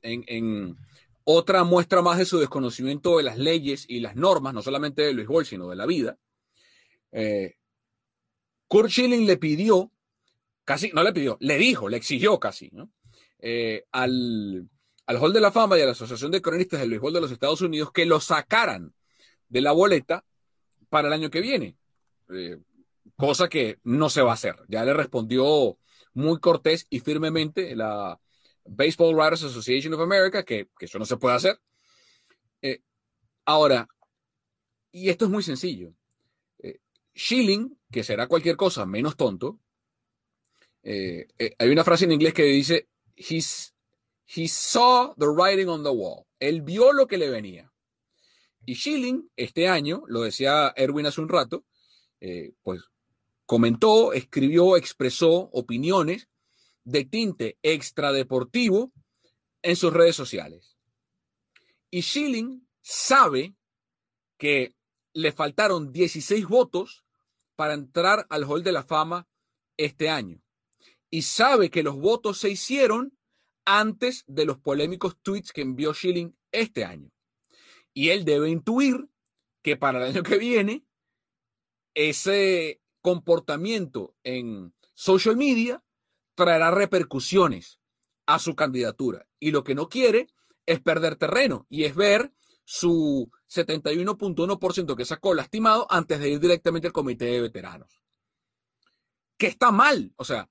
en, 0.02 0.76
otra 1.24 1.62
muestra 1.62 2.02
más 2.02 2.18
de 2.18 2.24
su 2.24 2.40
desconocimiento 2.40 3.16
de 3.16 3.22
las 3.22 3.38
leyes 3.38 3.84
y 3.88 4.00
las 4.00 4.16
normas, 4.16 4.54
no 4.54 4.60
solamente 4.60 5.02
del 5.02 5.16
béisbol, 5.16 5.46
sino 5.46 5.68
de 5.68 5.76
la 5.76 5.86
vida. 5.86 6.18
Eh, 7.12 7.56
Kurt 8.66 8.90
Schilling 8.90 9.26
le 9.26 9.36
pidió, 9.36 9.92
casi, 10.64 10.90
no 10.92 11.02
le 11.02 11.12
pidió, 11.12 11.36
le 11.40 11.58
dijo, 11.58 11.88
le 11.88 11.98
exigió 11.98 12.40
casi, 12.40 12.70
¿no? 12.72 12.90
Eh, 13.38 13.84
al 13.92 14.68
al 15.04 15.16
Hall 15.16 15.32
de 15.32 15.40
la 15.40 15.50
Fama 15.50 15.76
y 15.76 15.82
a 15.82 15.86
la 15.86 15.92
Asociación 15.92 16.30
de 16.30 16.40
Cronistas 16.40 16.80
del 16.80 16.90
Béisbol 16.90 17.12
de 17.12 17.20
los 17.20 17.32
Estados 17.32 17.60
Unidos 17.60 17.90
que 17.92 18.06
lo 18.06 18.20
sacaran 18.20 18.94
de 19.48 19.60
la 19.60 19.72
boleta 19.72 20.24
para 20.88 21.08
el 21.08 21.12
año 21.12 21.28
que 21.28 21.40
viene. 21.40 21.76
Eh, 22.30 22.58
cosa 23.16 23.48
que 23.48 23.78
no 23.82 24.08
se 24.08 24.22
va 24.22 24.30
a 24.30 24.34
hacer. 24.34 24.56
Ya 24.68 24.84
le 24.84 24.94
respondió 24.94 25.76
muy 26.14 26.38
cortés 26.38 26.86
y 26.88 27.00
firmemente 27.00 27.74
la 27.74 28.18
Baseball 28.64 29.14
Writers 29.14 29.42
Association 29.42 29.92
of 29.92 30.00
America 30.00 30.44
que, 30.44 30.68
eso 30.78 30.98
no 30.98 31.04
se 31.04 31.16
puede 31.16 31.34
hacer. 31.34 31.60
Ahora, 33.44 33.88
y 34.92 35.08
esto 35.08 35.24
es 35.24 35.30
muy 35.30 35.42
sencillo. 35.42 35.92
Eh, 37.14 37.18
Schilling, 37.18 37.78
que 37.90 38.04
será 38.04 38.26
cualquier 38.26 38.56
cosa 38.56 38.86
menos 38.86 39.16
tonto, 39.16 39.60
hay 40.84 41.68
una 41.68 41.84
frase 41.84 42.06
en 42.06 42.12
inglés 42.12 42.34
que 42.34 42.44
dice, 42.44 42.88
He 44.34 44.48
saw 44.48 45.14
the 45.18 45.28
writing 45.28 45.68
on 45.68 45.82
the 45.82 45.90
wall. 45.90 46.26
Él 46.40 46.62
vio 46.62 46.92
lo 46.92 47.06
que 47.06 47.18
le 47.18 47.28
venía. 47.28 47.72
Y 48.64 48.76
Schilling, 48.76 49.30
este 49.36 49.68
año, 49.68 50.04
lo 50.06 50.22
decía 50.22 50.72
Erwin 50.76 51.06
hace 51.06 51.20
un 51.20 51.28
rato, 51.28 51.64
eh, 52.20 52.54
pues 52.62 52.82
comentó, 53.44 54.12
escribió, 54.12 54.76
expresó 54.76 55.50
opiniones 55.52 56.28
de 56.84 57.04
tinte 57.04 57.58
extradeportivo 57.62 58.92
en 59.62 59.76
sus 59.76 59.92
redes 59.92 60.16
sociales. 60.16 60.76
Y 61.90 62.02
Schilling 62.02 62.66
sabe 62.80 63.54
que 64.38 64.74
le 65.12 65.32
faltaron 65.32 65.92
16 65.92 66.46
votos 66.46 67.01
para 67.62 67.74
entrar 67.74 68.26
al 68.28 68.42
Hall 68.42 68.64
de 68.64 68.72
la 68.72 68.82
Fama 68.82 69.28
este 69.76 70.10
año. 70.10 70.42
Y 71.10 71.22
sabe 71.22 71.70
que 71.70 71.84
los 71.84 71.94
votos 71.94 72.38
se 72.38 72.50
hicieron 72.50 73.16
antes 73.64 74.24
de 74.26 74.46
los 74.46 74.58
polémicos 74.58 75.16
tweets 75.22 75.52
que 75.52 75.60
envió 75.60 75.94
Schilling 75.94 76.36
este 76.50 76.84
año. 76.84 77.12
Y 77.94 78.08
él 78.08 78.24
debe 78.24 78.50
intuir 78.50 79.08
que 79.62 79.76
para 79.76 79.98
el 79.98 80.10
año 80.10 80.24
que 80.24 80.38
viene, 80.38 80.84
ese 81.94 82.82
comportamiento 83.00 84.16
en 84.24 84.74
social 84.94 85.36
media 85.36 85.84
traerá 86.34 86.72
repercusiones 86.72 87.78
a 88.26 88.40
su 88.40 88.56
candidatura. 88.56 89.28
Y 89.38 89.52
lo 89.52 89.62
que 89.62 89.76
no 89.76 89.88
quiere 89.88 90.26
es 90.66 90.80
perder 90.80 91.14
terreno 91.14 91.68
y 91.70 91.84
es 91.84 91.94
ver 91.94 92.32
su 92.64 93.30
71.1% 93.52 94.96
que 94.96 95.04
sacó 95.04 95.34
lastimado 95.34 95.86
antes 95.90 96.18
de 96.20 96.30
ir 96.30 96.40
directamente 96.40 96.86
al 96.86 96.92
comité 96.92 97.26
de 97.26 97.40
veteranos. 97.42 98.02
Que 99.36 99.46
está 99.46 99.70
mal. 99.70 100.12
O 100.16 100.24
sea, 100.24 100.48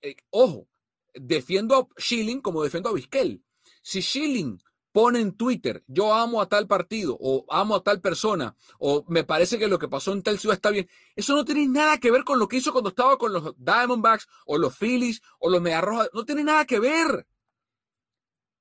eh, 0.00 0.16
ojo, 0.30 0.68
defiendo 1.14 1.76
a 1.76 2.00
Schilling 2.00 2.40
como 2.40 2.62
defiendo 2.62 2.88
a 2.88 2.92
Vizquel. 2.92 3.44
Si 3.82 4.00
Schilling 4.00 4.58
pone 4.92 5.20
en 5.20 5.32
Twitter, 5.32 5.82
yo 5.88 6.14
amo 6.14 6.40
a 6.40 6.48
tal 6.48 6.68
partido 6.68 7.16
o 7.20 7.44
amo 7.50 7.74
a 7.74 7.82
tal 7.82 8.00
persona 8.00 8.54
o 8.78 9.04
me 9.08 9.24
parece 9.24 9.58
que 9.58 9.66
lo 9.66 9.78
que 9.78 9.88
pasó 9.88 10.12
en 10.12 10.22
tal 10.22 10.38
ciudad 10.38 10.54
está 10.54 10.70
bien, 10.70 10.88
eso 11.16 11.34
no 11.34 11.44
tiene 11.44 11.66
nada 11.66 11.98
que 11.98 12.12
ver 12.12 12.22
con 12.22 12.38
lo 12.38 12.46
que 12.46 12.58
hizo 12.58 12.70
cuando 12.70 12.90
estaba 12.90 13.18
con 13.18 13.32
los 13.32 13.54
Diamondbacks 13.58 14.28
o 14.46 14.56
los 14.56 14.78
Phillies 14.78 15.20
o 15.40 15.50
los 15.50 15.60
Mediarrojas, 15.60 16.10
no 16.14 16.24
tiene 16.24 16.44
nada 16.44 16.64
que 16.64 16.78
ver. 16.78 17.26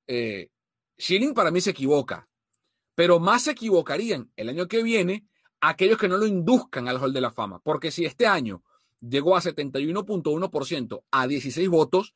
Eh, 0.08 0.50
Schilling 1.00 1.34
para 1.36 1.52
mí 1.52 1.62
se 1.62 1.70
equivoca, 1.70 2.28
pero 2.96 3.20
más 3.20 3.44
se 3.44 3.52
equivocarían 3.52 4.32
el 4.36 4.50
año 4.50 4.68
que 4.68 4.84
viene 4.84 5.26
aquellos 5.62 5.98
que 5.98 6.08
no 6.08 6.18
lo 6.18 6.26
induzcan 6.26 6.88
al 6.88 6.98
Hall 6.98 7.14
de 7.14 7.22
la 7.22 7.32
Fama, 7.32 7.60
porque 7.60 7.92
si 7.92 8.06
este 8.06 8.28
año 8.28 8.64
llegó 9.00 9.36
a 9.36 9.42
71.1% 9.42 11.04
a 11.12 11.28
16 11.28 11.70
votos, 11.70 12.14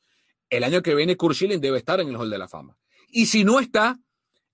el 0.50 0.64
año 0.64 0.82
que 0.82 0.94
viene 0.94 1.16
Kurt 1.16 1.34
Schilling 1.34 1.60
debe 1.60 1.78
estar 1.78 2.00
en 2.00 2.08
el 2.08 2.16
Hall 2.16 2.30
de 2.30 2.38
la 2.38 2.48
Fama. 2.48 2.76
Y 3.08 3.26
si 3.26 3.44
no 3.44 3.60
está, 3.60 3.98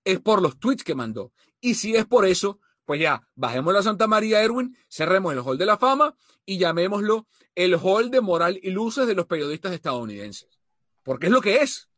es 0.03 0.19
por 0.19 0.41
los 0.41 0.59
tweets 0.59 0.83
que 0.83 0.95
mandó. 0.95 1.31
Y 1.59 1.75
si 1.75 1.95
es 1.95 2.05
por 2.05 2.25
eso, 2.25 2.59
pues 2.85 3.01
ya, 3.01 3.27
bajemos 3.35 3.73
la 3.73 3.81
Santa 3.81 4.07
María 4.07 4.41
Erwin, 4.41 4.77
cerremos 4.89 5.33
el 5.33 5.39
Hall 5.39 5.57
de 5.57 5.65
la 5.65 5.77
Fama 5.77 6.15
y 6.45 6.57
llamémoslo 6.57 7.27
el 7.55 7.75
Hall 7.75 8.11
de 8.11 8.21
Moral 8.21 8.59
y 8.61 8.69
Luces 8.71 9.07
de 9.07 9.15
los 9.15 9.25
periodistas 9.25 9.73
estadounidenses. 9.73 10.59
Porque 11.03 11.27
es 11.27 11.31
lo 11.31 11.41
que 11.41 11.57
es. 11.57 11.89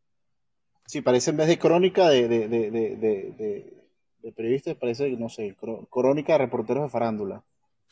Sí, 0.85 1.01
parece 1.01 1.31
en 1.31 1.37
vez 1.37 1.47
de 1.47 1.59
crónica 1.59 2.09
de, 2.09 2.27
de, 2.27 2.47
de, 2.47 3.86
periodistas, 4.35 4.75
parece, 4.75 5.09
no 5.11 5.29
sé, 5.29 5.55
crónica 5.89 6.33
de 6.33 6.39
reporteros 6.39 6.83
de 6.83 6.89
farándula. 6.89 7.43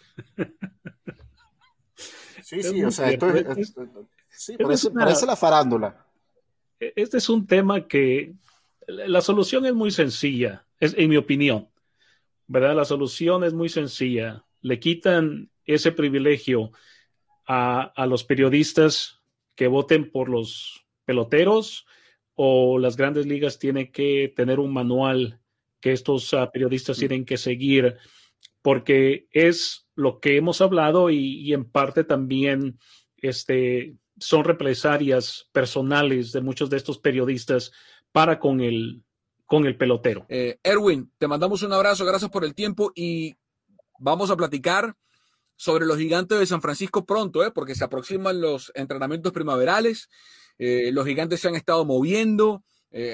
Sí, 2.46 2.62
sí, 2.62 2.84
o 2.84 2.92
sea, 2.92 3.10
esto 3.10 3.28
es, 3.32 3.74
Sí, 4.30 4.56
parece, 4.58 5.26
la 5.26 5.36
farándula. 5.36 6.06
E-, 6.80 6.94
este 6.96 7.18
es 7.18 7.28
un 7.28 7.48
tema 7.48 7.88
que 7.88 8.34
la 8.86 9.22
solución 9.22 9.66
es 9.66 9.74
muy 9.74 9.90
sencilla, 9.90 10.68
es, 10.80 10.94
en 10.96 11.10
mi 11.10 11.18
opinión. 11.18 11.70
¿Verdad? 12.46 12.76
La 12.76 12.86
solución 12.86 13.44
es 13.44 13.54
muy 13.54 13.70
sencilla. 13.70 14.46
Le 14.62 14.80
quitan 14.80 15.50
ese 15.64 15.92
privilegio 15.92 16.72
a, 17.48 17.82
a 17.82 18.06
los 18.06 18.24
periodistas 18.24 19.22
que 19.56 19.68
voten 19.68 20.12
por 20.12 20.30
los 20.30 20.86
peloteros 21.06 21.88
o 22.36 22.78
las 22.78 22.96
grandes 22.98 23.26
ligas 23.26 23.58
tienen 23.58 23.92
que 23.92 24.32
tener 24.36 24.60
un 24.60 24.72
manual 24.72 25.40
que 25.80 25.92
estos 25.92 26.34
ah, 26.34 26.50
periodistas 26.52 26.98
tienen 26.98 27.26
que 27.26 27.38
seguir 27.38 27.98
porque 28.62 29.28
es 29.32 29.88
lo 29.96 30.20
que 30.20 30.38
hemos 30.38 30.62
hablado 30.62 31.10
y, 31.10 31.42
y 31.42 31.54
en 31.54 31.66
parte 31.66 32.04
también 32.04 32.80
este, 33.18 33.96
son 34.20 34.44
represalias 34.44 35.50
personales 35.52 36.32
de 36.32 36.42
muchos 36.42 36.70
de 36.70 36.78
estos 36.78 37.00
periodistas 37.00 37.72
para 38.12 38.40
con 38.40 38.62
el, 38.62 39.04
con 39.46 39.66
el 39.66 39.78
pelotero. 39.78 40.26
Eh, 40.30 40.60
Erwin, 40.64 41.12
te 41.18 41.28
mandamos 41.28 41.64
un 41.64 41.74
abrazo, 41.74 42.06
gracias 42.06 42.32
por 42.32 42.46
el 42.46 42.56
tiempo 42.56 42.92
y 42.96 43.36
vamos 44.00 44.32
a 44.32 44.38
platicar 44.38 44.96
sobre 45.58 45.86
los 45.86 45.98
gigantes 45.98 46.40
de 46.40 46.46
San 46.46 46.62
Francisco 46.62 47.06
pronto, 47.06 47.44
¿eh? 47.46 47.52
porque 47.52 47.76
se 47.76 47.84
aproximan 47.84 48.42
los 48.42 48.72
entrenamientos 48.76 49.32
primaverales, 49.32 50.10
eh, 50.58 50.92
los 50.92 51.06
gigantes 51.06 51.40
se 51.40 51.48
han 51.48 51.56
estado 51.56 51.86
moviendo, 51.86 52.64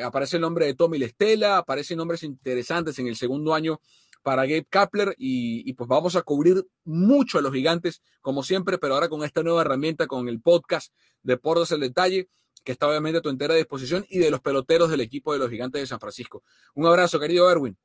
aparece 0.03 0.37
el 0.37 0.41
nombre 0.41 0.65
de 0.65 0.75
Tommy 0.75 0.97
Lestela, 0.97 1.57
aparecen 1.57 1.97
nombres 1.97 2.23
interesantes 2.23 2.99
en 2.99 3.07
el 3.07 3.15
segundo 3.15 3.53
año 3.53 3.79
para 4.21 4.43
Gabe 4.43 4.65
Kapler 4.69 5.15
y, 5.17 5.73
pues 5.73 5.87
vamos 5.87 6.15
a 6.15 6.21
cubrir 6.21 6.65
mucho 6.83 7.39
a 7.39 7.41
los 7.41 7.53
gigantes, 7.53 8.01
como 8.21 8.43
siempre, 8.43 8.77
pero 8.77 8.93
ahora 8.93 9.09
con 9.09 9.23
esta 9.23 9.43
nueva 9.43 9.61
herramienta, 9.61 10.07
con 10.07 10.27
el 10.29 10.41
podcast 10.41 10.93
de 11.23 11.37
Portos 11.37 11.71
el 11.71 11.79
Detalle, 11.81 12.29
que 12.63 12.71
está 12.73 12.87
obviamente 12.87 13.17
a 13.17 13.21
tu 13.21 13.29
entera 13.29 13.55
disposición, 13.55 14.05
y 14.09 14.19
de 14.19 14.29
los 14.29 14.41
peloteros 14.41 14.89
del 14.89 15.01
equipo 15.01 15.33
de 15.33 15.39
los 15.39 15.49
gigantes 15.49 15.81
de 15.81 15.87
San 15.87 15.99
Francisco. 15.99 16.43
Un 16.75 16.85
abrazo, 16.85 17.19
querido 17.19 17.49
Erwin. 17.49 17.77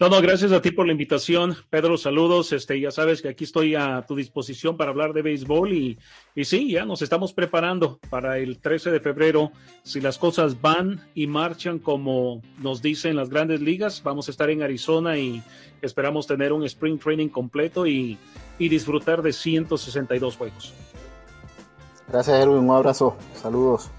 No, 0.00 0.08
no, 0.08 0.22
gracias 0.22 0.52
a 0.52 0.62
ti 0.62 0.70
por 0.70 0.86
la 0.86 0.92
invitación. 0.92 1.56
Pedro, 1.70 1.98
saludos. 1.98 2.52
Este, 2.52 2.78
ya 2.78 2.92
sabes 2.92 3.20
que 3.20 3.30
aquí 3.30 3.42
estoy 3.42 3.74
a 3.74 4.04
tu 4.06 4.14
disposición 4.14 4.76
para 4.76 4.92
hablar 4.92 5.12
de 5.12 5.22
béisbol 5.22 5.72
y, 5.72 5.98
y 6.36 6.44
sí, 6.44 6.70
ya 6.70 6.84
nos 6.84 7.02
estamos 7.02 7.32
preparando 7.32 7.98
para 8.08 8.38
el 8.38 8.60
13 8.60 8.92
de 8.92 9.00
febrero. 9.00 9.50
Si 9.82 10.00
las 10.00 10.16
cosas 10.16 10.60
van 10.60 11.00
y 11.16 11.26
marchan 11.26 11.80
como 11.80 12.42
nos 12.58 12.80
dicen 12.80 13.16
las 13.16 13.28
grandes 13.28 13.60
ligas, 13.60 14.00
vamos 14.04 14.28
a 14.28 14.30
estar 14.30 14.50
en 14.50 14.62
Arizona 14.62 15.18
y 15.18 15.42
esperamos 15.82 16.28
tener 16.28 16.52
un 16.52 16.62
spring 16.62 17.00
training 17.00 17.28
completo 17.28 17.84
y, 17.84 18.18
y 18.56 18.68
disfrutar 18.68 19.20
de 19.20 19.32
162 19.32 20.36
juegos. 20.36 20.74
Gracias, 22.06 22.40
Erwin. 22.40 22.58
Un 22.58 22.70
abrazo. 22.70 23.16
Saludos. 23.34 23.90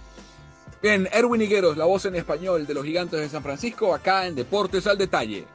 Bien, 0.82 1.10
Erwin 1.12 1.42
Higueros, 1.42 1.76
la 1.76 1.84
voz 1.84 2.06
en 2.06 2.16
español 2.16 2.66
de 2.66 2.74
los 2.74 2.86
gigantes 2.86 3.20
de 3.20 3.28
San 3.28 3.44
Francisco, 3.44 3.94
acá 3.94 4.28
en 4.28 4.36
Deportes 4.36 4.88
al 4.88 4.98
Detalle. 4.98 5.46